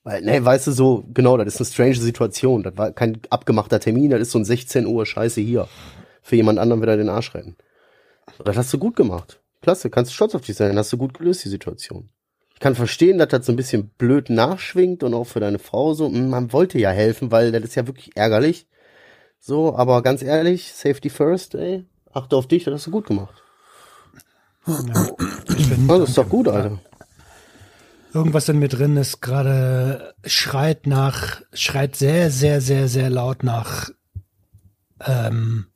weil, 0.05 0.23
ne, 0.23 0.43
weißt 0.43 0.69
du, 0.69 0.73
so, 0.73 1.05
genau, 1.13 1.37
das 1.37 1.49
ist 1.49 1.61
eine 1.61 1.67
strange 1.67 1.97
Situation. 1.97 2.63
Das 2.63 2.77
war 2.77 2.93
kein 2.93 3.21
abgemachter 3.31 3.81
Termin, 3.81 4.11
das 4.11 4.23
ist 4.23 4.31
so 4.31 4.39
ein 4.39 4.45
16 4.45 4.87
Uhr 4.87 5.05
Scheiße 5.05 5.41
hier. 5.41 5.69
Für 6.23 6.37
jemand 6.37 6.59
anderen 6.59 6.81
wieder 6.81 6.97
den 6.97 7.09
Arsch 7.09 7.35
retten. 7.35 7.57
Das 8.45 8.57
hast 8.57 8.73
du 8.73 8.79
gut 8.79 8.97
gemacht. 8.97 9.41
Klasse, 9.61 9.91
kannst 9.91 10.13
du 10.13 10.15
stolz 10.15 10.35
auf 10.35 10.43
dich 10.43 10.57
sein, 10.57 10.77
hast 10.79 10.93
du 10.93 10.99
gut 10.99 11.19
gelöst, 11.19 11.45
die 11.45 11.49
Situation. 11.49 12.11
Ich 12.55 12.61
kann 12.61 12.75
verstehen, 12.75 13.19
dass 13.19 13.29
das 13.29 13.47
so 13.47 13.53
ein 13.53 13.57
bisschen 13.57 13.91
blöd 13.99 14.31
nachschwingt 14.31 15.03
und 15.03 15.15
auch 15.15 15.27
für 15.27 15.41
deine 15.41 15.59
Frau 15.59 15.95
so, 15.95 16.09
mm, 16.09 16.29
man 16.29 16.53
wollte 16.53 16.79
ja 16.79 16.91
helfen, 16.91 17.31
weil 17.31 17.53
das 17.53 17.63
ist 17.63 17.75
ja 17.75 17.87
wirklich 17.87 18.17
ärgerlich. 18.17 18.67
So, 19.41 19.77
aber 19.77 20.03
ganz 20.03 20.23
ehrlich, 20.23 20.73
Safety 20.73 21.11
first, 21.11 21.55
ey. 21.55 21.87
Achte 22.13 22.37
auf 22.37 22.47
dich, 22.49 22.65
das 22.65 22.75
hast 22.75 22.87
du 22.89 22.91
gut 22.91 23.07
gemacht. 23.07 23.43
Ich 24.67 25.69
bin, 25.69 25.89
Also, 25.91 26.05
ist 26.05 26.19
doch 26.19 26.29
gut, 26.29 26.49
Alter. 26.49 26.79
irgendwas 28.13 28.49
in 28.49 28.59
mir 28.59 28.69
drin 28.69 28.97
ist 28.97 29.21
gerade 29.23 30.15
schreit 30.25 30.87
nach, 30.87 31.41
schreit 31.53 31.97
sehr, 31.97 32.31
sehr, 32.31 32.61
sehr, 32.61 32.89
sehr 32.89 33.09
laut 33.11 33.43
nach, 33.45 33.91
ähm, 35.01 35.67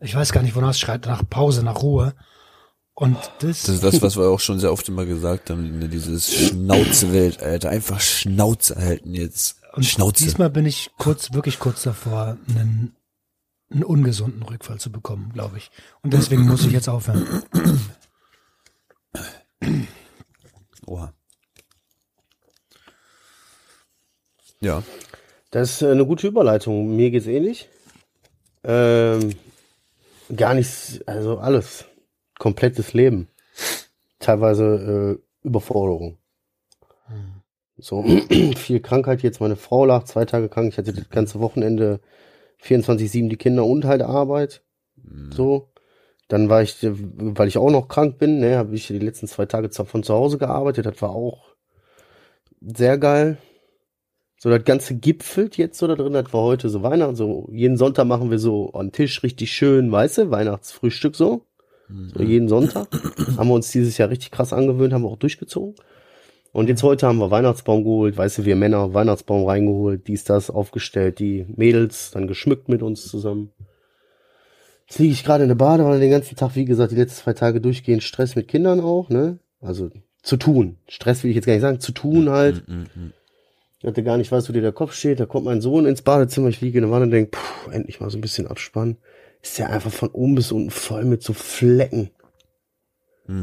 ich 0.00 0.14
weiß 0.14 0.32
gar 0.32 0.42
nicht, 0.42 0.54
wonach 0.54 0.70
es 0.70 0.78
schreit, 0.80 1.06
nach 1.06 1.22
Pause, 1.28 1.64
nach 1.64 1.82
Ruhe. 1.82 2.14
Und 2.94 3.16
das, 3.40 3.62
Das 3.62 3.76
ist 3.76 3.84
das, 3.84 4.02
was 4.02 4.16
wir 4.16 4.24
auch 4.28 4.40
schon 4.40 4.58
sehr 4.58 4.72
oft 4.72 4.88
immer 4.88 5.06
gesagt 5.06 5.50
haben, 5.50 5.78
ne, 5.78 5.88
dieses 5.88 6.32
Schnauzewelt, 6.32 7.42
Alter. 7.42 7.70
Einfach 7.70 8.00
Schnauze 8.00 8.76
halten 8.76 9.14
jetzt. 9.14 9.57
Und 9.72 9.84
Schnauze. 9.84 10.24
diesmal 10.24 10.50
bin 10.50 10.66
ich 10.66 10.90
kurz, 10.98 11.32
wirklich 11.32 11.58
kurz 11.58 11.82
davor, 11.82 12.36
einen, 12.48 12.96
einen 13.70 13.84
ungesunden 13.84 14.42
Rückfall 14.42 14.78
zu 14.78 14.90
bekommen, 14.90 15.32
glaube 15.32 15.58
ich. 15.58 15.70
Und 16.02 16.12
deswegen 16.12 16.46
muss 16.46 16.64
ich 16.64 16.72
jetzt 16.72 16.88
aufhören. 16.88 17.42
Oha. 20.86 21.12
Ja. 24.60 24.82
Das 25.50 25.70
ist 25.70 25.82
eine 25.82 26.04
gute 26.04 26.26
Überleitung. 26.26 26.94
Mir 26.96 27.10
geht's 27.10 27.26
ähnlich. 27.26 27.68
Ähm, 28.64 29.34
gar 30.34 30.54
nichts, 30.54 31.00
also 31.06 31.38
alles. 31.38 31.84
Komplettes 32.38 32.92
Leben. 32.92 33.28
Teilweise 34.18 35.18
äh, 35.44 35.46
Überforderung. 35.46 36.18
So 37.78 38.02
viel 38.56 38.80
Krankheit 38.80 39.22
jetzt. 39.22 39.40
Meine 39.40 39.56
Frau 39.56 39.84
lag 39.84 40.04
zwei 40.04 40.24
Tage 40.24 40.48
krank. 40.48 40.72
Ich 40.72 40.78
hatte 40.78 40.92
das 40.92 41.08
ganze 41.10 41.40
Wochenende 41.40 42.00
24-7 42.62 43.28
die 43.28 43.36
Kinder 43.36 43.64
und 43.64 43.84
halt 43.84 44.02
Arbeit. 44.02 44.62
So. 45.30 45.68
Dann 46.28 46.50
war 46.50 46.62
ich, 46.62 46.76
weil 46.82 47.48
ich 47.48 47.56
auch 47.56 47.70
noch 47.70 47.88
krank 47.88 48.18
bin, 48.18 48.40
ne, 48.40 48.58
habe 48.58 48.74
ich 48.74 48.88
die 48.88 48.98
letzten 48.98 49.26
zwei 49.26 49.46
Tage 49.46 49.70
von 49.70 50.02
zu 50.02 50.12
Hause 50.12 50.36
gearbeitet. 50.36 50.84
Das 50.84 51.00
war 51.00 51.10
auch 51.10 51.54
sehr 52.60 52.98
geil. 52.98 53.38
So, 54.38 54.50
das 54.50 54.64
Ganze 54.64 54.94
gipfelt 54.94 55.56
jetzt 55.56 55.78
so 55.78 55.86
da 55.86 55.96
drin, 55.96 56.12
das 56.12 56.32
war 56.32 56.42
heute 56.42 56.68
so 56.68 56.82
Weihnachten, 56.82 57.16
so 57.16 57.48
jeden 57.50 57.76
Sonntag 57.76 58.06
machen 58.06 58.30
wir 58.30 58.38
so 58.38 58.72
am 58.72 58.92
Tisch 58.92 59.22
richtig 59.24 59.50
schön, 59.50 59.90
weißt 59.90 60.18
du, 60.18 60.30
Weihnachtsfrühstück 60.30 61.16
so. 61.16 61.42
So 62.14 62.22
jeden 62.22 62.48
Sonntag. 62.48 62.88
haben 63.36 63.48
wir 63.48 63.54
uns 63.54 63.72
dieses 63.72 63.96
Jahr 63.98 64.10
richtig 64.10 64.30
krass 64.30 64.52
angewöhnt, 64.52 64.92
haben 64.92 65.02
wir 65.02 65.08
auch 65.08 65.16
durchgezogen. 65.16 65.74
Und 66.52 66.68
jetzt 66.68 66.82
heute 66.82 67.06
haben 67.06 67.18
wir 67.18 67.30
Weihnachtsbaum 67.30 67.84
geholt, 67.84 68.16
weißt 68.16 68.38
du, 68.38 68.44
wir 68.44 68.56
Männer, 68.56 68.94
Weihnachtsbaum 68.94 69.46
reingeholt, 69.46 70.08
dies, 70.08 70.24
das 70.24 70.50
aufgestellt, 70.50 71.18
die 71.18 71.46
Mädels 71.54 72.10
dann 72.10 72.26
geschmückt 72.26 72.68
mit 72.68 72.82
uns 72.82 73.06
zusammen. 73.06 73.50
Jetzt 74.86 74.98
liege 74.98 75.12
ich 75.12 75.24
gerade 75.24 75.42
in 75.44 75.48
der 75.48 75.56
Badewanne 75.56 76.00
den 76.00 76.10
ganzen 76.10 76.36
Tag, 76.36 76.56
wie 76.56 76.64
gesagt, 76.64 76.92
die 76.92 76.96
letzten 76.96 77.22
zwei 77.22 77.34
Tage 77.34 77.60
durchgehend 77.60 78.02
Stress 78.02 78.34
mit 78.36 78.48
Kindern 78.48 78.80
auch, 78.80 79.10
ne? 79.10 79.38
Also 79.60 79.90
zu 80.22 80.36
tun. 80.38 80.78
Stress 80.88 81.22
will 81.22 81.30
ich 81.30 81.36
jetzt 81.36 81.44
gar 81.44 81.52
nicht 81.52 81.62
sagen, 81.62 81.80
zu 81.80 81.92
tun 81.92 82.30
halt. 82.30 82.62
Ich 83.80 83.86
hatte 83.86 84.02
gar 84.02 84.16
nicht 84.16 84.32
weiß, 84.32 84.48
wo 84.48 84.52
dir 84.52 84.62
der 84.62 84.72
Kopf 84.72 84.94
steht. 84.94 85.20
Da 85.20 85.26
kommt 85.26 85.44
mein 85.44 85.60
Sohn 85.60 85.86
ins 85.86 86.02
Badezimmer, 86.02 86.48
ich 86.48 86.60
liege 86.60 86.78
in 86.78 86.84
der 86.84 86.90
Wanne 86.90 87.04
und 87.04 87.10
denke, 87.10 87.32
puh, 87.32 87.70
endlich 87.70 88.00
mal 88.00 88.10
so 88.10 88.18
ein 88.18 88.22
bisschen 88.22 88.46
abspannen. 88.46 88.96
Ist 89.42 89.58
ja 89.58 89.66
einfach 89.66 89.92
von 89.92 90.08
oben 90.08 90.34
bis 90.34 90.50
unten 90.50 90.70
voll 90.70 91.04
mit 91.04 91.22
so 91.22 91.32
Flecken. 91.32 92.10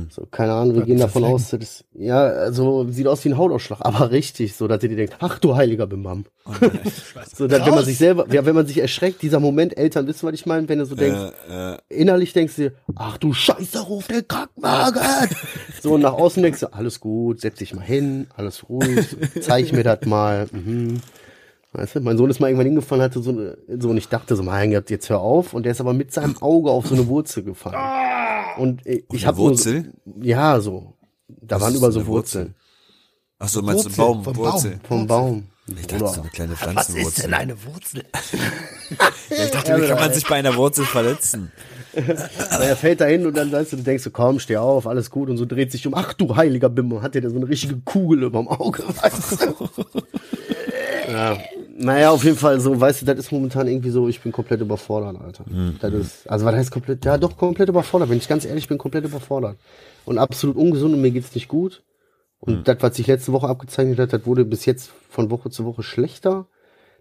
So, 0.09 0.25
keine 0.31 0.53
Ahnung, 0.53 0.75
wir 0.75 0.81
gehen 0.81 0.97
davon 0.97 1.23
aus, 1.23 1.51
das, 1.51 1.85
ja, 1.93 2.23
also 2.23 2.87
sieht 2.89 3.05
aus 3.05 3.23
wie 3.23 3.29
ein 3.29 3.37
Hautausschlag, 3.37 3.79
aber 3.85 4.09
richtig, 4.09 4.55
so, 4.55 4.67
dass 4.67 4.81
ihr 4.81 4.89
dir 4.89 4.95
denkt, 4.95 5.17
ach 5.19 5.37
du 5.37 5.55
heiliger 5.55 5.85
Bimbam. 5.85 6.25
so, 7.35 7.47
dass, 7.47 7.65
wenn 7.67 7.75
man 7.75 7.85
sich 7.85 7.99
selber, 7.99 8.25
ja, 8.33 8.47
wenn 8.47 8.55
man 8.55 8.65
sich 8.65 8.79
erschreckt, 8.79 9.21
dieser 9.21 9.39
Moment, 9.39 9.77
Eltern 9.77 10.07
wissen, 10.07 10.25
was 10.25 10.33
ich 10.33 10.47
meine, 10.47 10.67
wenn 10.69 10.79
du 10.79 10.85
so 10.85 10.95
denkst, 10.95 11.33
Äh, 11.47 11.73
äh, 11.73 11.77
innerlich 11.89 12.33
denkst 12.33 12.55
du 12.55 12.61
dir, 12.63 12.75
ach 12.95 13.19
du 13.19 13.31
Scheiße, 13.33 13.81
ruf 13.81 14.07
den 14.07 14.27
Krankenwagen. 14.27 15.01
so, 15.83 15.93
und 15.93 16.01
nach 16.01 16.13
außen 16.13 16.41
denkst 16.41 16.61
du, 16.61 16.73
alles 16.73 16.99
gut, 16.99 17.41
setz 17.41 17.59
dich 17.59 17.75
mal 17.75 17.83
hin, 17.83 18.25
alles 18.35 18.67
ruhig, 18.67 19.15
zeig 19.39 19.71
mir 19.71 19.83
das 19.83 20.03
mal. 20.05 20.47
Mhm. 20.51 20.99
Weißt 21.73 21.95
du, 21.97 21.99
mein 21.99 22.17
Sohn 22.17 22.29
ist 22.29 22.39
mal 22.39 22.47
irgendwann 22.47 22.67
hingefallen, 22.67 23.03
hatte 23.03 23.21
so, 23.21 23.31
eine, 23.31 23.57
so 23.67 23.89
und 23.89 23.97
ich 23.97 24.07
dachte 24.07 24.35
so, 24.35 24.43
mein 24.43 24.71
Gott, 24.71 24.89
jetzt 24.89 25.09
hör 25.09 25.19
auf. 25.19 25.53
Und 25.53 25.63
der 25.63 25.73
ist 25.73 25.81
aber 25.81 25.93
mit 25.93 26.11
seinem 26.13 26.41
Auge 26.41 26.71
auf 26.71 26.87
so 26.87 26.95
eine 26.95 27.05
Wurzel 27.07 27.43
gefallen. 27.43 27.75
Und 28.57 28.85
ich 28.85 29.03
eine 29.11 29.25
habe 29.25 29.37
Wurzel? 29.37 29.93
ja, 30.21 30.59
so. 30.61 30.93
Da 31.27 31.55
Was 31.55 31.63
waren 31.63 31.75
überall 31.75 31.91
so 31.91 32.05
Wurzeln. 32.07 32.55
ach 33.39 33.47
so, 33.49 33.61
meinst 33.61 33.85
du 33.85 33.89
Baum, 33.95 34.23
vom 34.23 34.33
Baum. 34.33 34.45
Wurzel? 34.45 34.79
Vom 34.87 35.07
Baum. 35.07 35.47
Ich 35.79 35.87
dachte, 35.87 36.07
so 36.07 36.21
eine 36.21 36.29
kleine 36.29 36.51
Was 36.53 36.59
ist 36.61 36.63
Pflanzenwurzel. 36.69 37.21
denn 37.23 37.33
eine 37.33 37.65
Wurzel? 37.65 38.03
Ja, 39.29 39.35
ich 39.45 39.51
dachte, 39.51 39.81
wie 39.81 39.87
kann 39.87 39.99
man 39.99 40.13
sich 40.13 40.27
bei 40.27 40.35
einer 40.35 40.55
Wurzel 40.55 40.85
verletzen? 40.85 41.51
Aber 42.51 42.65
er 42.65 42.75
fällt 42.75 43.01
da 43.01 43.05
hin 43.05 43.25
und 43.25 43.35
dann 43.35 43.49
du, 43.49 43.63
du 43.63 43.77
denkst 43.77 44.03
so, 44.03 44.11
komm, 44.11 44.39
steh 44.39 44.57
auf, 44.57 44.85
alles 44.85 45.09
gut. 45.09 45.29
Und 45.29 45.37
so 45.37 45.45
dreht 45.45 45.71
sich 45.71 45.87
um, 45.87 45.93
ach 45.95 46.13
du 46.13 46.35
heiliger 46.35 46.69
Bimbo, 46.69 47.01
hat 47.01 47.15
der 47.15 47.21
da 47.21 47.29
so 47.29 47.37
eine 47.37 47.47
richtige 47.47 47.79
Kugel 47.83 48.23
überm 48.23 48.47
Auge, 48.47 48.83
weißt 49.01 49.41
du? 49.41 49.69
ja. 51.11 51.37
Naja, 51.77 52.11
auf 52.11 52.23
jeden 52.23 52.37
Fall 52.37 52.61
so, 52.61 52.79
weißt 52.79 53.01
du, 53.01 53.05
das 53.05 53.19
ist 53.19 53.31
momentan 53.33 53.67
irgendwie 53.67 53.89
so, 53.89 54.07
ich 54.07 54.21
bin 54.21 54.31
komplett 54.31 54.61
überfordert, 54.61 55.21
Alter. 55.21 55.43
Das 55.81 55.93
ist, 55.93 56.29
also 56.29 56.45
was 56.45 56.55
heißt 56.55 56.71
komplett, 56.71 57.03
ja 57.03 57.17
doch, 57.17 57.35
komplett 57.35 57.67
überfordert. 57.67 58.09
Wenn 58.09 58.17
ich 58.17 58.29
ganz 58.29 58.45
ehrlich 58.45 58.69
bin, 58.69 58.77
komplett 58.77 59.03
überfordert. 59.03 59.57
Und 60.05 60.17
absolut 60.17 60.55
ungesund 60.55 60.93
und 60.93 61.01
mir 61.01 61.11
geht's 61.11 61.35
nicht 61.35 61.49
gut. 61.49 61.83
Und 62.39 62.69
das, 62.69 62.77
was 62.79 62.95
sich 62.95 63.07
letzte 63.07 63.33
Woche 63.33 63.49
abgezeichnet 63.49 63.99
hat, 63.99 64.13
das 64.13 64.25
wurde 64.25 64.45
bis 64.45 64.65
jetzt 64.65 64.91
von 65.09 65.29
Woche 65.29 65.49
zu 65.49 65.65
Woche 65.65 65.83
schlechter. 65.83 66.47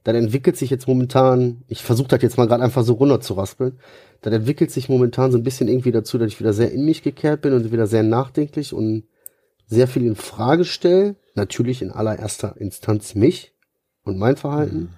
Dann 0.02 0.16
entwickelt 0.16 0.56
sich 0.56 0.70
jetzt 0.70 0.88
momentan, 0.88 1.62
ich 1.68 1.82
versuche 1.84 2.08
das 2.08 2.22
jetzt 2.22 2.36
mal 2.36 2.48
gerade 2.48 2.64
einfach 2.64 2.82
so 2.82 2.94
runter 2.94 3.20
zu 3.20 3.34
raspeln, 3.34 3.78
dann 4.22 4.32
entwickelt 4.32 4.72
sich 4.72 4.88
momentan 4.88 5.30
so 5.30 5.38
ein 5.38 5.44
bisschen 5.44 5.68
irgendwie 5.68 5.92
dazu, 5.92 6.18
dass 6.18 6.28
ich 6.28 6.40
wieder 6.40 6.52
sehr 6.52 6.72
in 6.72 6.84
mich 6.84 7.02
gekehrt 7.02 7.42
bin 7.42 7.52
und 7.52 7.70
wieder 7.70 7.86
sehr 7.86 8.02
nachdenklich 8.02 8.72
und 8.72 9.04
sehr 9.66 9.86
viel 9.86 10.04
in 10.04 10.16
Frage 10.16 10.64
stelle. 10.64 11.14
Natürlich 11.36 11.80
in 11.80 11.90
allererster 11.90 12.56
Instanz 12.58 13.14
mich 13.14 13.53
und 14.04 14.18
mein 14.18 14.36
Verhalten. 14.36 14.94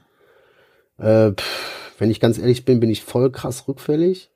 Äh, 0.99 1.33
pff, 1.33 1.95
wenn 1.99 2.11
ich 2.11 2.21
ganz 2.21 2.39
ehrlich 2.39 2.65
bin, 2.65 2.81
bin 2.81 2.91
ich 2.91 3.03
voll 3.05 3.31
krass 3.31 3.67
rückfällig. 3.69 4.31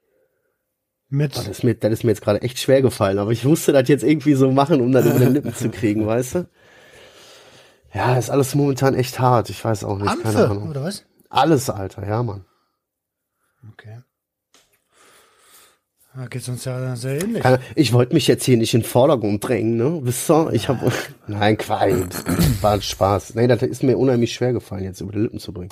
Mit, 1.09 1.33
Oh, 1.35 1.39
das, 1.39 1.49
ist 1.49 1.65
mir, 1.65 1.75
das 1.75 1.93
ist 1.93 2.05
mir 2.05 2.11
jetzt 2.11 2.23
gerade 2.23 2.41
echt 2.43 2.59
schwer 2.59 2.83
gefallen, 2.83 3.19
aber 3.19 3.33
ich 3.33 3.45
musste 3.45 3.73
das 3.73 3.89
jetzt 3.89 4.05
irgendwie 4.05 4.35
so 4.35 4.53
machen, 4.53 4.81
um 4.81 4.93
das 4.93 5.07
über 5.07 5.19
den 5.19 5.33
Lippen 5.35 5.55
zu 5.55 5.69
kriegen, 5.71 6.07
weißt 6.07 6.35
du? 6.37 6.49
Ja, 7.93 8.17
ist 8.17 8.31
alles 8.31 8.55
momentan 8.55 8.95
echt 8.95 9.19
hart. 9.19 9.51
Ich 9.51 9.65
weiß 9.65 9.83
auch 9.83 9.99
nicht, 9.99 10.07
keine 10.23 10.25
Ampfe, 10.39 10.51
Ahnung. 10.51 10.69
oder 10.71 10.85
was? 10.85 11.05
Alles, 11.29 11.69
Alter, 11.69 12.07
ja, 12.07 12.23
Mann. 12.23 12.45
Okay. 13.73 13.99
Da 16.17 16.27
geht's 16.27 16.49
uns 16.49 16.65
ja 16.65 16.97
sehr 16.97 17.23
ähnlich. 17.23 17.43
Keine- 17.43 17.61
Ich 17.77 17.93
wollte 17.93 18.15
mich 18.15 18.27
jetzt 18.27 18.45
hier 18.45 18.57
nicht 18.57 18.75
in 18.75 18.81
den 18.81 18.87
Vordergrund 18.87 19.47
drängen, 19.47 19.77
ne? 19.77 20.01
Wisst 20.03 20.29
ihr? 20.31 20.53
Ich 20.53 20.69
habe 20.69 20.91
Nein, 21.29 21.57
Quatsch. 21.57 22.17
War 22.61 22.73
ein 22.75 22.83
Spaß. 22.83 23.35
Nee, 23.37 23.47
das 23.47 23.63
ist 23.63 23.83
mir 23.85 23.97
unheimlich 23.97 24.33
schwer 24.33 24.53
gefallen, 24.53 24.83
jetzt 24.85 25.01
über 25.01 25.13
die 25.13 25.21
Lippen 25.21 25.39
zu 25.39 25.53
bringen. 25.53 25.71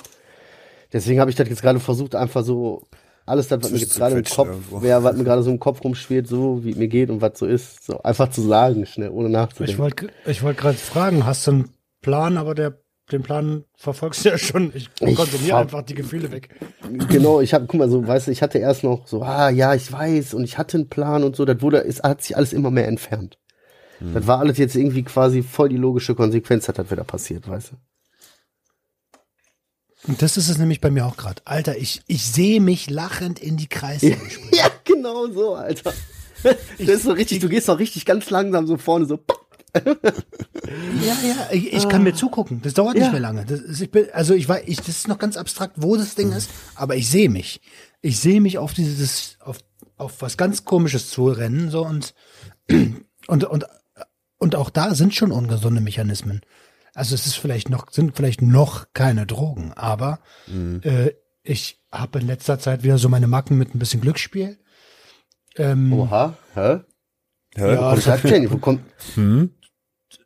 Deswegen 0.93 1.19
habe 1.19 1.29
ich 1.29 1.35
das 1.35 1.49
jetzt 1.49 1.61
gerade 1.61 1.79
versucht, 1.79 2.15
einfach 2.15 2.43
so 2.43 2.83
alles 3.25 3.47
das, 3.49 3.61
was 3.61 3.71
mir 3.71 3.77
jetzt 3.77 3.95
gerade 3.97 4.17
im 4.17 4.23
Kopf, 4.23 4.49
ja, 4.81 5.03
was 5.03 5.15
mir 5.15 5.23
gerade 5.23 5.43
so 5.43 5.51
im 5.51 5.59
Kopf 5.59 5.83
rumschwirrt, 5.83 6.25
so 6.27 6.63
wie 6.63 6.71
es 6.71 6.77
mir 6.77 6.87
geht 6.87 7.11
und 7.11 7.21
was 7.21 7.37
so 7.37 7.45
ist, 7.45 7.85
so 7.85 8.01
einfach 8.01 8.31
zu 8.31 8.41
sagen, 8.41 8.85
schnell, 8.87 9.09
ohne 9.09 9.27
Ich 9.27 9.33
nachzudenken. 9.33 9.77
wollte 9.77 10.07
ich 10.25 10.41
wollte 10.41 10.61
gerade 10.61 10.77
fragen, 10.77 11.25
hast 11.27 11.45
du 11.45 11.51
einen 11.51 11.69
Plan, 12.01 12.37
aber 12.37 12.55
der, 12.55 12.79
den 13.11 13.23
Plan 13.23 13.65
verfolgst 13.75 14.23
du 14.25 14.29
ja 14.29 14.37
schon. 14.37 14.71
Ich 14.75 14.89
Ich 14.99 15.15
konsumiere 15.15 15.57
einfach 15.57 15.81
die 15.81 15.95
Gefühle 15.95 16.31
weg. 16.31 16.49
genau, 17.09 17.41
ich 17.41 17.53
habe, 17.53 17.65
guck 17.67 17.79
mal, 17.79 17.89
so, 17.89 18.05
weißt 18.05 18.27
du, 18.27 18.31
ich 18.31 18.41
hatte 18.41 18.59
erst 18.59 18.83
noch 18.83 19.07
so, 19.07 19.23
ah, 19.23 19.49
ja, 19.49 19.73
ich 19.75 19.91
weiß 19.91 20.33
und 20.33 20.43
ich 20.43 20.57
hatte 20.57 20.77
einen 20.77 20.89
Plan 20.89 21.23
und 21.23 21.35
so, 21.35 21.45
das 21.45 21.61
wurde, 21.61 21.83
es 21.83 22.01
hat 22.01 22.21
sich 22.21 22.37
alles 22.37 22.53
immer 22.53 22.71
mehr 22.71 22.87
entfernt. 22.87 23.37
Das 24.01 24.27
war 24.27 24.39
alles 24.39 24.57
jetzt 24.57 24.75
irgendwie 24.75 25.03
quasi 25.03 25.43
voll 25.43 25.67
die 25.67 25.75
logische 25.75 26.15
Konsequenz, 26.15 26.69
hat 26.69 26.79
das 26.79 26.89
wieder 26.89 27.03
passiert, 27.03 27.49
weißt 27.49 27.71
du? 27.71 27.75
Und 30.07 30.21
das 30.21 30.37
ist 30.37 30.47
es 30.47 30.57
nämlich 30.57 30.79
bei 30.79 30.89
mir 30.89 31.05
auch 31.05 31.17
gerade. 31.17 31.41
Alter, 31.43 31.77
ich, 31.77 32.01
ich 32.07 32.25
sehe 32.25 32.61
mich 32.61 32.89
lachend 32.89 33.39
in 33.39 33.57
die 33.57 33.67
Kreise. 33.67 34.15
Ja, 34.53 34.69
genau 34.85 35.27
so, 35.27 35.55
Alter. 35.55 35.93
Das 36.43 36.87
ist 36.87 37.03
so 37.03 37.11
richtig, 37.11 37.39
du 37.39 37.49
gehst 37.49 37.67
doch 37.67 37.79
richtig 37.79 38.05
ganz 38.05 38.29
langsam 38.29 38.65
so 38.67 38.77
vorne 38.77 39.05
so. 39.05 39.19
Ja, 39.75 41.15
ja, 41.23 41.47
ich, 41.51 41.73
ich 41.73 41.89
kann 41.89 42.03
mir 42.03 42.13
zugucken. 42.13 42.61
Das 42.61 42.73
dauert 42.73 42.95
Ja. 42.95 43.01
nicht 43.03 43.11
mehr 43.11 43.21
lange. 43.21 43.45
Das 43.45 43.59
ist, 43.59 43.81
ich 43.81 43.91
bin, 43.91 44.07
also 44.13 44.33
ich 44.33 44.47
weiß, 44.47 44.63
ich, 44.65 44.77
das 44.77 44.89
ist 44.89 45.07
noch 45.07 45.17
ganz 45.19 45.37
abstrakt, 45.37 45.75
wo 45.77 45.95
das 45.95 46.15
Ding 46.15 46.31
ist, 46.31 46.49
aber 46.75 46.95
ich 46.95 47.09
sehe 47.09 47.29
mich. 47.29 47.61
Ich 48.01 48.19
sehe 48.19 48.41
mich 48.41 48.57
auf 48.57 48.73
dieses, 48.73 49.37
auf, 49.41 49.57
auf 49.97 50.21
was 50.21 50.37
ganz 50.37 50.65
Komisches 50.65 51.09
zu 51.09 51.27
rennen, 51.29 51.69
so 51.69 51.85
und, 51.85 52.13
und, 53.27 53.43
und, 53.43 53.65
und 54.37 54.55
auch 54.55 54.69
da 54.69 54.95
sind 54.95 55.13
schon 55.15 55.31
ungesunde 55.31 55.81
Mechanismen. 55.81 56.41
Also 56.93 57.15
es 57.15 57.25
ist 57.27 57.35
vielleicht 57.35 57.69
noch, 57.69 57.91
sind 57.91 58.15
vielleicht 58.15 58.41
noch 58.41 58.87
keine 58.93 59.25
Drogen, 59.25 59.73
aber 59.73 60.19
äh, 60.81 61.11
ich 61.43 61.79
habe 61.91 62.19
in 62.19 62.27
letzter 62.27 62.59
Zeit 62.59 62.83
wieder 62.83 62.97
so 62.97 63.09
meine 63.09 63.27
Macken 63.27 63.57
mit 63.57 63.73
ein 63.73 63.79
bisschen 63.79 64.01
Glücksspiel. 64.01 64.57
Ähm, 65.55 65.91
Oha, 65.93 66.35
hä? 66.55 66.79
Hä? 67.55 67.73
Ja, 67.73 67.77
Wo 67.81 67.89
kommt 67.91 68.07
das 68.07 68.21
denn? 68.21 68.51
Wo 68.51 68.57
kommt, 68.57 68.81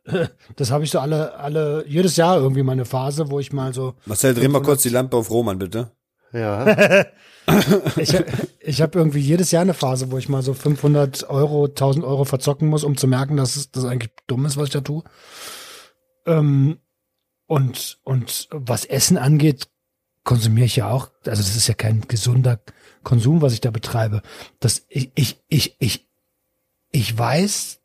das 0.56 0.70
habe 0.70 0.84
ich 0.84 0.90
so 0.90 0.98
alle, 0.98 1.34
alle, 1.34 1.84
jedes 1.86 2.16
Jahr 2.16 2.38
irgendwie 2.38 2.62
meine 2.62 2.84
Phase, 2.84 3.30
wo 3.30 3.40
ich 3.40 3.52
mal 3.52 3.74
so 3.74 3.94
Marcel, 4.06 4.34
dreh 4.34 4.48
mal 4.48 4.62
kurz 4.62 4.82
die 4.82 4.88
Lampe 4.88 5.16
auf 5.16 5.30
Roman, 5.30 5.58
bitte. 5.58 5.90
Ja. 6.32 7.04
Ich, 7.96 8.14
ich 8.60 8.82
habe 8.82 8.98
irgendwie 8.98 9.20
jedes 9.20 9.50
Jahr 9.50 9.62
eine 9.62 9.74
Phase, 9.74 10.10
wo 10.10 10.18
ich 10.18 10.28
mal 10.28 10.42
so 10.42 10.54
500 10.54 11.28
Euro, 11.28 11.66
1000 11.66 12.04
Euro 12.04 12.24
verzocken 12.24 12.68
muss, 12.68 12.84
um 12.84 12.96
zu 12.96 13.06
merken, 13.06 13.36
dass 13.36 13.70
das 13.70 13.84
eigentlich 13.84 14.12
dumm 14.26 14.46
ist, 14.46 14.56
was 14.56 14.68
ich 14.68 14.72
da 14.72 14.80
tue. 14.80 15.02
Ähm, 16.26 16.78
und, 17.46 17.98
und 18.04 18.48
was 18.50 18.84
Essen 18.84 19.18
angeht, 19.18 19.68
konsumiere 20.24 20.66
ich 20.66 20.76
ja 20.76 20.90
auch. 20.90 21.10
Also 21.26 21.42
das 21.42 21.56
ist 21.56 21.68
ja 21.68 21.74
kein 21.74 22.02
gesunder 22.08 22.60
Konsum, 23.02 23.42
was 23.42 23.52
ich 23.52 23.60
da 23.60 23.70
betreibe. 23.70 24.22
Das, 24.60 24.86
ich, 24.88 25.12
ich, 25.14 25.42
ich, 25.48 25.76
ich, 25.78 26.08
ich 26.90 27.16
weiß, 27.18 27.80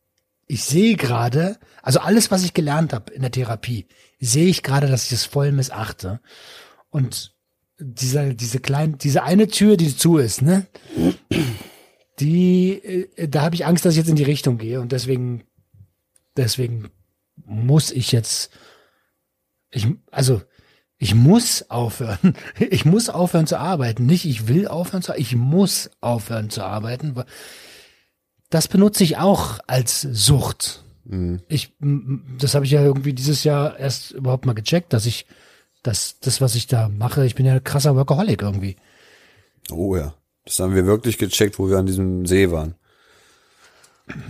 ich 0.51 0.63
sehe 0.63 0.97
gerade, 0.97 1.59
also 1.83 1.99
alles, 1.99 2.31
was 2.31 2.43
ich 2.43 2.55
gelernt 2.55 2.91
habe 2.91 3.13
in 3.13 3.21
der 3.21 3.31
Therapie, 3.31 3.85
sehe 4.19 4.47
ich 4.47 4.63
gerade, 4.63 4.87
dass 4.87 5.05
ich 5.05 5.11
es 5.11 5.23
voll 5.23 5.51
missachte. 5.51 6.19
Und 6.89 7.35
dieser, 7.77 8.33
diese 8.33 8.59
kleine, 8.59 8.97
diese 8.97 9.21
eine 9.21 9.47
Tür, 9.47 9.77
die 9.77 9.95
zu 9.95 10.17
ist, 10.17 10.41
ne? 10.41 10.65
Die, 12.19 12.71
äh, 12.71 13.27
da 13.27 13.43
habe 13.43 13.53
ich 13.53 13.67
Angst, 13.67 13.85
dass 13.85 13.93
ich 13.93 13.99
jetzt 13.99 14.09
in 14.09 14.15
die 14.15 14.23
Richtung 14.23 14.57
gehe 14.57 14.81
und 14.81 14.91
deswegen, 14.91 15.43
deswegen 16.35 16.89
muss 17.45 17.91
ich 17.91 18.11
jetzt, 18.11 18.49
ich, 19.69 19.85
also, 20.09 20.41
ich 20.97 21.13
muss 21.13 21.69
aufhören. 21.69 22.33
Ich 22.57 22.85
muss 22.85 23.07
aufhören 23.09 23.47
zu 23.47 23.59
arbeiten. 23.59 24.07
Nicht, 24.07 24.25
ich 24.25 24.47
will 24.47 24.67
aufhören 24.67 25.03
zu 25.03 25.11
arbeiten. 25.11 25.21
Ich 25.21 25.35
muss 25.35 25.91
aufhören 26.01 26.49
zu 26.49 26.63
arbeiten. 26.63 27.15
Das 28.49 28.67
benutze 28.67 29.03
ich 29.03 29.17
auch 29.17 29.59
als 29.67 30.01
Sucht. 30.01 30.83
Ich, 31.47 31.73
m- 31.81 32.37
das 32.39 32.53
habe 32.53 32.65
ich 32.65 32.71
ja 32.71 32.83
irgendwie 32.83 33.13
dieses 33.13 33.43
Jahr 33.43 33.79
erst 33.79 34.11
überhaupt 34.11 34.45
mal 34.45 34.53
gecheckt, 34.53 34.93
dass 34.93 35.05
ich, 35.07 35.25
dass 35.81 36.19
das, 36.19 36.39
was 36.39 36.53
ich 36.55 36.67
da 36.67 36.87
mache, 36.87 37.25
ich 37.25 37.33
bin 37.35 37.45
ja 37.47 37.53
ein 37.53 37.63
krasser 37.63 37.95
Workaholic 37.95 38.41
irgendwie. 38.43 38.75
Oh 39.71 39.95
ja. 39.95 40.13
Das 40.45 40.59
haben 40.59 40.75
wir 40.75 40.85
wirklich 40.85 41.17
gecheckt, 41.17 41.57
wo 41.59 41.69
wir 41.69 41.77
an 41.77 41.85
diesem 41.85 42.25
See 42.25 42.51
waren. 42.51 42.75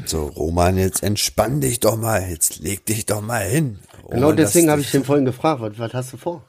So, 0.05 0.25
Roman, 0.27 0.77
jetzt 0.77 1.03
entspann 1.03 1.61
dich 1.61 1.79
doch 1.79 1.95
mal, 1.97 2.29
jetzt 2.29 2.59
leg 2.59 2.85
dich 2.85 3.05
doch 3.05 3.21
mal 3.21 3.43
hin. 3.45 3.79
Genau 4.09 4.21
Roman, 4.27 4.37
deswegen 4.37 4.67
das- 4.67 4.71
habe 4.73 4.81
ich 4.81 4.91
den 4.91 5.05
vorhin 5.05 5.25
gefragt, 5.25 5.61
was, 5.61 5.79
was 5.79 5.93
hast 5.93 6.13
du 6.13 6.17
vor? 6.17 6.45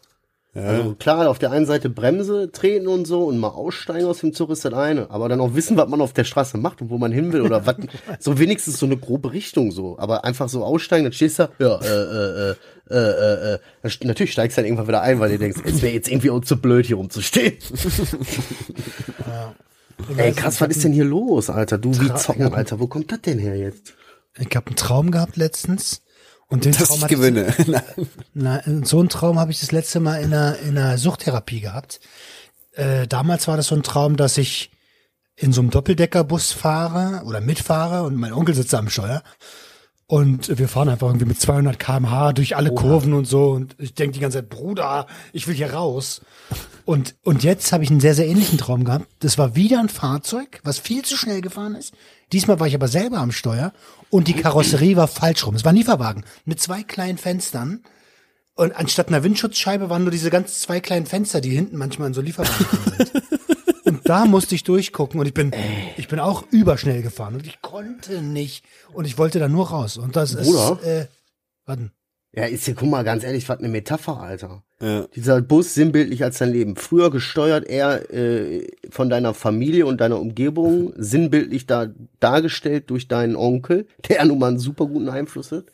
Also 0.52 0.96
klar, 0.96 1.28
auf 1.28 1.38
der 1.38 1.52
einen 1.52 1.64
Seite 1.64 1.88
Bremse 1.88 2.50
treten 2.50 2.88
und 2.88 3.04
so 3.06 3.24
und 3.24 3.38
mal 3.38 3.48
aussteigen 3.48 4.06
aus 4.06 4.18
dem 4.18 4.32
Zug 4.32 4.50
ist 4.50 4.64
das 4.64 4.74
eine, 4.74 5.08
aber 5.08 5.28
dann 5.28 5.40
auch 5.40 5.54
wissen, 5.54 5.76
was 5.76 5.88
man 5.88 6.00
auf 6.00 6.12
der 6.12 6.24
Straße 6.24 6.58
macht 6.58 6.82
und 6.82 6.90
wo 6.90 6.98
man 6.98 7.12
hin 7.12 7.32
will 7.32 7.42
oder 7.42 7.66
was, 7.66 7.76
so 8.18 8.36
wenigstens 8.40 8.80
so 8.80 8.86
eine 8.86 8.96
grobe 8.96 9.32
Richtung 9.32 9.70
so, 9.70 9.96
aber 9.98 10.24
einfach 10.24 10.48
so 10.48 10.64
aussteigen, 10.64 11.04
dann 11.04 11.12
stehst 11.12 11.38
du 11.38 11.48
da, 11.58 11.64
ja, 11.64 11.80
äh, 11.80 12.50
äh, 12.50 12.56
äh, 12.90 12.96
äh, 12.96 13.54
äh, 13.54 13.58
natürlich 14.02 14.32
steigst 14.32 14.56
du 14.58 14.62
dann 14.62 14.66
irgendwann 14.66 14.88
wieder 14.88 15.02
ein, 15.02 15.20
weil 15.20 15.30
du 15.30 15.38
denkst, 15.38 15.60
es 15.64 15.82
wäre 15.82 15.94
jetzt 15.94 16.08
irgendwie 16.08 16.30
auch 16.30 16.40
zu 16.40 16.56
blöd 16.56 16.84
hier 16.84 16.96
rumzustehen. 16.96 17.56
Ey, 20.16 20.32
krass, 20.32 20.60
was 20.60 20.70
ist 20.70 20.82
denn 20.82 20.92
hier 20.92 21.04
los, 21.04 21.48
Alter? 21.50 21.78
Du 21.78 21.92
wie 22.00 22.12
zocken, 22.14 22.52
Alter, 22.52 22.80
wo 22.80 22.88
kommt 22.88 23.12
das 23.12 23.20
denn 23.20 23.38
her 23.38 23.56
jetzt? 23.56 23.94
Ich 24.36 24.56
habe 24.56 24.66
einen 24.66 24.76
Traum 24.76 25.12
gehabt 25.12 25.36
letztens 25.36 26.02
und 26.50 26.64
den 26.64 26.72
dass 26.72 26.88
Traum 26.88 27.00
ich 27.02 27.06
gewinne. 27.08 27.54
Na, 28.34 28.60
so 28.84 28.98
einen 28.98 29.08
Traum 29.08 29.38
habe 29.38 29.52
ich 29.52 29.60
das 29.60 29.72
letzte 29.72 30.00
Mal 30.00 30.20
in 30.20 30.34
einer, 30.34 30.58
in 30.58 30.76
einer 30.76 30.98
Suchttherapie 30.98 31.60
gehabt. 31.60 32.00
Äh, 32.72 33.06
damals 33.06 33.48
war 33.48 33.56
das 33.56 33.68
so 33.68 33.76
ein 33.76 33.82
Traum, 33.82 34.16
dass 34.16 34.36
ich 34.36 34.70
in 35.36 35.52
so 35.52 35.60
einem 35.60 35.70
Doppeldeckerbus 35.70 36.52
fahre 36.52 37.24
oder 37.24 37.40
mitfahre 37.40 38.02
und 38.02 38.16
mein 38.16 38.32
Onkel 38.32 38.54
sitzt 38.54 38.72
da 38.72 38.78
am 38.78 38.90
Steuer. 38.90 39.22
Und 40.06 40.58
wir 40.58 40.68
fahren 40.68 40.88
einfach 40.88 41.06
irgendwie 41.06 41.26
mit 41.26 41.40
200 41.40 41.78
kmh 41.78 42.32
durch 42.32 42.56
alle 42.56 42.74
Kurven 42.74 43.12
und 43.12 43.26
so. 43.26 43.52
Und 43.52 43.76
ich 43.78 43.94
denke 43.94 44.14
die 44.14 44.20
ganze 44.20 44.38
Zeit, 44.38 44.48
Bruder, 44.48 45.06
ich 45.32 45.46
will 45.46 45.54
hier 45.54 45.72
raus. 45.72 46.20
Und, 46.90 47.14
und 47.22 47.44
jetzt 47.44 47.70
habe 47.70 47.84
ich 47.84 47.90
einen 47.90 48.00
sehr, 48.00 48.16
sehr 48.16 48.26
ähnlichen 48.26 48.58
Traum 48.58 48.82
gehabt. 48.82 49.06
Das 49.20 49.38
war 49.38 49.54
wieder 49.54 49.78
ein 49.78 49.88
Fahrzeug, 49.88 50.58
was 50.64 50.80
viel 50.80 51.04
zu 51.04 51.16
schnell 51.16 51.40
gefahren 51.40 51.76
ist. 51.76 51.94
Diesmal 52.32 52.58
war 52.58 52.66
ich 52.66 52.74
aber 52.74 52.88
selber 52.88 53.18
am 53.18 53.30
Steuer 53.30 53.72
und 54.08 54.26
die 54.26 54.32
Karosserie 54.32 54.96
war 54.96 55.06
falsch 55.06 55.46
rum. 55.46 55.54
Es 55.54 55.64
war 55.64 55.70
ein 55.70 55.76
Lieferwagen 55.76 56.24
mit 56.46 56.60
zwei 56.60 56.82
kleinen 56.82 57.16
Fenstern. 57.16 57.84
Und 58.54 58.72
anstatt 58.72 59.06
einer 59.06 59.22
Windschutzscheibe 59.22 59.88
waren 59.88 60.02
nur 60.02 60.10
diese 60.10 60.30
ganz 60.30 60.62
zwei 60.62 60.80
kleinen 60.80 61.06
Fenster, 61.06 61.40
die 61.40 61.50
hinten 61.50 61.76
manchmal 61.76 62.08
in 62.08 62.14
so 62.14 62.22
Lieferwagen 62.22 62.66
sind. 62.98 63.12
Und 63.84 64.08
da 64.08 64.24
musste 64.24 64.56
ich 64.56 64.64
durchgucken 64.64 65.20
und 65.20 65.26
ich 65.26 65.34
bin, 65.34 65.52
ich 65.96 66.08
bin 66.08 66.18
auch 66.20 66.44
überschnell 66.50 67.02
gefahren 67.02 67.34
und 67.34 67.46
ich 67.46 67.60
konnte 67.60 68.20
nicht 68.22 68.64
und 68.92 69.04
ich 69.04 69.16
wollte 69.16 69.38
da 69.38 69.48
nur 69.48 69.70
raus. 69.70 69.96
Und 69.96 70.16
das 70.16 70.36
Bruder? 70.36 70.78
ist, 70.80 70.86
äh, 70.86 71.06
warten. 71.66 71.92
Ja, 72.34 72.44
ist 72.44 72.68
ja, 72.68 72.74
guck 72.76 72.88
mal, 72.88 73.02
ganz 73.02 73.24
ehrlich, 73.24 73.48
was 73.48 73.58
eine 73.58 73.68
Metapher, 73.68 74.20
Alter. 74.20 74.62
Ja. 74.80 75.06
Dieser 75.16 75.42
Bus 75.42 75.74
sinnbildlich 75.74 76.22
als 76.22 76.38
dein 76.38 76.52
Leben. 76.52 76.76
Früher 76.76 77.10
gesteuert 77.10 77.68
er 77.68 78.12
äh, 78.14 78.68
von 78.88 79.10
deiner 79.10 79.34
Familie 79.34 79.84
und 79.86 80.00
deiner 80.00 80.20
Umgebung, 80.20 80.92
sinnbildlich 80.96 81.66
da 81.66 81.88
dargestellt 82.20 82.88
durch 82.88 83.08
deinen 83.08 83.34
Onkel, 83.34 83.86
der 84.08 84.24
nun 84.24 84.38
mal 84.38 84.48
einen 84.48 84.58
super 84.60 84.86
guten 84.86 85.08
Einfluss 85.08 85.50
hat. 85.50 85.64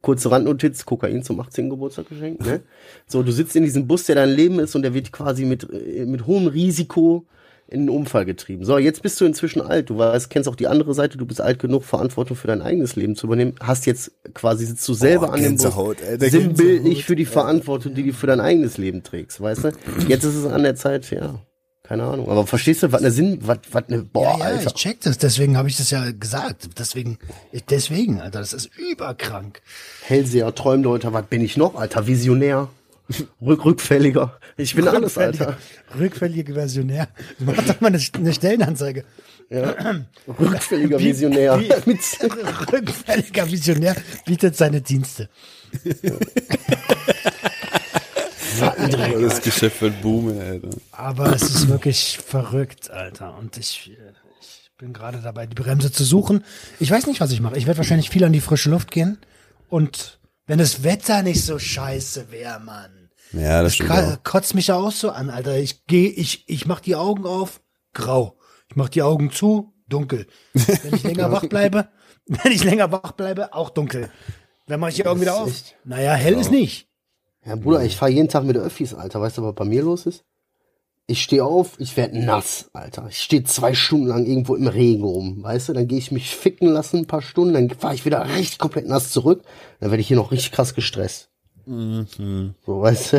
Kurze 0.00 0.30
Randnotiz, 0.30 0.84
Kokain 0.84 1.22
zum 1.22 1.38
18. 1.38 1.70
Geburtstag 1.70 2.08
geschenkt, 2.08 2.44
ne? 2.44 2.62
So, 3.06 3.22
du 3.22 3.30
sitzt 3.30 3.54
in 3.54 3.62
diesem 3.62 3.86
Bus, 3.86 4.04
der 4.04 4.16
dein 4.16 4.30
Leben 4.30 4.58
ist 4.58 4.74
und 4.74 4.82
der 4.82 4.94
wird 4.94 5.12
quasi 5.12 5.44
mit, 5.44 5.68
äh, 5.70 6.06
mit 6.06 6.26
hohem 6.26 6.46
Risiko 6.46 7.26
in 7.72 7.86
den 7.86 7.90
Unfall 7.90 8.24
getrieben. 8.24 8.64
So, 8.64 8.78
jetzt 8.78 9.02
bist 9.02 9.20
du 9.20 9.24
inzwischen 9.24 9.62
alt. 9.62 9.90
Du 9.90 9.98
weißt, 9.98 10.30
kennst 10.30 10.48
auch 10.48 10.54
die 10.56 10.66
andere 10.66 10.94
Seite. 10.94 11.18
Du 11.18 11.26
bist 11.26 11.40
alt 11.40 11.58
genug, 11.58 11.84
Verantwortung 11.84 12.36
für 12.36 12.46
dein 12.46 12.62
eigenes 12.62 12.96
Leben 12.96 13.16
zu 13.16 13.26
übernehmen. 13.26 13.54
Hast 13.60 13.86
jetzt 13.86 14.12
quasi, 14.34 14.66
sitzt 14.66 14.86
du 14.88 14.94
selber 14.94 15.28
Boah, 15.28 15.34
an 15.34 15.42
dem 15.42 15.56
Bus. 15.56 15.74
Sinnbildlich 16.30 17.04
für 17.04 17.16
die 17.16 17.24
Verantwortung, 17.24 17.94
die 17.94 18.04
du 18.04 18.12
für 18.12 18.26
dein 18.26 18.40
eigenes 18.40 18.78
Leben 18.78 19.02
trägst, 19.02 19.40
weißt 19.40 19.64
du? 19.64 19.70
Jetzt 20.08 20.24
ist 20.24 20.34
es 20.34 20.46
an 20.46 20.62
der 20.62 20.76
Zeit, 20.76 21.10
ja. 21.10 21.40
Keine 21.82 22.04
Ahnung. 22.04 22.28
Aber 22.30 22.46
verstehst 22.46 22.82
du, 22.84 22.92
was 22.92 23.00
eine 23.02 23.10
Sinn, 23.10 23.38
was, 23.42 23.58
was 23.72 23.84
eine, 23.88 24.02
boah, 24.02 24.22
ja, 24.22 24.38
ja, 24.38 24.44
Alter. 24.44 24.66
ich 24.68 24.74
check 24.74 25.00
das, 25.00 25.18
deswegen 25.18 25.56
habe 25.56 25.68
ich 25.68 25.76
das 25.76 25.90
ja 25.90 26.10
gesagt. 26.12 26.78
Deswegen, 26.78 27.18
ich- 27.50 27.64
deswegen, 27.64 28.20
Alter, 28.20 28.38
das 28.38 28.52
ist 28.52 28.70
überkrank. 28.78 29.60
Hellseher, 30.02 30.54
Träumdeuter, 30.54 31.12
was 31.12 31.26
bin 31.26 31.42
ich 31.42 31.56
noch, 31.56 31.74
Alter? 31.74 32.06
Visionär. 32.06 32.68
Rück, 33.42 33.64
rückfälliger. 33.64 34.38
Ich 34.56 34.74
bin 34.74 34.86
alles, 34.88 35.18
Alter. 35.18 35.56
Rückfällige 35.98 36.54
Versionär. 36.54 37.08
Mach 37.38 37.62
doch 37.64 37.80
mal 37.80 37.88
eine, 37.88 38.00
eine 38.14 38.32
Stellenanzeige. 38.32 39.04
Rückfälliger 40.28 40.98
Visionär. 40.98 41.58
Rückfälliger 42.72 43.50
Visionär 43.50 43.96
bietet 44.24 44.56
seine 44.56 44.80
Dienste. 44.80 45.28
Das 49.20 49.42
Geschäft 49.42 49.82
wird 49.82 50.00
boomen, 50.00 50.40
Alter. 50.40 50.70
Aber 50.92 51.34
es 51.34 51.42
ist 51.42 51.68
wirklich 51.68 52.18
verrückt, 52.24 52.90
Alter. 52.90 53.36
Und 53.36 53.58
ich, 53.58 53.92
ich 54.40 54.70
bin 54.78 54.94
gerade 54.94 55.18
dabei, 55.18 55.46
die 55.46 55.54
Bremse 55.54 55.92
zu 55.92 56.04
suchen. 56.04 56.44
Ich 56.80 56.90
weiß 56.90 57.06
nicht, 57.06 57.20
was 57.20 57.30
ich 57.32 57.40
mache. 57.40 57.58
Ich 57.58 57.66
werde 57.66 57.78
wahrscheinlich 57.78 58.08
viel 58.08 58.24
an 58.24 58.32
die 58.32 58.40
frische 58.40 58.70
Luft 58.70 58.90
gehen. 58.90 59.18
Und 59.68 60.18
wenn 60.46 60.58
das 60.58 60.82
Wetter 60.82 61.22
nicht 61.22 61.44
so 61.44 61.58
scheiße 61.58 62.30
wäre, 62.30 62.60
Mann. 62.60 63.10
Ja, 63.32 63.62
das 63.62 63.76
Das 63.76 63.86
stimmt 63.86 64.24
kotzt 64.24 64.54
mich 64.54 64.66
ja 64.66 64.76
auch 64.76 64.92
so 64.92 65.10
an, 65.10 65.30
Alter. 65.30 65.56
Ich 65.58 65.86
gehe, 65.86 66.08
ich, 66.10 66.44
ich 66.48 66.66
mach 66.66 66.80
die 66.80 66.96
Augen 66.96 67.24
auf, 67.24 67.62
grau. 67.94 68.38
Ich 68.68 68.76
mach 68.76 68.88
die 68.88 69.02
Augen 69.02 69.30
zu, 69.30 69.72
dunkel. 69.88 70.26
Wenn 70.52 70.94
ich 70.94 71.02
länger 71.02 71.30
wach 71.32 71.46
bleibe, 71.46 71.88
wenn 72.26 72.52
ich 72.52 72.64
länger 72.64 72.92
wach 72.92 73.12
bleibe, 73.12 73.54
auch 73.54 73.70
dunkel. 73.70 74.10
Dann 74.66 74.80
mache 74.80 74.90
ich 74.90 74.96
die 74.96 75.06
Augen 75.06 75.20
wieder 75.20 75.40
auf. 75.40 75.52
Naja, 75.84 76.14
hell 76.14 76.34
ist 76.34 76.50
nicht. 76.50 76.88
ja, 77.44 77.56
Bruder, 77.56 77.82
ich 77.84 77.96
fahre 77.96 78.12
jeden 78.12 78.28
Tag 78.28 78.44
mit 78.44 78.56
Öffis, 78.56 78.94
Alter. 78.94 79.20
Weißt 79.20 79.38
du, 79.38 79.42
was 79.42 79.54
bei 79.54 79.64
mir 79.64 79.82
los 79.82 80.06
ist? 80.06 80.24
Ich 81.08 81.22
stehe 81.22 81.44
auf, 81.44 81.72
ich 81.78 81.96
werd 81.96 82.14
nass, 82.14 82.70
Alter. 82.72 83.06
Ich 83.10 83.18
stehe 83.18 83.42
zwei 83.44 83.74
Stunden 83.74 84.06
lang 84.06 84.24
irgendwo 84.24 84.54
im 84.54 84.68
Regen 84.68 85.02
rum, 85.02 85.42
weißt 85.42 85.68
du? 85.68 85.72
Dann 85.72 85.88
gehe 85.88 85.98
ich 85.98 86.12
mich 86.12 86.34
ficken 86.34 86.68
lassen 86.68 86.98
ein 86.98 87.06
paar 87.06 87.22
Stunden, 87.22 87.54
dann 87.54 87.70
fahre 87.70 87.94
ich 87.94 88.04
wieder 88.04 88.24
richtig 88.36 88.58
komplett 88.58 88.86
nass 88.88 89.10
zurück. 89.10 89.42
Dann 89.80 89.90
werde 89.90 90.00
ich 90.00 90.08
hier 90.08 90.16
noch 90.16 90.30
richtig 90.30 90.52
krass 90.52 90.74
gestresst. 90.74 91.28
Mhm. 91.66 92.54
So, 92.64 92.80
weißt 92.80 93.14
du? 93.14 93.16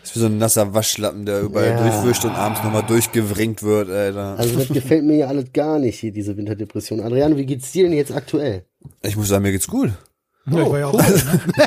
Das 0.00 0.10
ist 0.10 0.16
wie 0.16 0.20
so 0.20 0.26
ein 0.26 0.38
nasser 0.38 0.72
Waschlappen, 0.72 1.26
der 1.26 1.42
überall 1.42 1.68
Ja. 1.70 1.82
durchwischt 1.82 2.24
und 2.24 2.30
abends 2.30 2.62
nochmal 2.62 2.84
durchgewringt 2.84 3.62
wird, 3.62 3.90
Alter. 3.90 4.38
Also 4.38 4.56
das 4.58 4.68
gefällt 4.68 5.04
mir 5.04 5.16
ja 5.16 5.26
alles 5.26 5.52
gar 5.52 5.78
nicht 5.78 5.98
hier, 5.98 6.12
diese 6.12 6.36
Winterdepression. 6.36 7.00
Adriano, 7.00 7.36
wie 7.36 7.44
geht's 7.44 7.72
dir 7.72 7.84
denn 7.84 7.92
jetzt 7.92 8.12
aktuell? 8.12 8.64
Ich 9.02 9.16
muss 9.16 9.28
sagen, 9.28 9.42
mir 9.42 9.52
geht's 9.52 9.66
gut. 9.68 9.90
Ja, 10.50 10.62
ich 10.62 10.70
war 10.70 10.78
ja 10.78 10.86
auch 10.86 10.92
ne? 10.94 11.20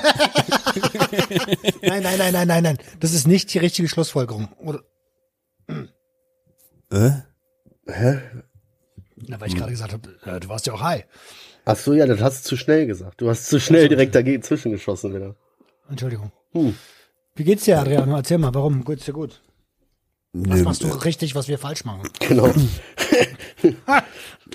nein, 1.83 2.01
nein, 2.03 2.17
nein, 2.17 2.33
nein, 2.33 2.47
nein, 2.47 2.63
nein. 2.63 2.77
Das 2.99 3.13
ist 3.13 3.27
nicht 3.27 3.53
die 3.53 3.59
richtige 3.59 3.87
Schlussfolgerung. 3.87 4.47
Oder, 4.65 4.79
Äh? 6.91 7.11
na, 9.27 9.39
weil 9.39 9.47
ich 9.47 9.55
gerade 9.55 9.71
gesagt 9.71 9.93
habe, 9.93 10.09
äh, 10.25 10.39
du 10.39 10.49
warst 10.49 10.67
ja 10.67 10.73
auch 10.73 10.81
high. 10.81 11.05
Ach 11.65 11.75
so, 11.77 11.93
ja, 11.93 12.05
das 12.05 12.21
hast 12.21 12.45
du 12.45 12.49
zu 12.49 12.57
schnell 12.57 12.85
gesagt. 12.87 13.21
Du 13.21 13.29
hast 13.29 13.47
zu 13.47 13.59
schnell 13.59 13.87
direkt 13.87 14.15
dagegen 14.15 14.41
zwischengeschossen 14.41 15.13
wieder. 15.13 15.35
Entschuldigung. 15.89 16.31
Hm. 16.53 16.75
Wie 17.35 17.43
geht's 17.43 17.65
dir, 17.65 17.79
Adriano? 17.79 18.15
Erzähl 18.15 18.37
mal, 18.37 18.53
warum 18.53 18.83
geht's 18.83 19.05
dir 19.05 19.13
gut? 19.13 19.41
Was 20.33 20.57
Nee, 20.57 20.63
machst 20.63 20.83
du 20.83 20.87
richtig, 20.87 21.35
was 21.35 21.47
wir 21.47 21.57
falsch 21.57 21.83
machen? 21.85 22.07
Genau. 22.19 22.53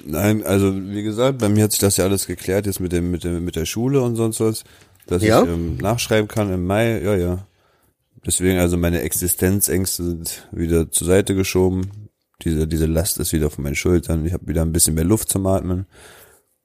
Nein, 0.05 0.45
also 0.45 0.75
wie 0.75 1.03
gesagt, 1.03 1.39
bei 1.39 1.49
mir 1.49 1.65
hat 1.65 1.73
sich 1.73 1.81
das 1.81 1.97
ja 1.97 2.05
alles 2.05 2.27
geklärt 2.27 2.67
jetzt 2.67 2.81
mit 2.81 2.93
dem 2.93 3.11
mit 3.11 3.25
dem 3.25 3.45
mit 3.45 3.57
der 3.57 3.67
Schule 3.67 4.01
und 4.03 4.17
sonst 4.17 4.41
was, 4.41 4.65
dass 5.07 5.23
Ja? 5.23 5.43
ich 5.43 5.49
ähm, 5.49 5.77
nachschreiben 5.77 6.29
kann 6.29 6.53
im 6.53 6.67
Mai. 6.67 7.01
Ja, 7.03 7.15
ja. 7.15 7.47
Deswegen 8.25 8.59
also 8.59 8.77
meine 8.77 9.03
Existenzängste 9.03 10.03
sind 10.03 10.49
wieder 10.51 10.91
zur 10.91 11.07
Seite 11.07 11.35
geschoben. 11.35 12.06
Diese, 12.43 12.67
diese 12.67 12.87
Last 12.87 13.19
ist 13.19 13.33
wieder 13.33 13.51
von 13.51 13.65
meinen 13.65 13.75
Schultern. 13.75 14.27
Ich 14.27 14.33
habe 14.33 14.47
wieder 14.47 14.63
ein 14.63 14.73
bisschen 14.73 14.95
mehr 14.95 15.05
Luft 15.05 15.29
zum 15.29 15.47
Atmen. 15.47 15.87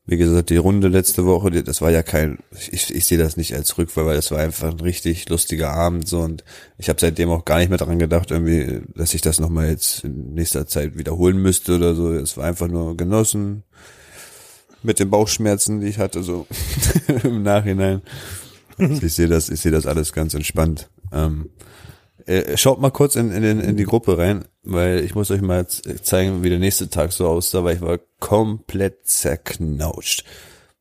Wie 0.05 0.17
gesagt, 0.17 0.49
die 0.49 0.57
Runde 0.57 0.87
letzte 0.87 1.25
Woche, 1.25 1.51
das 1.63 1.79
war 1.79 1.91
ja 1.91 2.01
kein, 2.01 2.39
ich, 2.71 2.93
ich 2.93 3.05
sehe 3.05 3.19
das 3.19 3.37
nicht 3.37 3.53
als 3.53 3.77
Rückfall, 3.77 4.07
weil 4.07 4.15
das 4.15 4.31
war 4.31 4.39
einfach 4.39 4.71
ein 4.71 4.79
richtig 4.79 5.29
lustiger 5.29 5.71
Abend 5.71 6.07
so 6.07 6.21
und 6.21 6.43
ich 6.79 6.89
habe 6.89 6.99
seitdem 6.99 7.29
auch 7.29 7.45
gar 7.45 7.59
nicht 7.59 7.69
mehr 7.69 7.77
dran 7.77 7.99
gedacht, 7.99 8.31
irgendwie, 8.31 8.81
dass 8.95 9.13
ich 9.13 9.21
das 9.21 9.39
nochmal 9.39 9.69
jetzt 9.69 10.03
in 10.03 10.33
nächster 10.33 10.65
Zeit 10.65 10.97
wiederholen 10.97 11.37
müsste 11.37 11.75
oder 11.75 11.93
so. 11.93 12.11
Es 12.13 12.35
war 12.35 12.45
einfach 12.45 12.67
nur 12.67 12.97
genossen 12.97 13.63
mit 14.81 14.99
den 14.99 15.11
Bauchschmerzen, 15.11 15.81
die 15.81 15.87
ich 15.87 15.99
hatte, 15.99 16.23
so 16.23 16.47
im 17.23 17.43
Nachhinein. 17.43 18.01
Also 18.79 19.03
ich 19.03 19.13
sehe 19.13 19.27
das, 19.27 19.49
ich 19.49 19.61
sehe 19.61 19.71
das 19.71 19.85
alles 19.85 20.13
ganz 20.13 20.33
entspannt. 20.33 20.89
Ähm, 21.11 21.49
äh, 22.25 22.57
schaut 22.57 22.79
mal 22.81 22.91
kurz 22.91 23.15
in, 23.15 23.31
in, 23.31 23.59
in 23.59 23.77
die 23.77 23.83
Gruppe 23.83 24.17
rein, 24.17 24.45
weil 24.63 24.99
ich 24.99 25.15
muss 25.15 25.31
euch 25.31 25.41
mal 25.41 25.67
zeigen, 25.67 26.43
wie 26.43 26.49
der 26.49 26.59
nächste 26.59 26.89
Tag 26.89 27.11
so 27.11 27.27
aussah, 27.27 27.63
weil 27.63 27.75
ich 27.75 27.81
war 27.81 27.99
komplett 28.19 29.05
zerknautscht. 29.07 30.23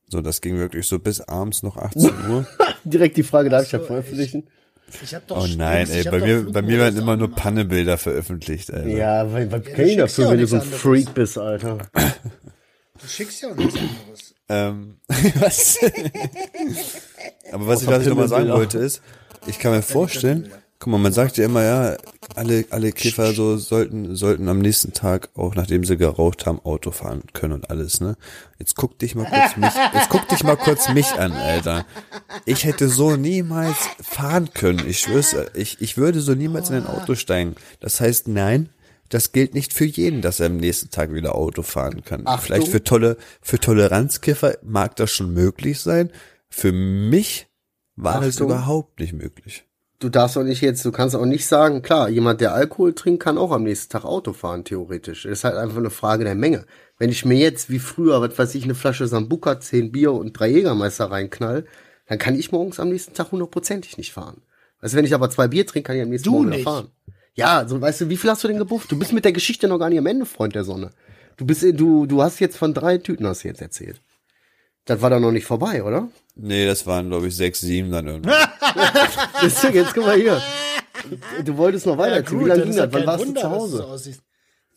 So, 0.08 0.20
das 0.20 0.40
ging 0.40 0.58
wirklich 0.58 0.86
so 0.86 0.98
bis 0.98 1.20
abends 1.20 1.62
noch 1.62 1.76
18 1.76 2.10
Uhr. 2.30 2.46
Direkt 2.84 3.16
die 3.16 3.22
Frage, 3.22 3.48
darf 3.48 3.64
ich 3.64 3.72
ja 3.72 3.78
veröffentlichen? 3.78 4.48
Ich 5.02 5.14
hab 5.14 5.26
doch 5.28 5.44
Oh 5.44 5.46
nein, 5.56 5.86
ich 5.88 5.98
ey, 5.98 6.02
hab 6.02 6.10
bei 6.12 6.18
doch 6.18 6.26
mir, 6.26 6.52
bei 6.52 6.62
mir 6.62 6.78
werden 6.78 6.96
immer 6.98 7.16
nur 7.16 7.26
angemacht. 7.26 7.42
Pannenbilder 7.42 7.96
veröffentlicht, 7.96 8.72
Alter. 8.72 8.88
Ja, 8.88 9.32
weil, 9.32 9.52
was 9.52 9.62
du 9.62 9.70
kann 9.70 9.84
ich 9.86 9.94
ja 9.94 10.02
dafür, 10.02 10.30
wenn 10.30 10.40
du 10.40 10.46
so 10.48 10.56
ein 10.56 10.62
anderes. 10.62 10.80
Freak 10.80 11.14
bist, 11.14 11.38
Alter? 11.38 11.78
Du 13.00 13.06
schickst 13.06 13.42
ja 13.42 13.50
auch 13.50 13.56
nichts 13.56 13.76
anderes. 13.76 14.34
Ähm, 14.48 14.96
was? 15.40 15.78
Aber 17.52 17.66
was 17.68 17.82
ich, 17.82 17.88
Außer 17.88 17.96
was 17.96 18.02
ich 18.02 18.08
nochmal 18.08 18.28
sagen 18.28 18.48
wollte 18.48 18.78
ist, 18.78 19.00
ich 19.46 19.60
kann 19.60 19.72
mir 19.72 19.82
vorstellen, 19.82 20.50
guck 20.80 20.90
mal, 20.90 20.98
man 20.98 21.12
sagt 21.12 21.36
ja 21.36 21.44
immer, 21.44 21.62
ja, 21.62 21.96
alle, 22.34 22.64
alle 22.70 22.90
Kiffer 22.92 23.34
so 23.34 23.58
sollten, 23.58 24.16
sollten 24.16 24.48
am 24.48 24.60
nächsten 24.60 24.94
Tag, 24.94 25.28
auch 25.34 25.54
nachdem 25.54 25.84
sie 25.84 25.98
geraucht 25.98 26.46
haben, 26.46 26.58
Auto 26.64 26.90
fahren 26.90 27.22
können 27.34 27.52
und 27.52 27.70
alles, 27.70 28.00
ne? 28.00 28.16
Jetzt 28.58 28.76
guck 28.76 28.98
dich 28.98 29.14
mal 29.14 29.26
kurz 29.26 29.56
mich, 29.58 29.74
jetzt 29.94 30.08
guck 30.08 30.26
dich 30.28 30.42
mal 30.42 30.56
kurz 30.56 30.88
mich 30.88 31.12
an, 31.12 31.32
Alter. 31.32 31.84
Ich 32.46 32.64
hätte 32.64 32.88
so 32.88 33.14
niemals 33.16 33.76
fahren 34.00 34.54
können, 34.54 34.82
ich 34.88 35.00
schwör's, 35.00 35.36
ich, 35.54 35.82
ich 35.82 35.98
würde 35.98 36.20
so 36.20 36.34
niemals 36.34 36.70
in 36.70 36.76
ein 36.76 36.86
Auto 36.86 37.14
steigen. 37.14 37.56
Das 37.80 38.00
heißt, 38.00 38.26
nein, 38.26 38.70
das 39.10 39.32
gilt 39.32 39.52
nicht 39.52 39.74
für 39.74 39.84
jeden, 39.84 40.22
dass 40.22 40.40
er 40.40 40.46
am 40.46 40.56
nächsten 40.56 40.88
Tag 40.88 41.12
wieder 41.12 41.34
Auto 41.34 41.62
fahren 41.62 42.04
kann. 42.04 42.26
Achtung. 42.26 42.46
Vielleicht 42.46 42.68
für 42.68 42.82
tolle, 42.82 43.18
für 43.42 43.58
Toleranzkiffer 43.58 44.56
mag 44.62 44.96
das 44.96 45.10
schon 45.10 45.34
möglich 45.34 45.78
sein. 45.80 46.10
Für 46.48 46.72
mich 46.72 47.48
war 47.96 48.20
das 48.22 48.36
Achtung. 48.36 48.46
überhaupt 48.46 48.98
nicht 48.98 49.12
möglich. 49.12 49.64
Du 50.00 50.08
darfst 50.08 50.38
auch 50.38 50.44
nicht 50.44 50.62
jetzt, 50.62 50.82
du 50.86 50.92
kannst 50.92 51.14
auch 51.14 51.26
nicht 51.26 51.46
sagen, 51.46 51.82
klar, 51.82 52.08
jemand, 52.08 52.40
der 52.40 52.54
Alkohol 52.54 52.94
trinkt, 52.94 53.22
kann 53.22 53.36
auch 53.36 53.52
am 53.52 53.64
nächsten 53.64 53.92
Tag 53.92 54.06
Auto 54.06 54.32
fahren, 54.32 54.64
theoretisch. 54.64 55.24
Das 55.24 55.32
ist 55.32 55.44
halt 55.44 55.56
einfach 55.56 55.76
eine 55.76 55.90
Frage 55.90 56.24
der 56.24 56.34
Menge. 56.34 56.64
Wenn 56.98 57.10
ich 57.10 57.26
mir 57.26 57.36
jetzt, 57.36 57.68
wie 57.68 57.78
früher, 57.78 58.22
was 58.22 58.38
weiß 58.38 58.54
ich, 58.54 58.64
eine 58.64 58.74
Flasche 58.74 59.06
Sambuka, 59.06 59.60
zehn 59.60 59.92
Bier 59.92 60.12
und 60.12 60.32
drei 60.32 60.48
Jägermeister 60.48 61.10
reinknall, 61.10 61.66
dann 62.06 62.18
kann 62.18 62.34
ich 62.34 62.50
morgens 62.50 62.80
am 62.80 62.88
nächsten 62.88 63.12
Tag 63.12 63.30
hundertprozentig 63.30 63.98
nicht 63.98 64.12
fahren. 64.14 64.40
Also 64.80 64.96
wenn 64.96 65.04
ich 65.04 65.12
aber 65.14 65.28
zwei 65.28 65.48
Bier 65.48 65.66
trinke, 65.66 65.88
kann 65.88 65.96
ich 65.96 66.02
am 66.02 66.08
nächsten 66.08 66.30
Du 66.30 66.36
Morgen 66.36 66.48
nicht. 66.48 66.64
fahren. 66.64 66.88
Ja, 67.34 67.68
so 67.68 67.78
weißt 67.78 68.00
du, 68.00 68.08
wie 68.08 68.16
viel 68.16 68.30
hast 68.30 68.42
du 68.42 68.48
denn 68.48 68.58
gebufft? 68.58 68.90
Du 68.90 68.98
bist 68.98 69.12
mit 69.12 69.26
der 69.26 69.32
Geschichte 69.32 69.68
noch 69.68 69.78
gar 69.78 69.90
nicht 69.90 69.98
am 69.98 70.06
Ende, 70.06 70.24
Freund 70.24 70.54
der 70.54 70.64
Sonne. 70.64 70.92
Du 71.36 71.44
bist, 71.44 71.62
du, 71.74 72.06
du 72.06 72.22
hast 72.22 72.40
jetzt 72.40 72.56
von 72.56 72.72
drei 72.72 72.96
Tüten 72.96 73.26
hast 73.26 73.44
du 73.44 73.48
jetzt 73.48 73.60
erzählt. 73.60 74.00
Das 74.86 75.00
war 75.02 75.10
doch 75.10 75.20
noch 75.20 75.32
nicht 75.32 75.46
vorbei, 75.46 75.82
oder? 75.84 76.08
Nee, 76.34 76.66
das 76.66 76.86
waren, 76.86 77.08
glaube 77.10 77.28
ich, 77.28 77.36
sechs, 77.36 77.60
sieben 77.60 77.90
dann 77.90 78.06
irgendwie. 78.08 78.30
Deswegen, 79.42 79.74
jetzt 79.74 79.94
guck 79.94 80.06
mal 80.06 80.16
hier. 80.16 80.40
Du 81.44 81.56
wolltest 81.56 81.86
noch 81.86 81.98
weiter. 81.98 82.28
wie 82.30 82.44
lange 82.44 82.62
ging 82.64 82.76
das? 82.76 82.92
Wann 82.92 83.06
warst 83.06 83.26
Wunder, 83.26 83.40
du 83.42 83.46
zu 83.48 83.50
Hause? 83.50 83.86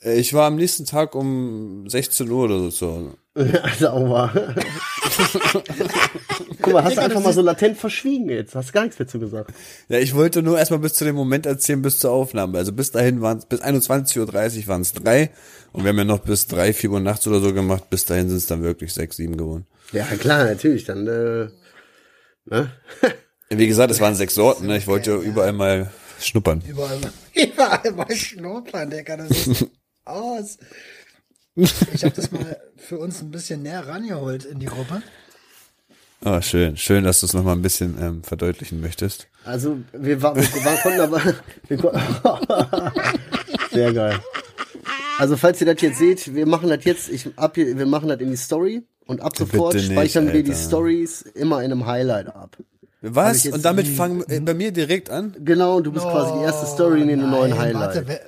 du. 0.02 0.10
Äh, 0.10 0.20
Ich 0.20 0.34
war 0.34 0.48
am 0.48 0.56
nächsten 0.56 0.86
Tag 0.86 1.16
um 1.16 1.88
16 1.88 2.30
Uhr 2.30 2.46
oder 2.46 2.60
so 2.60 2.70
zu 2.70 2.88
Hause. 2.92 3.18
Sauber. 3.80 4.32
Guck 6.62 6.74
mal, 6.74 6.84
hast 6.84 6.98
du 6.98 7.02
einfach 7.02 7.22
mal 7.22 7.34
so 7.34 7.42
latent 7.42 7.78
verschwiegen 7.78 8.30
jetzt. 8.30 8.56
Hast 8.56 8.74
gar 8.74 8.84
nichts 8.84 8.98
dazu 8.98 9.20
gesagt. 9.20 9.52
Ja, 9.90 9.98
ich 10.00 10.14
wollte 10.16 10.44
nur 10.44 10.58
erstmal 10.58 10.80
bis 10.80 10.94
zu 10.94 11.04
dem 11.06 11.16
Moment 11.16 11.46
erzählen, 11.46 11.82
bis 11.82 12.00
zur 12.00 12.12
Aufnahme. 12.12 12.58
Also 12.58 12.72
bis 12.74 12.92
dahin 12.92 13.22
waren 13.22 13.40
es, 13.40 13.46
bis 13.46 13.62
21.30 13.62 14.20
Uhr 14.20 14.68
waren 14.68 14.82
es 14.82 14.94
drei. 14.94 15.32
Und 15.72 15.84
wir 15.84 15.90
haben 15.90 15.98
ja 15.98 16.04
noch 16.04 16.20
bis 16.20 16.48
drei, 16.48 16.74
vier 16.74 16.92
Uhr 16.92 17.00
nachts 17.00 17.26
oder 17.28 17.40
so 17.40 17.54
gemacht. 17.54 17.90
Bis 17.90 18.06
dahin 18.06 18.30
sind 18.30 18.38
es 18.38 18.46
dann 18.48 18.62
wirklich 18.64 18.94
sechs, 18.94 19.18
sieben 19.18 19.36
geworden. 19.38 19.66
Ja, 19.92 20.06
klar, 20.06 20.46
natürlich. 20.46 20.86
Dann, 20.86 21.06
äh, 21.08 21.48
ne? 22.46 22.72
Wie 23.50 23.68
gesagt, 23.68 23.92
es 23.92 24.00
waren 24.00 24.16
sechs 24.16 24.36
Sorten. 24.36 24.66
Ne? 24.68 24.78
Ich 24.78 24.88
wollte 24.88 25.12
ja 25.12 25.18
überall 25.18 25.54
mal 25.54 25.92
schnuppern. 26.20 26.64
Überall, 26.68 27.00
überall 27.36 27.92
mal 27.92 28.16
schnuppern, 28.16 28.90
Digga, 28.90 29.18
das 29.18 29.30
ist 29.48 29.66
aus. 30.06 30.58
Ich 31.56 32.04
habe 32.04 32.16
das 32.16 32.32
mal 32.32 32.60
für 32.78 32.98
uns 32.98 33.22
ein 33.22 33.30
bisschen 33.30 33.62
näher 33.62 33.88
rangeholt 33.88 34.46
in 34.46 34.60
die 34.60 34.66
Gruppe. 34.66 35.04
Ah, 36.26 36.42
schön. 36.42 36.78
Schön, 36.78 37.04
dass 37.04 37.20
du 37.20 37.26
es 37.28 37.34
nochmal 37.34 37.56
ein 37.56 37.62
bisschen 37.62 37.96
ähm, 38.02 38.24
verdeutlichen 38.24 38.80
möchtest. 38.82 39.28
Also, 39.44 39.78
wir, 39.92 40.22
war, 40.22 40.36
wir, 40.36 40.48
konnten 40.82 41.02
aber, 41.02 41.22
wir 41.68 41.78
kon 41.78 41.92
sehr 43.72 43.94
geil. 43.94 44.20
Also, 45.20 45.38
falls 45.38 45.60
ihr 45.62 45.68
das 45.72 45.82
jetzt 45.82 46.00
seht, 46.00 46.34
wir 46.34 46.46
machen 46.46 46.70
das 46.70 46.84
jetzt, 46.86 47.10
ich, 47.10 47.28
ab, 47.38 47.56
hier- 47.56 47.78
wir 47.78 47.86
machen 47.86 48.08
das 48.10 48.20
in 48.22 48.32
die 48.32 48.38
Story 48.38 48.84
und 49.06 49.22
ab 49.22 49.38
sofort 49.38 49.76
nicht, 49.76 49.92
speichern 49.92 50.32
wir 50.32 50.44
die 50.44 50.52
Alter. 50.52 50.68
Stories 50.68 51.22
immer 51.22 51.64
in 51.64 51.72
einem 51.72 51.86
Highlight 51.86 52.28
ab. 52.28 52.58
Was? 53.02 53.46
Und 53.46 53.66
damit 53.66 53.88
fangen 53.88 54.24
äh, 54.30 54.40
bei 54.40 54.54
mir 54.54 54.72
direkt 54.72 55.10
an? 55.10 55.36
Genau, 55.44 55.78
und 55.78 55.84
du 55.84 55.92
bist 55.92 56.06
quasi 56.06 56.40
die 56.40 56.46
erste 56.46 56.66
Story 56.66 57.02
in 57.02 57.10
dem 57.10 57.30
neuen 57.30 57.58
Highlight. 57.58 57.96
Warte, 57.96 58.08
wer, 58.08 58.22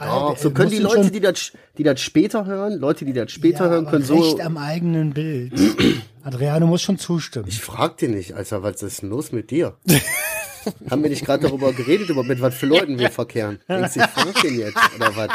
äh, 0.00 0.36
so 0.36 0.50
können 0.50 0.70
die 0.70 0.78
Leute, 0.78 1.10
die 1.10 1.20
das, 1.20 1.52
die 1.78 1.82
das 1.82 2.00
später 2.00 2.46
hören, 2.46 2.78
Leute, 2.78 3.04
die 3.04 3.12
das 3.12 3.32
später 3.32 3.64
ja, 3.64 3.70
hören, 3.70 3.86
können 3.86 4.04
so. 4.04 4.20
Recht 4.20 4.40
am 4.40 4.56
eigenen 4.56 5.12
Bild. 5.12 5.52
Adriano 6.22 6.66
muss 6.66 6.82
schon 6.82 6.98
zustimmen. 6.98 7.46
Ich 7.48 7.60
frag 7.60 7.96
dir 7.98 8.08
nicht, 8.08 8.34
Alter, 8.34 8.62
was 8.62 8.82
ist 8.82 9.02
denn 9.02 9.10
los 9.10 9.32
mit 9.32 9.50
dir? 9.50 9.76
Haben 10.90 11.02
wir 11.02 11.10
nicht 11.10 11.24
gerade 11.24 11.48
darüber 11.48 11.72
geredet, 11.72 12.08
über 12.08 12.22
mit 12.22 12.40
was 12.40 12.54
für 12.54 12.66
Leuten 12.66 12.98
wir 12.98 13.10
verkehren? 13.10 13.58
Denkst 13.68 13.94
du, 13.94 14.00
ich 14.00 14.06
frag 14.06 14.42
den 14.42 14.58
jetzt, 14.58 14.78
oder 14.94 15.16
was? 15.16 15.30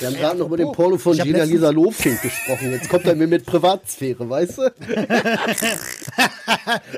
Wir 0.00 0.08
haben 0.08 0.16
gerade 0.16 0.38
noch 0.38 0.46
über 0.46 0.56
den 0.56 0.72
Porno 0.72 0.98
von 0.98 1.16
Gina 1.16 1.44
Lisa 1.44 1.70
Lofink 1.70 2.20
gesprochen. 2.22 2.72
Jetzt 2.72 2.88
kommt 2.88 3.04
er 3.06 3.14
mir 3.14 3.26
mit 3.26 3.44
Privatsphäre, 3.46 4.28
weißt 4.28 4.58
du? 4.58 4.62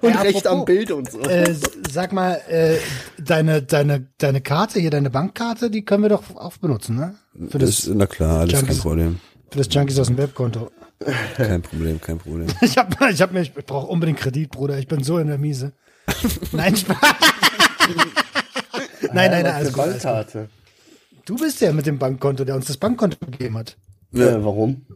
Und 0.02 0.14
Ja, 0.14 0.20
Recht 0.22 0.46
am 0.46 0.64
Bild 0.64 0.90
und 0.90 1.10
so. 1.10 1.20
äh, 1.20 1.54
sag 1.90 2.12
mal, 2.12 2.34
äh, 2.48 2.76
deine, 3.18 3.62
deine, 3.62 4.06
deine 4.18 4.40
Karte 4.40 4.80
hier, 4.80 4.90
deine 4.90 5.10
Bankkarte, 5.10 5.70
die 5.70 5.84
können 5.84 6.02
wir 6.04 6.10
doch 6.10 6.22
auch 6.36 6.56
benutzen, 6.58 6.96
ne? 6.96 7.14
Für 7.50 7.58
Das, 7.58 7.76
das, 7.82 7.90
na 7.94 8.06
klar, 8.06 8.40
alles 8.40 8.52
kein 8.52 8.60
Junkies. 8.62 8.78
Problem. 8.80 9.20
für 9.50 9.58
das 9.58 9.68
Junkies 9.72 9.98
aus 9.98 10.06
dem 10.08 10.18
Webkonto. 10.18 10.70
Kein 11.36 11.62
Problem, 11.62 12.00
kein 12.00 12.18
Problem. 12.18 12.48
Ich 12.60 12.76
hab, 12.76 12.94
ich 13.10 13.22
hab 13.22 13.32
mir, 13.32 13.42
ich 13.42 13.52
brauche 13.54 13.86
unbedingt 13.86 14.18
Kredit, 14.18 14.50
Bruder. 14.50 14.78
Ich 14.78 14.88
bin 14.88 15.02
so 15.04 15.18
in 15.18 15.28
der 15.28 15.38
Miese. 15.38 15.72
Nein, 16.52 16.76
Spaß. 16.76 16.96
nein, 19.12 19.30
nein, 19.30 19.42
nein, 19.42 19.46
alles 19.46 19.72
gut, 19.72 19.84
alles 20.04 20.32
gut. 20.32 20.48
Du 21.28 21.36
bist 21.36 21.60
der 21.60 21.74
mit 21.74 21.84
dem 21.84 21.98
Bankkonto, 21.98 22.46
der 22.46 22.54
uns 22.54 22.68
das 22.68 22.78
Bankkonto 22.78 23.18
gegeben 23.26 23.58
hat. 23.58 23.76
Äh, 24.14 24.38
warum? 24.40 24.86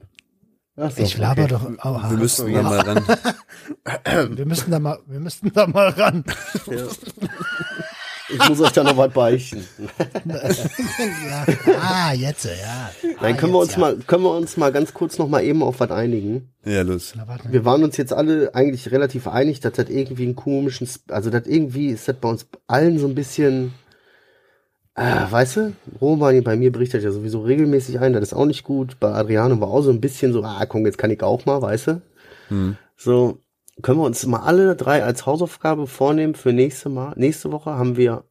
Ach 0.77 0.91
so, 0.91 1.03
Ich 1.03 1.19
laber 1.19 1.43
okay. 1.43 1.53
doch. 1.53 1.71
Oh, 1.85 2.01
Wir 2.11 2.17
müssen 2.17 2.55
da 2.55 2.63
mal 2.63 2.81
ran. 2.81 3.05
wir 4.39 4.47
müssen 4.47 4.71
da 4.71 4.79
mal, 4.79 4.99
wir 5.07 5.21
müssten 5.21 5.53
da 5.53 5.67
mal 5.67 5.91
ran. 5.91 6.25
Ich 8.31 8.49
muss 8.49 8.63
euch 8.63 8.73
da 8.73 8.83
noch 8.83 8.97
was 8.97 9.13
beichten. 9.13 9.63
ja. 10.25 11.47
Ah, 11.83 12.15
jetzt, 12.15 12.47
ja. 12.47 12.91
Nein, 13.21 13.35
ah, 13.35 13.37
können 13.37 13.53
wir 13.53 13.61
jetzt, 13.61 13.73
uns 13.73 13.77
mal, 13.77 13.97
können 13.99 14.23
wir 14.23 14.35
uns 14.35 14.57
mal 14.57 14.73
ganz 14.73 14.95
kurz 14.95 15.19
noch 15.19 15.29
mal 15.29 15.45
eben 15.45 15.63
auf 15.63 15.81
was 15.81 15.91
einigen? 15.91 16.49
Ja, 16.65 16.81
los. 16.81 17.13
Na. 17.15 17.27
Wir 17.47 17.67
waren 17.67 17.85
uns 17.85 17.99
jetzt 17.99 18.15
alle 18.15 18.55
eigentlich 18.55 18.91
relativ 18.91 19.29
einig, 19.29 19.61
dass 19.61 19.75
das 19.75 19.91
irgendwie 19.91 20.25
einen 20.25 20.37
komischen, 20.37 20.89
also 21.09 21.29
das 21.29 21.47
irgendwie 21.47 21.89
ist 21.89 22.09
das 22.09 22.17
bei 22.17 22.31
uns 22.31 22.47
allen 22.69 22.99
so 22.99 23.07
ein 23.07 23.15
bisschen, 23.15 23.75
äh, 24.95 25.31
weißt 25.31 25.57
du, 25.57 25.73
Roman 26.01 26.43
bei 26.45 26.57
mir 26.57 26.71
berichtet 26.71 27.03
ja 27.03 27.11
sowieso 27.13 27.41
regelmäßig 27.43 27.99
ein, 28.01 28.13
das 28.13 28.23
ist 28.23 28.35
auch 28.35 28.47
nicht 28.47 28.63
gut. 28.65 28.99
Bei 29.01 29.13
Adriano 29.13 29.61
war 29.61 29.69
auch 29.69 29.83
so 29.83 29.91
ein 29.91 30.01
bisschen 30.01 30.33
so, 30.33 30.43
ah 30.43 30.67
komm, 30.67 30.85
jetzt 30.87 30.99
kann 30.99 31.11
ich 31.11 31.23
auch 31.23 31.45
mal, 31.47 31.63
weißt 31.63 31.87
du. 31.89 32.03
So, 32.97 33.39
können 33.81 33.99
wir 33.99 34.05
uns 34.05 34.27
mal 34.27 34.41
alle 34.41 34.77
drei 34.77 35.03
als 35.03 35.25
Hausaufgabe 35.25 35.87
vornehmen 35.87 36.35
für 36.35 36.53
nächste 36.53 36.91
Mal. 36.91 37.15
Nächste 37.17 37.51
Woche 37.51 37.71
haben 37.71 37.97
wir 37.97 38.25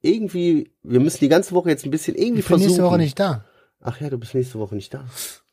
irgendwie, 0.00 0.72
wir 0.82 1.00
müssen 1.00 1.18
die 1.20 1.28
ganze 1.28 1.54
Woche 1.54 1.70
jetzt 1.70 1.84
ein 1.84 1.90
bisschen 1.90 2.16
irgendwie 2.16 2.40
Ich 2.40 2.46
bin 2.46 2.58
versuchen. 2.58 2.66
nächste 2.68 2.84
Woche 2.84 2.98
nicht 2.98 3.18
da. 3.18 3.44
Ach 3.80 4.00
ja, 4.00 4.10
du 4.10 4.18
bist 4.18 4.34
nächste 4.34 4.58
Woche 4.58 4.74
nicht 4.74 4.92
da. 4.92 5.04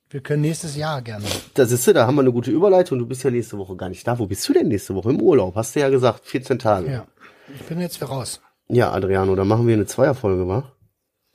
Wir 0.10 0.22
können 0.22 0.42
nächstes 0.42 0.76
Jahr 0.76 1.02
gerne. 1.02 1.26
Das 1.56 1.72
ist 1.72 1.88
da 1.88 2.08
haben 2.08 2.16
wir 2.16 2.22
eine 2.22 2.32
gute 2.32 2.52
Überleitung. 2.52 3.00
Du 3.00 3.06
bist 3.06 3.24
ja 3.24 3.32
nächste 3.32 3.58
Woche 3.58 3.76
gar 3.76 3.90
nicht 3.90 4.08
da. 4.08 4.18
Wo 4.18 4.26
bist 4.28 4.48
du 4.48 4.54
denn 4.54 4.68
nächste 4.68 4.96
Woche? 4.96 5.10
Im 5.10 5.22
Urlaub, 5.22 5.56
hast 5.56 5.76
du 5.76 5.80
ja 5.80 5.90
gesagt, 5.90 6.26
14 6.26 6.58
Tage. 6.60 6.92
Ja. 6.92 7.08
Ich 7.54 7.62
bin 7.66 7.80
jetzt 7.80 7.98
für 7.98 8.06
raus. 8.06 8.42
Ja, 8.68 8.92
Adriano, 8.92 9.36
dann 9.36 9.48
machen 9.48 9.68
wir 9.68 9.74
eine 9.76 9.86
Zweierfolge, 9.86 10.48
wa? 10.48 10.72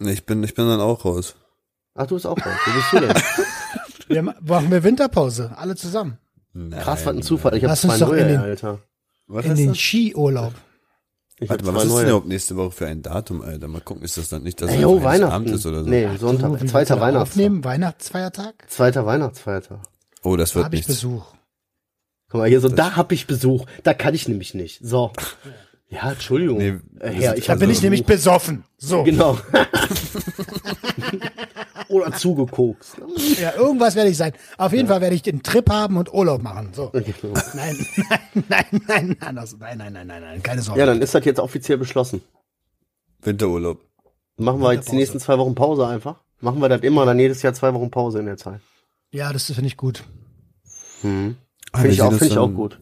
Ich 0.00 0.24
bin, 0.26 0.42
ich 0.42 0.54
bin 0.54 0.66
dann 0.66 0.80
auch 0.80 1.04
raus. 1.04 1.36
Ach, 1.94 2.06
du 2.06 2.14
bist 2.14 2.26
auch 2.26 2.36
raus. 2.38 2.54
Wo 2.66 2.72
bist 2.72 2.92
du 2.92 3.00
denn? 3.00 3.22
Wir 4.08 4.22
ma- 4.24 4.34
machen 4.40 4.70
wir 4.72 4.82
Winterpause, 4.82 5.52
alle 5.56 5.76
zusammen. 5.76 6.18
Krass, 6.72 7.06
was 7.06 7.14
ein 7.14 7.22
Zufall. 7.22 7.54
Ich 7.56 7.62
habe 7.64 7.76
zwei 7.76 7.96
doch 7.96 8.08
in 8.10 8.16
neue, 8.18 8.26
den- 8.28 8.40
Alter. 8.40 8.78
Was 9.28 9.46
In 9.46 9.54
den 9.54 9.68
das? 9.68 9.78
Skiurlaub. 9.78 10.52
Ich 11.38 11.48
Warte 11.48 11.64
hab 11.64 11.72
mal, 11.72 11.76
was 11.78 11.84
ist 11.84 11.90
denn 11.90 11.96
neue. 11.98 12.06
überhaupt 12.06 12.26
nächste 12.26 12.56
Woche 12.56 12.70
für 12.72 12.86
ein 12.88 13.02
Datum, 13.02 13.40
Alter? 13.40 13.68
Mal 13.68 13.80
gucken, 13.80 14.02
ist 14.02 14.18
das 14.18 14.28
dann 14.28 14.42
nicht, 14.42 14.60
dass 14.60 14.68
es 14.70 14.76
ein 14.76 14.82
Weihnachten. 15.04 15.32
Abend 15.32 15.50
ist 15.50 15.64
oder 15.64 15.84
so? 15.84 15.88
Nee, 15.90 16.08
Sonntag. 16.18 16.50
Willst 16.50 16.68
zweiter 16.70 16.96
da 16.96 17.00
Weihnachtsfeiertag. 17.02 17.22
Aufnehmen, 17.30 17.64
Weihnachtsfeiertag? 17.64 18.54
Zweiter 18.68 19.06
Weihnachtsfeiertag. 19.06 19.78
Oh, 20.24 20.36
das 20.36 20.50
Da 20.50 20.54
wird 20.56 20.64
habe 20.64 20.74
ich 20.74 20.88
nichts. 20.88 21.02
Besuch. 21.02 21.24
Guck 22.30 22.40
mal, 22.40 22.48
hier 22.48 22.60
so, 22.60 22.68
da 22.68 22.96
hab 22.96 23.12
ich 23.12 23.28
Besuch. 23.28 23.66
Da 23.84 23.94
kann 23.94 24.14
ich 24.14 24.26
nämlich 24.26 24.54
nicht. 24.54 24.80
So. 24.82 25.12
Ja, 25.92 26.12
Entschuldigung. 26.12 26.58
Nee, 26.58 26.68
äh, 27.00 27.10
Herr, 27.10 27.30
sind- 27.30 27.38
ich 27.40 27.46
Da 27.46 27.52
hab 27.54 27.58
bin 27.58 27.70
ich 27.70 27.82
nämlich 27.82 28.04
besoffen. 28.06 28.62
So. 28.78 29.02
Genau. 29.02 29.36
Oder 31.88 32.12
zugekokst. 32.12 32.96
Ja, 33.40 33.54
irgendwas 33.56 33.96
werde 33.96 34.10
ich 34.10 34.16
sein. 34.16 34.32
Auf 34.58 34.72
jeden 34.72 34.86
Fall 34.86 35.00
werde 35.00 35.16
ich 35.16 35.22
den 35.22 35.42
Trip 35.42 35.68
haben 35.68 35.96
und 35.96 36.12
Urlaub 36.14 36.42
machen. 36.42 36.68
So. 36.72 36.92
Genau. 36.92 37.34
Nein, 37.54 37.76
nein, 38.08 38.44
nein, 38.48 38.64
nein, 38.86 39.16
nein, 39.20 39.36
das, 39.36 39.56
nein, 39.58 39.78
nein, 39.78 39.92
nein, 39.92 40.06
nein, 40.06 40.22
nein, 40.22 40.42
keine 40.42 40.62
Sorge. 40.62 40.78
Ja, 40.80 40.86
dann 40.86 41.02
ist 41.02 41.14
das 41.14 41.24
jetzt 41.24 41.40
offiziell 41.40 41.78
beschlossen. 41.78 42.22
Winterurlaub. 43.22 43.80
Machen 44.36 44.60
wir 44.60 44.72
jetzt 44.72 44.90
die 44.92 44.96
nächsten 44.96 45.18
zwei 45.20 45.36
Wochen 45.38 45.54
Pause 45.54 45.86
einfach. 45.86 46.16
Machen 46.40 46.60
wir 46.60 46.68
das 46.68 46.80
immer, 46.82 47.04
dann 47.04 47.18
jedes 47.18 47.42
Jahr 47.42 47.52
zwei 47.52 47.74
Wochen 47.74 47.90
Pause 47.90 48.20
in 48.20 48.26
der 48.26 48.36
Zeit. 48.36 48.60
Ja, 49.10 49.32
das 49.32 49.46
finde 49.46 49.66
ich 49.66 49.76
gut. 49.76 50.04
Mhm. 51.02 51.36
Ah, 51.72 51.78
Finde 51.78 51.94
ich, 51.94 52.02
auch, 52.02 52.12
find 52.12 52.30
ich 52.30 52.38
auch 52.38 52.48
gut. 52.48 52.78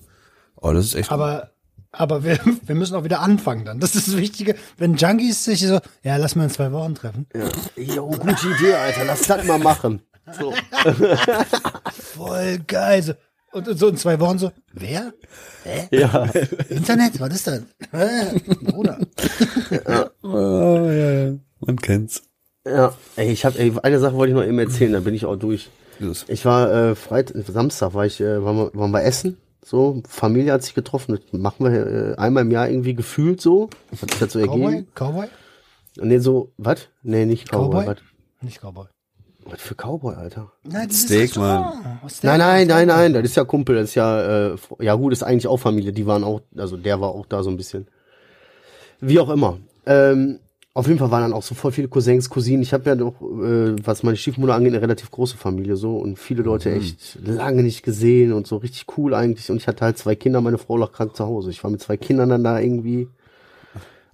Oh, 0.56 0.72
das 0.72 0.84
ist 0.84 0.94
echt. 0.94 1.10
Aber, 1.10 1.50
aber 1.92 2.24
wir, 2.24 2.38
wir 2.66 2.74
müssen 2.74 2.94
auch 2.94 3.04
wieder 3.04 3.20
anfangen 3.20 3.64
dann. 3.64 3.80
Das 3.80 3.94
ist 3.94 4.08
das 4.08 4.16
Wichtige. 4.16 4.54
Wenn 4.76 4.96
Junkies 4.96 5.44
sich 5.44 5.60
so, 5.60 5.80
ja, 6.02 6.16
lass 6.16 6.36
mal 6.36 6.44
in 6.44 6.50
zwei 6.50 6.72
Wochen 6.72 6.94
treffen. 6.94 7.26
Ja. 7.34 7.48
Jo, 7.76 8.08
gute 8.10 8.48
Idee, 8.58 8.74
Alter. 8.74 9.04
Lass 9.04 9.22
das 9.22 9.44
mal 9.44 9.58
machen. 9.58 10.02
So. 10.38 10.52
Voll 12.16 12.58
geil. 12.66 13.02
So. 13.02 13.14
Und 13.52 13.78
so 13.78 13.88
in 13.88 13.96
zwei 13.96 14.20
Wochen 14.20 14.38
so, 14.38 14.52
wer? 14.72 15.12
Ja. 15.90 16.24
Internet? 16.68 17.18
Was 17.18 17.34
ist 17.34 17.46
das? 17.46 17.62
Hä? 17.92 18.38
Bruder. 18.62 18.98
oh, 20.22 20.86
ja, 20.90 21.10
ja. 21.10 21.34
Man 21.60 21.76
kennt's. 21.76 22.22
Ja. 22.66 22.94
Ey, 23.16 23.32
ich 23.32 23.44
hab, 23.46 23.58
ey, 23.58 23.72
eine 23.82 23.98
Sache 23.98 24.14
wollte 24.14 24.32
ich 24.32 24.36
noch 24.36 24.44
eben 24.44 24.58
erzählen, 24.58 24.92
dann 24.92 25.04
bin 25.04 25.14
ich 25.14 25.24
auch 25.24 25.36
durch. 25.36 25.70
Los. 26.00 26.26
Ich 26.28 26.44
war 26.44 26.72
äh, 26.72 26.94
Freit 26.94 27.32
Samstag 27.34 27.92
war 27.94 28.06
ich 28.06 28.20
äh, 28.20 28.44
waren, 28.44 28.56
wir, 28.56 28.70
waren 28.74 28.92
wir 28.92 29.02
essen. 29.02 29.36
So, 29.64 30.02
Familie 30.08 30.52
hat 30.52 30.62
sich 30.62 30.74
getroffen. 30.74 31.18
Das 31.20 31.40
machen 31.40 31.64
wir 31.70 31.86
äh, 31.86 32.16
einmal 32.16 32.44
im 32.44 32.50
Jahr 32.50 32.68
irgendwie 32.68 32.94
gefühlt 32.94 33.40
so. 33.40 33.68
Hat 34.00 34.10
sich 34.10 34.30
so 34.30 34.38
Cowboy? 34.40 34.64
ergeben. 34.64 34.88
Cowboy? 34.94 35.26
Nee, 35.96 36.18
so, 36.18 36.52
was? 36.56 36.88
Nee, 37.02 37.26
nicht 37.26 37.50
Cowboy. 37.50 37.84
Cowboy? 37.84 37.86
Was 37.86 37.96
Nicht 38.42 38.60
Cowboy. 38.60 38.86
was 39.44 39.60
für 39.60 39.74
Cowboy, 39.74 40.14
Alter? 40.14 40.52
Nein, 40.62 40.88
dieses 40.88 41.04
Steak. 41.04 41.30
Steak. 41.30 41.42
Nein, 42.22 42.38
nein, 42.38 42.66
nein, 42.66 42.86
nein, 42.88 43.12
das 43.14 43.24
ist 43.24 43.36
ja 43.36 43.44
Kumpel, 43.44 43.76
das 43.76 43.90
ist 43.90 43.94
ja, 43.96 44.52
äh, 44.52 44.56
ja 44.80 44.94
gut, 44.94 45.12
ist 45.12 45.22
eigentlich 45.22 45.48
auch 45.48 45.56
Familie, 45.56 45.92
die 45.92 46.06
waren 46.06 46.22
auch, 46.24 46.42
also 46.56 46.76
der 46.76 47.00
war 47.00 47.10
auch 47.10 47.26
da 47.26 47.42
so 47.42 47.50
ein 47.50 47.56
bisschen. 47.56 47.88
Wie 49.00 49.18
auch 49.20 49.30
immer. 49.30 49.58
Ähm, 49.86 50.40
auf 50.78 50.86
jeden 50.86 51.00
Fall 51.00 51.10
waren 51.10 51.22
dann 51.22 51.32
auch 51.32 51.42
so 51.42 51.56
voll 51.56 51.72
viele 51.72 51.88
Cousins, 51.88 52.30
Cousinen. 52.30 52.62
Ich 52.62 52.72
habe 52.72 52.88
ja 52.88 52.94
doch, 52.94 53.20
äh, 53.20 53.74
was 53.84 54.04
meine 54.04 54.16
Stiefmutter 54.16 54.54
angeht, 54.54 54.72
eine 54.74 54.80
relativ 54.80 55.10
große 55.10 55.36
Familie 55.36 55.74
so 55.74 55.96
und 55.96 56.20
viele 56.20 56.44
Leute 56.44 56.70
echt 56.70 57.18
lange 57.24 57.64
nicht 57.64 57.82
gesehen 57.82 58.32
und 58.32 58.46
so 58.46 58.58
richtig 58.58 58.86
cool 58.96 59.12
eigentlich. 59.12 59.50
Und 59.50 59.56
ich 59.56 59.66
hatte 59.66 59.84
halt 59.84 59.98
zwei 59.98 60.14
Kinder, 60.14 60.40
meine 60.40 60.56
Frau 60.56 60.76
lag 60.76 60.92
krank 60.92 61.16
zu 61.16 61.26
Hause. 61.26 61.50
Ich 61.50 61.64
war 61.64 61.72
mit 61.72 61.80
zwei 61.80 61.96
Kindern 61.96 62.28
dann 62.28 62.44
da 62.44 62.60
irgendwie 62.60 63.08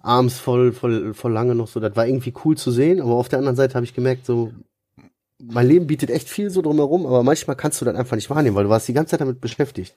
abends 0.01 0.39
voll, 0.39 0.73
voll, 0.73 1.13
voll 1.13 1.33
lange 1.33 1.55
noch 1.55 1.69
so. 1.69 1.81
Das 1.81 1.97
war 1.97 2.07
irgendwie 2.07 2.33
cool 2.47 2.57
zu 2.57 2.71
sehen, 2.71 3.03
aber 3.03 3.13
auf 3.13 3.29
der 3.29 3.41
anderen 3.41 3.57
Seite 3.57 3.75
habe 3.75 3.85
ich 3.85 3.93
gemerkt, 3.93 4.25
so, 4.25 4.51
mein 5.39 5.69
Leben 5.69 5.87
bietet 5.87 6.09
echt 6.09 6.31
viel 6.31 6.49
so 6.49 6.63
drumherum, 6.63 7.05
aber 7.05 7.23
manchmal 7.23 7.57
kannst 7.57 7.83
du 7.83 7.85
das 7.85 7.95
einfach 7.95 8.17
nicht 8.17 8.31
wahrnehmen, 8.31 8.57
weil 8.57 8.65
du 8.65 8.71
warst 8.71 8.89
die 8.89 8.95
ganze 8.95 9.11
Zeit 9.11 9.21
damit 9.21 9.43
beschäftigt. 9.43 9.95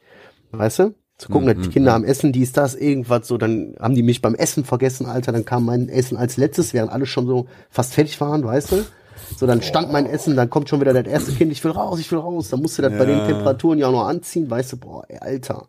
Weißt 0.52 0.80
du? 0.80 0.96
Zu 1.18 1.30
gucken, 1.30 1.48
dass 1.48 1.66
die 1.66 1.72
Kinder 1.74 1.96
am 1.96 2.04
Essen, 2.04 2.32
dies, 2.32 2.52
das, 2.52 2.76
irgendwas 2.76 3.28
so, 3.28 3.40
dann 3.40 3.76
haben 3.80 3.96
die 3.96 4.04
mich 4.04 4.22
beim 4.22 4.36
Essen 4.36 4.64
vergessen, 4.64 5.08
Alter, 5.08 5.32
dann 5.32 5.46
kam 5.46 5.66
mein 5.66 5.90
Essen 5.90 6.16
als 6.16 6.38
letztes, 6.38 6.76
während 6.76 6.92
alle 6.92 7.08
schon 7.08 7.26
so 7.26 7.48
fast 7.72 7.96
fertig 7.96 8.22
waren, 8.22 8.44
weißt 8.44 8.72
du? 8.72 8.86
So, 9.36 9.48
dann 9.48 9.64
stand 9.64 9.92
mein 9.92 10.06
Essen, 10.06 10.36
dann 10.36 10.52
kommt 10.52 10.70
schon 10.70 10.80
wieder 10.80 10.94
das 10.94 11.08
erste 11.12 11.32
Kind, 11.32 11.52
ich 11.52 11.64
will 11.64 11.72
raus, 11.72 12.00
ich 12.00 12.12
will 12.12 12.20
raus, 12.20 12.50
dann 12.50 12.62
musst 12.62 12.78
du 12.78 12.84
das 12.84 12.96
bei 12.96 13.06
den 13.06 13.18
Ja. 13.18 13.26
Temperaturen 13.26 13.80
ja 13.80 13.88
auch 13.88 13.92
noch 13.92 14.08
anziehen, 14.08 14.50
weißt 14.50 14.74
du, 14.74 14.78
boah, 14.78 15.06
ey, 15.08 15.18
Alter. 15.18 15.68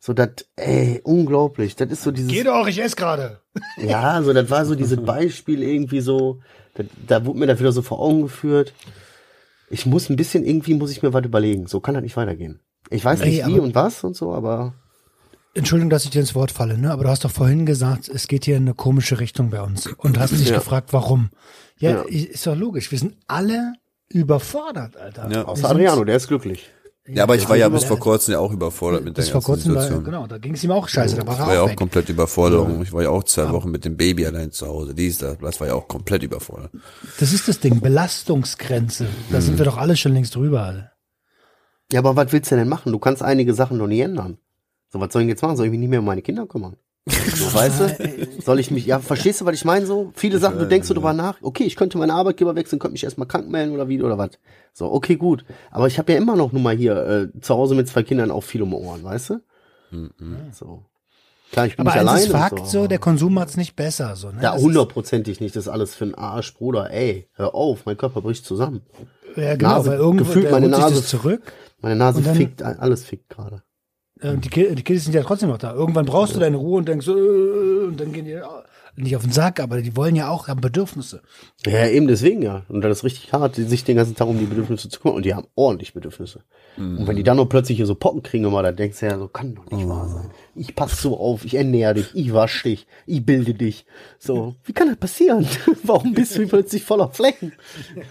So, 0.00 0.12
das, 0.12 0.30
ey, 0.56 1.00
unglaublich, 1.04 1.76
das 1.76 1.90
ist 1.90 2.02
so 2.02 2.10
dieses... 2.10 2.32
Geh 2.32 2.42
doch, 2.42 2.66
ich 2.66 2.82
esse 2.82 2.96
gerade. 2.96 3.40
Ja, 3.76 4.22
so 4.24 4.32
das 4.32 4.50
war 4.50 4.66
so 4.66 4.74
dieses 4.74 5.00
Beispiel 5.00 5.62
irgendwie 5.62 6.00
so, 6.00 6.40
da, 6.74 6.82
da 7.06 7.24
wurde 7.24 7.38
mir 7.38 7.46
das 7.46 7.60
wieder 7.60 7.70
so 7.70 7.82
vor 7.82 8.00
Augen 8.00 8.22
geführt. 8.22 8.74
Ich 9.70 9.86
muss 9.86 10.10
ein 10.10 10.16
bisschen, 10.16 10.44
irgendwie 10.44 10.74
muss 10.74 10.90
ich 10.90 11.02
mir 11.02 11.12
was 11.12 11.24
überlegen. 11.24 11.68
So 11.68 11.78
kann 11.78 11.94
das 11.94 12.02
nicht 12.02 12.16
weitergehen. 12.16 12.60
Ich 12.90 13.04
weiß 13.04 13.20
Ey, 13.20 13.28
nicht 13.30 13.46
wie 13.46 13.54
aber- 13.54 13.62
und 13.62 13.74
was 13.74 14.04
und 14.04 14.14
so, 14.16 14.32
aber 14.34 14.74
Entschuldigung, 15.54 15.90
dass 15.90 16.04
ich 16.04 16.10
dir 16.10 16.20
ins 16.20 16.34
Wort 16.34 16.50
falle, 16.50 16.76
ne? 16.78 16.90
Aber 16.90 17.04
du 17.04 17.10
hast 17.10 17.24
doch 17.24 17.30
vorhin 17.30 17.64
gesagt, 17.64 18.08
es 18.08 18.26
geht 18.26 18.44
hier 18.44 18.56
in 18.56 18.64
eine 18.64 18.74
komische 18.74 19.20
Richtung 19.20 19.50
bei 19.50 19.62
uns. 19.62 19.86
Und 19.98 20.18
hast 20.18 20.32
dich 20.32 20.48
Ja. 20.48 20.56
gefragt, 20.56 20.92
warum. 20.92 21.30
Ja, 21.78 21.90
Ja. 21.90 22.02
ist 22.02 22.46
doch 22.46 22.56
logisch. 22.56 22.90
Wir 22.90 22.98
sind 22.98 23.16
alle 23.28 23.74
überfordert, 24.08 24.96
Alter. 24.96 25.30
Ja. 25.30 25.44
Außer 25.44 25.70
Adriano, 25.70 26.04
der 26.04 26.16
ist 26.16 26.28
glücklich. 26.28 26.70
Ja, 27.06 27.24
aber 27.24 27.36
ich 27.36 27.46
war 27.48 27.56
ja 27.56 27.68
bis 27.68 27.84
vor 27.84 27.98
kurzem 27.98 28.32
ja 28.32 28.38
auch 28.38 28.50
überfordert 28.50 29.04
mit 29.04 29.14
der 29.16 29.22
Bis 29.22 29.28
vor 29.30 29.42
ganzen 29.42 29.46
kurzem, 29.52 29.74
war, 29.74 29.82
Situation. 29.82 30.04
genau, 30.04 30.26
da 30.26 30.38
ging 30.38 30.54
es 30.54 30.64
ihm 30.64 30.70
auch 30.70 30.88
scheiße. 30.88 31.16
Da 31.16 31.26
war 31.26 31.34
Das 31.34 31.40
er 31.40 31.46
war 31.48 31.54
ja 31.54 31.60
auch 31.60 31.64
auch 31.66 31.68
weg. 31.70 31.76
komplett 31.76 32.08
Überforderung. 32.08 32.82
Ich 32.82 32.92
war 32.94 33.02
ja 33.02 33.10
auch 33.10 33.24
zwei 33.24 33.50
Wochen 33.50 33.70
mit 33.70 33.84
dem 33.84 33.96
Baby 33.98 34.24
allein 34.26 34.52
zu 34.52 34.66
Hause. 34.66 34.94
Dies, 34.94 35.18
das, 35.18 35.36
das 35.38 35.60
war 35.60 35.66
ja 35.66 35.74
auch 35.74 35.86
komplett 35.86 36.22
überfordert. 36.22 36.70
Das 37.20 37.32
ist 37.34 37.46
das 37.46 37.60
Ding, 37.60 37.80
Belastungsgrenze. 37.80 39.06
Da 39.30 39.36
Mhm. 39.36 39.42
sind 39.42 39.58
wir 39.58 39.66
doch 39.66 39.76
alle 39.76 39.96
schon 39.96 40.14
längst 40.14 40.34
drüber. 40.34 40.90
Ja, 41.94 42.00
aber 42.00 42.16
was 42.16 42.32
willst 42.32 42.50
du 42.50 42.56
denn 42.56 42.68
machen? 42.68 42.90
Du 42.90 42.98
kannst 42.98 43.22
einige 43.22 43.54
Sachen 43.54 43.78
noch 43.78 43.86
nie 43.86 44.00
ändern. 44.00 44.38
So, 44.88 44.98
was 44.98 45.12
soll 45.12 45.22
ich 45.22 45.28
jetzt 45.28 45.42
machen? 45.42 45.56
Soll 45.56 45.66
ich 45.66 45.70
mich 45.70 45.78
nicht 45.78 45.90
mehr 45.90 46.00
um 46.00 46.04
meine 46.04 46.22
Kinder 46.22 46.44
kümmern? 46.44 46.74
So, 47.06 47.54
weißt 47.54 47.80
du? 47.80 48.40
Soll 48.44 48.58
ich 48.58 48.72
mich, 48.72 48.84
ja, 48.84 48.98
verstehst 48.98 49.40
du, 49.40 49.44
was 49.44 49.54
ich 49.54 49.64
meine 49.64 49.86
so? 49.86 50.10
Viele 50.16 50.40
Sachen, 50.40 50.58
du 50.58 50.66
denkst 50.66 50.88
so 50.88 50.94
ja. 50.94 50.96
drüber 50.98 51.12
nach, 51.12 51.36
okay, 51.42 51.62
ich 51.62 51.76
könnte 51.76 51.96
meinen 51.96 52.10
Arbeitgeber 52.10 52.56
wechseln, 52.56 52.80
könnte 52.80 52.94
mich 52.94 53.04
erstmal 53.04 53.28
krank 53.28 53.48
melden 53.48 53.72
oder 53.74 53.86
wie, 53.88 54.02
oder 54.02 54.18
was. 54.18 54.30
So, 54.72 54.90
okay, 54.92 55.14
gut. 55.14 55.44
Aber 55.70 55.86
ich 55.86 55.96
habe 56.00 56.10
ja 56.10 56.18
immer 56.18 56.34
noch 56.34 56.50
nun 56.50 56.64
mal 56.64 56.74
hier 56.74 56.96
äh, 57.36 57.40
zu 57.40 57.54
Hause 57.54 57.76
mit 57.76 57.86
zwei 57.86 58.02
Kindern 58.02 58.32
auch 58.32 58.42
viel 58.42 58.62
um 58.62 58.74
Ohren, 58.74 59.04
weißt 59.04 59.30
du? 59.30 59.40
So. 60.52 60.82
Klar, 61.52 61.66
ich 61.66 61.76
bin 61.76 61.86
Aber 61.86 61.94
nicht 61.94 62.08
alleine. 62.08 62.24
ist 62.24 62.32
Fakt, 62.32 62.58
und 62.58 62.68
so, 62.68 62.88
der 62.88 62.98
Konsum 62.98 63.34
macht's 63.34 63.56
nicht 63.56 63.76
besser. 63.76 64.16
So, 64.16 64.32
ne? 64.32 64.42
ja, 64.42 64.56
hundertprozentig 64.56 65.40
nicht. 65.40 65.54
Das 65.54 65.66
ist 65.66 65.72
alles 65.72 65.94
für 65.94 66.06
einen 66.06 66.16
Arsch, 66.16 66.54
Bruder. 66.54 66.90
Ey, 66.90 67.28
hör 67.34 67.54
auf, 67.54 67.86
mein 67.86 67.96
Körper 67.96 68.20
bricht 68.20 68.44
zusammen. 68.44 68.80
Ja, 69.36 69.54
genau, 69.54 69.70
Nase- 69.78 69.86
weil 69.90 69.98
irgendwo 69.98 70.24
gefühlt 70.24 70.50
meine 70.50 70.68
Nase- 70.68 71.04
zurück. 71.04 71.52
Meine 71.84 71.96
Nase 71.96 72.22
dann- 72.22 72.34
fickt, 72.34 72.62
alles 72.62 73.04
fickt 73.04 73.28
gerade. 73.28 73.62
Äh, 74.20 74.36
Die, 74.38 74.48
die 74.74 74.82
Kids 74.82 75.04
sind 75.04 75.14
ja 75.14 75.22
trotzdem 75.22 75.50
noch 75.50 75.58
da. 75.58 75.74
Irgendwann 75.74 76.06
brauchst 76.06 76.34
du 76.34 76.40
deine 76.40 76.56
Ruhe 76.56 76.78
und 76.78 76.88
denkst, 76.88 77.06
äh, 77.08 77.10
und 77.10 78.00
dann 78.00 78.10
gehen 78.12 78.24
die 78.24 78.32
äh, 78.32 78.42
nicht 78.96 79.16
auf 79.16 79.22
den 79.22 79.32
Sack, 79.32 79.60
aber 79.60 79.82
die 79.82 79.96
wollen 79.96 80.14
ja 80.16 80.28
auch, 80.28 80.48
haben 80.48 80.60
Bedürfnisse. 80.60 81.22
Ja, 81.66 81.86
eben 81.86 82.06
deswegen 82.06 82.42
ja. 82.42 82.64
Und 82.68 82.82
das 82.82 82.98
ist 82.98 83.04
richtig 83.04 83.32
hart, 83.32 83.56
sich 83.56 83.84
den 83.84 83.96
ganzen 83.96 84.14
Tag 84.14 84.28
um 84.28 84.38
die 84.38 84.44
Bedürfnisse 84.46 84.88
zu 84.88 85.00
kümmern. 85.00 85.16
Und 85.16 85.24
die 85.24 85.34
haben 85.34 85.46
ordentlich 85.54 85.94
Bedürfnisse. 85.94 86.42
Und 86.76 87.06
wenn 87.06 87.14
die 87.14 87.22
dann 87.22 87.36
noch 87.36 87.48
plötzlich 87.48 87.76
hier 87.76 87.86
so 87.86 87.94
Pocken 87.94 88.24
kriegen, 88.24 88.44
immer, 88.44 88.60
dann 88.62 88.74
denkst 88.74 88.98
du 88.98 89.06
ja, 89.06 89.16
so 89.16 89.28
kann 89.28 89.54
doch 89.54 89.70
nicht 89.70 89.88
wahr 89.88 90.08
sein. 90.08 90.30
Ich 90.56 90.74
pass 90.74 91.00
so 91.00 91.16
auf, 91.18 91.44
ich 91.44 91.54
ernähre 91.54 91.94
dich, 91.94 92.10
ich 92.14 92.34
wasch 92.34 92.64
dich, 92.64 92.88
ich 93.06 93.24
bilde 93.24 93.54
dich. 93.54 93.86
So, 94.18 94.56
wie 94.64 94.72
kann 94.72 94.88
das 94.88 94.96
passieren? 94.96 95.46
Warum 95.84 96.14
bist 96.14 96.36
du 96.36 96.46
plötzlich 96.48 96.82
voller 96.82 97.10
Flecken? 97.10 97.52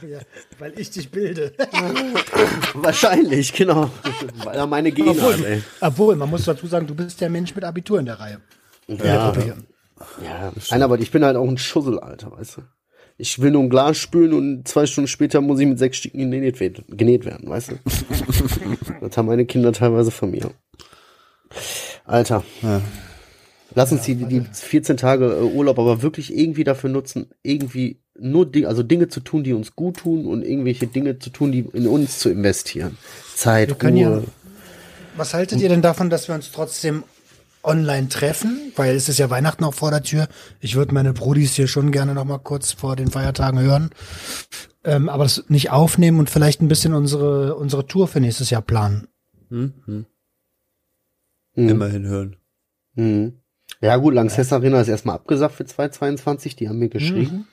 Ja, 0.09 0.19
weil 0.59 0.77
ich 0.77 0.89
dich 0.91 1.09
bilde. 1.11 1.53
Wahrscheinlich, 2.73 3.53
genau. 3.53 3.89
Weil 4.43 4.55
er 4.55 4.67
meine 4.67 4.91
Gene 4.91 5.11
Obwohl, 5.11 5.33
hat, 5.33 5.45
ey. 5.45 5.63
obwohl, 5.81 6.15
man 6.15 6.29
muss 6.29 6.45
dazu 6.45 6.67
sagen, 6.67 6.87
du 6.87 6.95
bist 6.95 7.21
der 7.21 7.29
Mensch 7.29 7.55
mit 7.55 7.63
Abitur 7.63 7.99
in 7.99 8.05
der 8.05 8.19
Reihe. 8.19 8.39
Ja. 8.87 9.33
Ja, 10.23 10.51
nein, 10.71 10.81
aber 10.81 10.99
ich 10.99 11.11
bin 11.11 11.23
halt 11.23 11.35
auch 11.37 11.47
ein 11.47 11.57
Schussel, 11.57 11.99
Alter, 11.99 12.31
weißt 12.31 12.57
du. 12.57 12.61
Ich 13.17 13.39
will 13.39 13.51
nur 13.51 13.61
ein 13.61 13.69
Glas 13.69 13.97
spülen 13.97 14.33
und 14.33 14.67
zwei 14.67 14.85
Stunden 14.85 15.07
später 15.07 15.39
muss 15.39 15.59
ich 15.59 15.67
mit 15.67 15.77
sechs 15.77 15.97
Stücken 15.97 16.31
genäht 16.31 16.59
werden, 16.59 16.83
genäht 16.89 17.25
werden 17.25 17.47
weißt 17.47 17.71
du. 17.71 17.75
das 19.01 19.17
haben 19.17 19.27
meine 19.27 19.45
Kinder 19.45 19.71
teilweise 19.71 20.09
von 20.11 20.31
mir. 20.31 20.49
Alter. 22.05 22.43
Lass 23.75 23.91
uns 23.91 24.03
die, 24.03 24.15
die 24.15 24.41
14 24.41 24.97
Tage 24.97 25.25
äh, 25.25 25.41
Urlaub 25.41 25.79
aber 25.79 26.01
wirklich 26.01 26.35
irgendwie 26.35 26.63
dafür 26.63 26.89
nutzen, 26.89 27.31
irgendwie 27.41 28.01
nur 28.17 28.45
Dinge, 28.45 28.67
also 28.67 28.83
Dinge 28.83 29.07
zu 29.07 29.19
tun, 29.19 29.43
die 29.43 29.53
uns 29.53 29.75
gut 29.75 29.97
tun 29.97 30.27
und 30.27 30.43
irgendwelche 30.43 30.87
Dinge 30.87 31.17
zu 31.17 31.29
tun, 31.31 31.51
die 31.51 31.65
in 31.73 31.87
uns 31.87 32.19
zu 32.19 32.29
investieren. 32.29 32.97
Zeit, 33.35 33.69
Wir 33.69 33.75
können 33.75 33.97
Ruhe. 33.97 34.17
ja, 34.17 34.23
was 35.17 35.33
haltet 35.33 35.59
ihr 35.61 35.69
denn 35.69 35.81
davon, 35.81 36.09
dass 36.09 36.27
wir 36.27 36.35
uns 36.35 36.51
trotzdem 36.51 37.03
online 37.63 38.09
treffen? 38.09 38.71
Weil 38.75 38.95
es 38.95 39.09
ist 39.09 39.19
ja 39.19 39.29
Weihnachten 39.29 39.63
auch 39.63 39.73
vor 39.73 39.91
der 39.91 40.03
Tür. 40.03 40.27
Ich 40.59 40.75
würde 40.75 40.93
meine 40.93 41.13
Brudis 41.13 41.55
hier 41.55 41.67
schon 41.67 41.91
gerne 41.91 42.13
noch 42.13 42.25
mal 42.25 42.39
kurz 42.39 42.71
vor 42.71 42.95
den 42.95 43.09
Feiertagen 43.09 43.59
hören. 43.59 43.89
Ähm, 44.83 45.09
aber 45.09 45.23
das 45.23 45.45
nicht 45.49 45.71
aufnehmen 45.71 46.19
und 46.19 46.29
vielleicht 46.29 46.61
ein 46.61 46.67
bisschen 46.67 46.93
unsere, 46.93 47.55
unsere 47.55 47.87
Tour 47.87 48.07
für 48.07 48.19
nächstes 48.19 48.49
Jahr 48.49 48.61
planen. 48.61 49.07
Immerhin 51.55 52.05
hören. 52.05 52.35
Mhm. 52.95 53.39
Ja 53.81 53.97
gut, 53.97 54.13
Lanxess 54.13 54.51
Arena 54.53 54.81
ist 54.81 54.87
erstmal 54.87 55.15
abgesagt 55.15 55.55
für 55.55 55.65
2022, 55.65 56.55
die 56.55 56.69
haben 56.69 56.79
mir 56.79 56.89
geschrieben. 56.89 57.47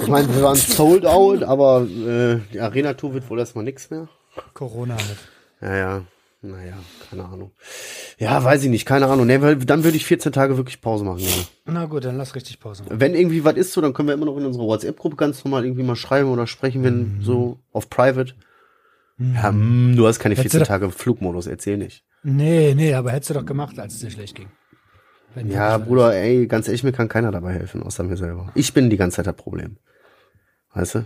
Ich 0.00 0.08
meine, 0.08 0.32
wir 0.34 0.42
waren 0.42 0.56
sold 0.56 1.06
out, 1.06 1.42
aber 1.42 1.82
äh, 1.82 2.38
die 2.52 2.60
Arena-Tour 2.60 3.14
wird 3.14 3.28
wohl 3.28 3.38
erstmal 3.38 3.64
nix 3.64 3.90
mehr. 3.90 4.08
Corona 4.52 4.94
halt. 4.94 5.18
Ja, 5.60 5.76
ja, 5.76 6.04
naja, 6.44 6.74
keine 7.10 7.24
Ahnung. 7.24 7.52
Ja, 8.18 8.42
weiß 8.44 8.62
ich 8.64 8.70
nicht, 8.70 8.84
keine 8.86 9.06
Ahnung. 9.06 9.26
Nee, 9.26 9.40
weil 9.40 9.56
dann 9.56 9.82
würde 9.84 9.96
ich 9.96 10.04
14 10.06 10.30
Tage 10.32 10.56
wirklich 10.56 10.80
Pause 10.80 11.04
machen. 11.04 11.18
Ja. 11.20 11.28
Na 11.66 11.86
gut, 11.86 12.04
dann 12.04 12.16
lass 12.16 12.34
richtig 12.34 12.60
Pause 12.60 12.84
machen. 12.84 13.00
Wenn 13.00 13.14
irgendwie 13.14 13.44
was 13.44 13.54
ist, 13.56 13.72
so, 13.72 13.80
dann 13.80 13.92
können 13.94 14.08
wir 14.08 14.14
immer 14.14 14.26
noch 14.26 14.36
in 14.36 14.44
unserer 14.46 14.64
WhatsApp-Gruppe 14.64 15.16
ganz 15.16 15.44
normal 15.44 15.64
irgendwie 15.64 15.82
mal 15.82 15.96
schreiben 15.96 16.28
oder 16.28 16.46
sprechen, 16.46 16.84
wenn 16.84 17.18
so 17.22 17.58
auf 17.72 17.88
Private. 17.90 18.34
Ja, 19.18 19.50
mm, 19.52 19.94
du 19.96 20.06
hast 20.06 20.18
keine 20.18 20.34
Hättest 20.34 20.52
14 20.52 20.58
du 20.60 20.64
doch- 20.64 20.68
Tage 20.68 20.90
Flugmodus, 20.90 21.46
erzähl 21.46 21.78
nicht. 21.78 22.04
Nee, 22.22 22.74
nee, 22.74 22.94
aber 22.94 23.12
hättest 23.12 23.30
du 23.30 23.34
doch 23.34 23.46
gemacht, 23.46 23.78
als 23.78 23.94
es 23.94 24.00
dir 24.00 24.10
schlecht 24.10 24.34
ging. 24.34 24.48
Ja, 25.48 25.78
Bruder, 25.78 26.14
ey, 26.14 26.46
ganz 26.46 26.68
ehrlich, 26.68 26.84
mir 26.84 26.92
kann 26.92 27.08
keiner 27.08 27.32
dabei 27.32 27.52
helfen, 27.54 27.82
außer 27.82 28.04
mir 28.04 28.16
selber. 28.16 28.50
Ich 28.54 28.72
bin 28.72 28.88
die 28.90 28.96
ganze 28.96 29.16
Zeit 29.16 29.26
das 29.26 29.34
Problem. 29.36 29.78
Weißt 30.72 30.94
du? 30.96 31.04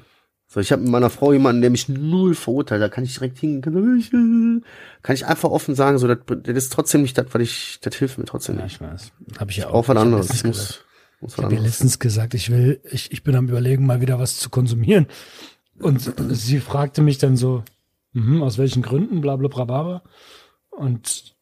So, 0.50 0.60
ich 0.60 0.72
habe 0.72 0.80
mit 0.82 0.90
meiner 0.90 1.10
Frau 1.10 1.34
jemanden, 1.34 1.60
der 1.60 1.68
mich 1.70 1.90
null 1.90 2.34
verurteilt, 2.34 2.80
da 2.80 2.88
kann 2.88 3.04
ich 3.04 3.12
direkt 3.12 3.36
hingehen, 3.38 3.60
kann, 3.60 3.98
ich, 3.98 4.06
äh, 4.14 4.60
kann 5.02 5.14
ich 5.14 5.26
einfach 5.26 5.50
offen 5.50 5.74
sagen, 5.74 5.98
so, 5.98 6.08
das, 6.08 6.18
das 6.26 6.56
ist 6.56 6.72
trotzdem 6.72 7.02
nicht 7.02 7.18
das, 7.18 7.26
was 7.32 7.42
ich, 7.42 7.78
das 7.82 7.94
hilft 7.96 8.16
mir 8.16 8.24
trotzdem 8.24 8.56
Ja, 8.56 8.64
nicht. 8.64 8.76
ich 8.76 8.80
weiß. 8.80 9.12
Hab 9.38 9.50
ich 9.50 9.58
ja 9.58 9.68
auch. 9.68 9.74
Auch 9.74 9.88
was 9.88 9.96
anderes. 9.98 10.30
Ich 10.30 10.44
muss, 10.44 10.56
gesagt- 10.58 10.84
muss 11.20 11.32
Ich 11.32 11.36
habe 11.38 11.48
anderes. 11.48 11.66
letztens 11.66 11.98
gesagt, 11.98 12.32
ich 12.32 12.48
will, 12.50 12.80
ich, 12.90 13.12
ich 13.12 13.22
bin 13.22 13.36
am 13.36 13.46
überlegen, 13.48 13.84
mal 13.84 14.00
wieder 14.00 14.18
was 14.18 14.38
zu 14.38 14.48
konsumieren. 14.48 15.06
Und 15.80 16.12
sie 16.30 16.60
fragte 16.60 17.02
mich 17.02 17.18
dann 17.18 17.36
so, 17.36 17.62
mhm, 18.14 18.42
aus 18.42 18.56
welchen 18.56 18.80
Gründen, 18.82 19.20
bla 19.20 19.36
bla 19.36 19.48
bla 19.48 19.64
bla. 19.64 19.82
bla. 19.82 20.02
Und 20.70 21.36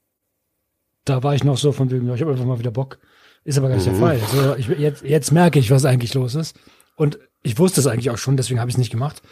da 1.05 1.23
war 1.23 1.37
ich 1.37 1.45
noch 1.45 1.59
so 1.59 1.71
von 1.71 1.93
wegen, 1.93 2.09
ja, 2.09 2.15
ich 2.15 2.23
habe 2.23 2.33
einfach 2.33 2.45
mal 2.45 2.59
wieder 2.59 2.73
Bock. 2.73 2.99
Ist 3.45 3.57
aber 3.57 3.69
gar 3.69 3.77
nicht 3.77 3.87
der 3.87 3.95
Fall. 3.95 4.19
So, 4.33 4.57
ich, 4.57 4.67
jetzt, 4.67 5.05
jetzt 5.05 5.31
merke 5.31 5.61
ich, 5.61 5.71
was 5.71 5.85
eigentlich 5.85 6.13
los 6.15 6.35
ist. 6.35 6.59
Und 6.97 7.19
ich 7.43 7.59
wusste 7.59 7.81
es 7.81 7.87
eigentlich 7.87 8.11
auch 8.11 8.19
schon, 8.19 8.37
deswegen 8.37 8.59
habe 8.59 8.71
ich 8.71 8.75
es 8.75 8.79
nicht 8.79 8.91
gemacht. 8.91 9.23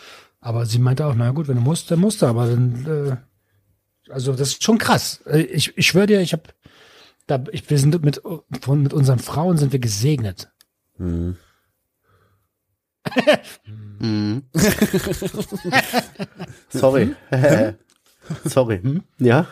Aber 0.41 0.67
sie 0.67 0.79
meinte 0.79 1.07
auch, 1.07 1.15
na 1.15 1.31
gut, 1.33 1.49
wenn 1.49 1.57
du 1.57 1.63
musst, 1.63 1.91
dann 1.91 1.99
musst 1.99 2.23
du. 2.23 2.27
Aber 2.27 2.47
dann, 2.47 3.19
äh, 4.07 4.13
also 4.13 4.33
das 4.33 4.49
ist 4.49 4.65
schon 4.65 4.79
krass. 4.79 5.21
Äh, 5.27 5.43
Ich, 5.43 5.77
ich 5.77 5.87
schwöre 5.87 6.07
dir, 6.07 6.21
ich 6.21 6.33
habe, 6.33 6.45
da, 7.27 7.43
ich, 7.51 7.69
wir 7.69 7.79
sind 7.79 8.01
mit, 8.05 8.23
von, 8.61 8.83
mit 8.83 8.93
unseren 8.93 9.19
Frauen 9.19 9.59
sind 9.59 9.73
wir 9.73 9.81
gesegnet. 9.81 10.51
Mhm. 10.99 11.37
Mhm. 13.99 14.43
Sorry. 16.69 17.15
Sorry. 18.45 18.81
Hm? 18.81 19.03
Ja? 19.19 19.49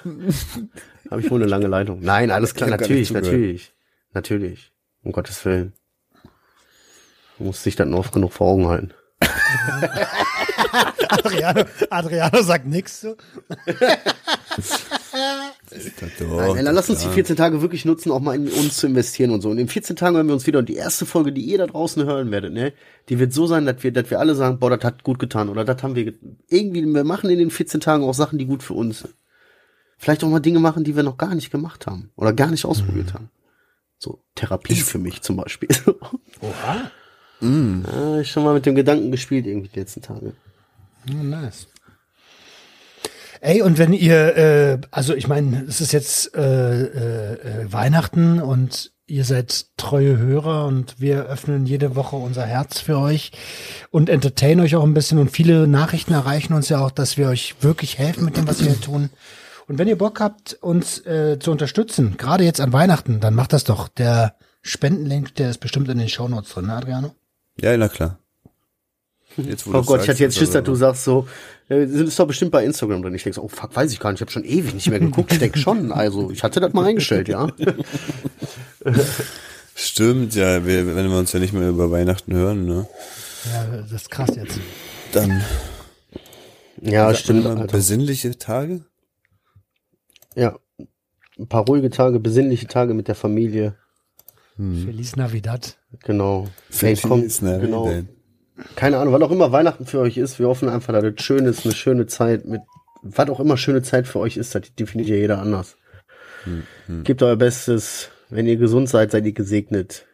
Habe 1.11 1.21
ich 1.21 1.31
wohl 1.31 1.43
eine 1.43 1.51
lange 1.51 1.67
Leitung? 1.67 2.01
Nein, 2.01 2.31
alles 2.31 2.55
klar, 2.55 2.71
natürlich, 2.71 3.13
natürlich. 3.13 3.75
Natürlich. 4.15 4.73
Um 5.03 5.13
Gottes 5.13 5.45
Willen. 5.45 5.73
Du 7.43 7.47
musst 7.49 7.67
dich 7.67 7.75
dann 7.75 7.93
oft 7.93 8.13
genug 8.13 8.33
vor 8.33 8.47
Augen 8.47 8.69
halten. 8.69 8.93
Adriano, 11.09 11.65
Adriano 11.91 12.41
sagt 12.41 12.67
nichts 12.67 13.01
so. 13.01 13.17
Nein, 16.21 16.65
dann 16.65 16.75
lass 16.77 16.89
uns 16.89 17.01
die 17.01 17.07
klar. 17.07 17.15
14 17.15 17.35
Tage 17.35 17.61
wirklich 17.61 17.85
nutzen, 17.85 18.13
auch 18.13 18.21
mal 18.21 18.37
in 18.37 18.47
uns 18.49 18.77
zu 18.77 18.87
investieren 18.87 19.33
und 19.33 19.41
so. 19.41 19.51
Und 19.51 19.59
in 19.59 19.67
14 19.67 19.97
Tagen 19.97 20.15
hören 20.15 20.29
wir 20.29 20.35
uns 20.35 20.47
wieder. 20.47 20.61
Und 20.61 20.69
die 20.69 20.77
erste 20.77 21.05
Folge, 21.05 21.33
die 21.33 21.41
ihr 21.41 21.59
da 21.59 21.67
draußen 21.67 22.05
hören 22.05 22.31
werdet, 22.31 22.53
ne, 22.53 22.75
die 23.09 23.19
wird 23.19 23.33
so 23.33 23.49
sein, 23.49 23.67
dass 23.67 23.83
wir, 23.83 23.93
dass 23.93 24.09
wir 24.09 24.21
alle 24.21 24.37
sagen, 24.37 24.61
boah, 24.61 24.71
das 24.71 24.85
hat 24.85 25.03
gut 25.03 25.19
getan 25.19 25.49
oder 25.49 25.65
das 25.65 25.83
haben 25.83 25.97
wir 25.97 26.15
irgendwie. 26.49 26.85
Wir 26.85 27.03
machen 27.03 27.29
in 27.29 27.41
den 27.41 27.51
14 27.51 27.81
Tagen 27.81 28.05
auch 28.05 28.15
Sachen, 28.15 28.39
die 28.39 28.47
gut 28.47 28.63
für 28.63 28.75
uns 28.75 29.01
sind. 29.01 29.15
Vielleicht 29.99 30.23
auch 30.23 30.29
mal 30.29 30.39
Dinge 30.39 30.61
machen, 30.61 30.85
die 30.85 30.95
wir 30.95 31.03
noch 31.03 31.17
gar 31.19 31.35
nicht 31.35 31.51
gemacht 31.51 31.89
haben 31.89 32.13
oder 32.15 32.33
gar 32.33 32.53
nicht 32.53 32.65
ausprobiert 32.65 33.15
haben. 33.15 33.31
So 33.99 34.23
Therapie 34.37 34.77
für 34.77 34.99
mich 34.99 35.23
zum 35.23 35.39
Beispiel. 35.39 35.71
Oha. 36.41 36.93
Ja, 37.43 38.21
ich 38.21 38.31
schon 38.31 38.45
mal 38.45 38.55
mit 38.55 38.67
dem 38.67 38.75
Gedanken 38.75 39.11
gespielt 39.11 39.47
irgendwie 39.47 39.69
die 39.69 39.81
letzten 39.81 40.03
Tage. 40.03 40.33
Oh, 41.11 41.23
nice. 41.23 41.67
Ey, 43.41 43.61
und 43.63 43.77
wenn 43.77 43.93
ihr, 43.93 44.37
äh, 44.37 44.79
also 44.93 45.15
ich 45.15 45.27
meine, 45.27 45.65
es 45.69 45.81
ist 45.81 45.93
jetzt 45.93 46.37
äh, 46.37 46.83
äh, 46.83 47.33
äh, 47.33 47.73
Weihnachten 47.73 48.41
und 48.41 48.93
ihr 49.09 49.25
seid 49.25 49.67
treue 49.77 50.17
Hörer 50.17 50.67
und 50.67 51.01
wir 51.01 51.25
öffnen 51.25 51.67
jede 51.67 51.97
Woche 51.97 52.15
unser 52.15 52.47
Herz 52.47 52.79
für 52.79 52.99
euch 52.99 53.33
und 53.91 54.09
entertain 54.09 54.61
euch 54.61 54.77
auch 54.77 54.85
ein 54.85 54.95
bisschen 54.95 55.19
und 55.19 55.33
viele 55.33 55.67
Nachrichten 55.67 56.13
erreichen 56.13 56.53
uns 56.53 56.69
ja 56.69 56.79
auch, 56.79 56.93
dass 56.93 57.17
wir 57.17 57.29
euch 57.29 57.57
wirklich 57.61 57.99
helfen 57.99 58.25
mit 58.25 58.37
dem, 58.37 58.47
was 58.47 58.61
wir 58.61 58.71
hier 58.71 58.81
tun. 58.81 59.11
Und 59.67 59.79
wenn 59.79 59.89
ihr 59.89 59.99
Bock 59.99 60.21
habt, 60.21 60.55
uns 60.61 61.05
äh, 61.05 61.39
zu 61.41 61.51
unterstützen, 61.51 62.17
gerade 62.17 62.45
jetzt 62.45 62.61
an 62.61 62.73
Weihnachten, 62.73 63.19
dann 63.19 63.35
macht 63.35 63.53
das 63.53 63.65
doch. 63.65 63.89
Der 63.89 64.37
Spendenlink, 64.63 65.35
der 65.35 65.51
ist 65.51 65.59
bestimmt 65.59 65.89
in 65.89 65.99
den 65.99 66.09
Shownotes 66.09 66.53
drin, 66.53 66.67
ne, 66.67 66.75
Adriano? 66.75 67.17
Ja, 67.61 67.77
na 67.77 67.89
klar. 67.89 68.19
Jetzt, 69.37 69.67
Oh 69.67 69.83
Gott, 69.83 70.03
ich 70.03 70.09
hatte 70.11 70.21
jetzt 70.21 70.35
ist 70.35 70.39
Schiss, 70.39 70.51
das 70.51 70.63
dass 70.63 70.65
du 70.65 70.75
sagst 70.75 71.05
so, 71.05 71.27
äh, 71.69 71.87
sind 71.87 72.09
es 72.09 72.17
doch 72.17 72.27
bestimmt 72.27 72.51
bei 72.51 72.65
Instagram 72.65 73.03
drin. 73.03 73.15
Ich 73.15 73.23
denke 73.23 73.37
so, 73.37 73.43
oh 73.43 73.49
fuck, 73.49 73.75
weiß 73.75 73.91
ich 73.93 73.99
gar 73.99 74.11
nicht, 74.11 74.19
ich 74.19 74.23
habe 74.23 74.31
schon 74.31 74.45
ewig 74.45 74.75
nicht 74.75 74.91
mehr 74.91 75.01
geguckt. 75.01 75.33
Ich 75.33 75.39
denke 75.39 75.59
schon, 75.59 75.91
also 75.91 76.31
ich 76.31 76.43
hatte 76.43 76.61
das 76.61 76.73
mal 76.75 76.85
eingestellt, 76.85 77.29
ja. 77.29 77.49
Stimmt, 79.75 80.35
ja, 80.35 80.67
wir, 80.67 80.95
wenn 80.97 81.11
wir 81.11 81.19
uns 81.19 81.33
ja 81.33 81.41
nicht 81.41 81.55
mehr 81.55 81.71
über 81.71 81.91
Weihnachten 81.91 82.35
hören, 82.35 82.67
ne? 82.67 82.87
Ja, 83.53 83.65
das 83.79 83.93
ist 83.93 84.11
krass 84.11 84.37
jetzt. 84.37 84.59
Dann 85.13 85.43
Ja, 86.81 87.15
stimmt. 87.15 87.45
mal 87.45 87.59
Alter. 87.59 87.73
besinnliche 87.73 88.37
Tage. 88.39 88.85
Ja. 90.35 90.59
Ein 91.39 91.49
paar 91.49 91.65
ruhige 91.65 91.89
Tage, 91.91 92.21
besinnliche 92.21 92.67
Tage 92.67 92.93
mit 92.93 93.09
der 93.09 93.15
Familie. 93.15 93.77
Feliz 94.57 95.17
Navidad. 95.17 95.79
Genau. 96.05 96.49
Feliz 96.71 97.43
Navidad. 97.43 97.61
genau. 97.63 97.91
Keine 98.77 98.99
Ahnung, 98.99 99.15
wann 99.15 99.23
auch 99.23 99.31
immer 99.31 99.51
Weihnachten 99.51 99.87
für 99.87 99.99
euch 100.01 100.17
ist. 100.19 100.39
Wir 100.39 100.47
hoffen 100.47 100.69
einfach, 100.69 100.93
dass 100.93 101.05
es 101.05 101.23
schön 101.23 101.47
ist, 101.47 101.65
eine 101.65 101.75
schöne 101.75 102.07
Zeit 102.07 102.45
mit, 102.45 102.61
was 103.03 103.29
auch 103.31 103.41
immer 103.41 103.57
schöne 103.57 103.83
Zeit 103.83 104.07
für 104.07 104.19
euch 104.21 104.37
ist, 104.37 104.55
das 104.55 104.75
definiert 104.79 105.09
ja 105.09 105.17
jeder 105.17 105.39
anders. 105.41 105.77
Gebt 107.05 107.23
euer 107.23 107.37
Bestes. 107.37 108.11
Wenn 108.29 108.47
ihr 108.47 108.57
gesund 108.57 108.89
seid, 108.89 109.11
seid 109.11 109.25
ihr 109.27 109.33
gesegnet. 109.33 110.07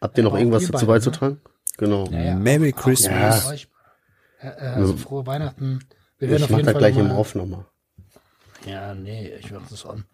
Habt 0.00 0.18
ihr 0.18 0.24
noch 0.24 0.36
irgendwas 0.36 0.64
ihr 0.64 0.70
dazu 0.72 0.84
ne? 0.84 0.92
beizutragen? 0.92 1.40
Genau. 1.78 2.06
Ja, 2.10 2.22
ja, 2.24 2.34
Merry 2.36 2.72
auch- 2.72 2.78
auch 2.78 2.82
Christmas. 2.82 3.48
euch. 3.50 3.68
Äh, 4.40 4.48
äh, 4.48 4.50
also 4.74 4.96
frohe 4.96 5.26
Weihnachten. 5.26 5.80
Wir 6.18 6.28
werden 6.28 6.38
Ich 6.38 6.44
auf 6.44 6.50
mach 6.50 6.58
jeden 6.58 6.66
das 6.66 6.72
Fall 6.74 6.80
gleich 6.92 6.96
im 6.98 7.10
Off 7.10 7.34
nochmal. 7.34 7.66
Ja, 8.66 8.94
nee, 8.94 9.32
ich 9.38 9.50
mach 9.50 9.68
das 9.68 9.84
an. 9.84 10.04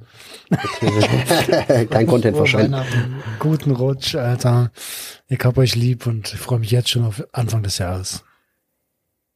Kein 1.91 2.07
Content 2.07 2.37
verschwenden. 2.37 2.83
Guten 3.39 3.71
Rutsch, 3.71 4.17
Alter. 4.17 4.73
Ich 5.29 5.41
hab 5.45 5.57
euch 5.59 5.77
lieb 5.77 6.07
und 6.07 6.33
ich 6.33 6.41
freue 6.41 6.59
mich 6.59 6.71
jetzt 6.71 6.91
schon 6.91 7.05
auf 7.05 7.25
Anfang 7.33 7.63
des 7.63 7.79
Jahres. 7.79 8.25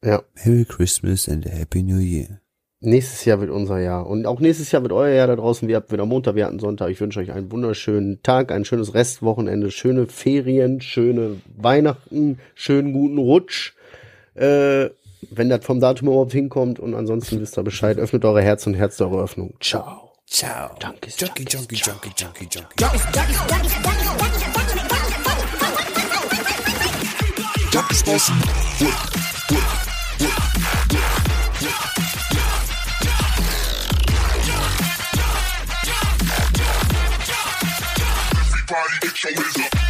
Ja. 0.04 0.22
Merry 0.44 0.64
Christmas 0.64 1.28
and 1.28 1.46
a 1.46 1.50
Happy 1.50 1.82
New 1.82 1.98
Year. 1.98 2.40
Nächstes 2.80 3.24
Jahr 3.24 3.40
wird 3.40 3.50
unser 3.50 3.78
Jahr. 3.78 4.06
Und 4.06 4.26
auch 4.26 4.40
nächstes 4.40 4.70
Jahr 4.70 4.82
wird 4.82 4.92
euer 4.92 5.14
Jahr 5.14 5.26
da 5.28 5.36
draußen. 5.36 5.66
Wir 5.68 5.76
habt 5.76 5.90
wieder 5.90 6.04
Montag, 6.04 6.34
wir 6.34 6.44
hatten 6.44 6.58
Sonntag. 6.58 6.90
Ich 6.90 7.00
wünsche 7.00 7.20
euch 7.20 7.32
einen 7.32 7.50
wunderschönen 7.50 8.22
Tag, 8.22 8.52
ein 8.52 8.66
schönes 8.66 8.92
Restwochenende, 8.92 9.70
schöne 9.70 10.06
Ferien, 10.06 10.82
schöne 10.82 11.40
Weihnachten, 11.56 12.38
schönen 12.54 12.92
guten 12.92 13.16
Rutsch. 13.16 13.72
Äh, 14.34 14.90
wenn 15.30 15.48
das 15.48 15.64
vom 15.64 15.80
Datum 15.80 16.08
überhaupt 16.08 16.32
hinkommt. 16.32 16.78
Und 16.78 16.94
ansonsten 16.94 17.40
wisst 17.40 17.58
ihr 17.58 17.62
Bescheid. 17.62 17.98
Öffnet 17.98 18.24
eure 18.24 18.42
Herz 18.42 18.66
und 18.66 18.74
Herz 18.74 19.00
eure 19.00 19.22
Öffnung. 19.22 19.54
Ciao. 19.60 20.12
Ciao. 20.26 20.70
Danke. 20.80 21.10
Junkie, 21.16 21.44
junkie, 21.48 21.76
junkie, 21.76 22.12
junkie, 22.16 22.48
junkie. 22.50 22.84
Junkies 27.72 28.02
bustin'. 28.04 28.34
Everybody 38.74 38.98
get 39.00 39.24
your 39.24 39.64
up. 39.64 39.83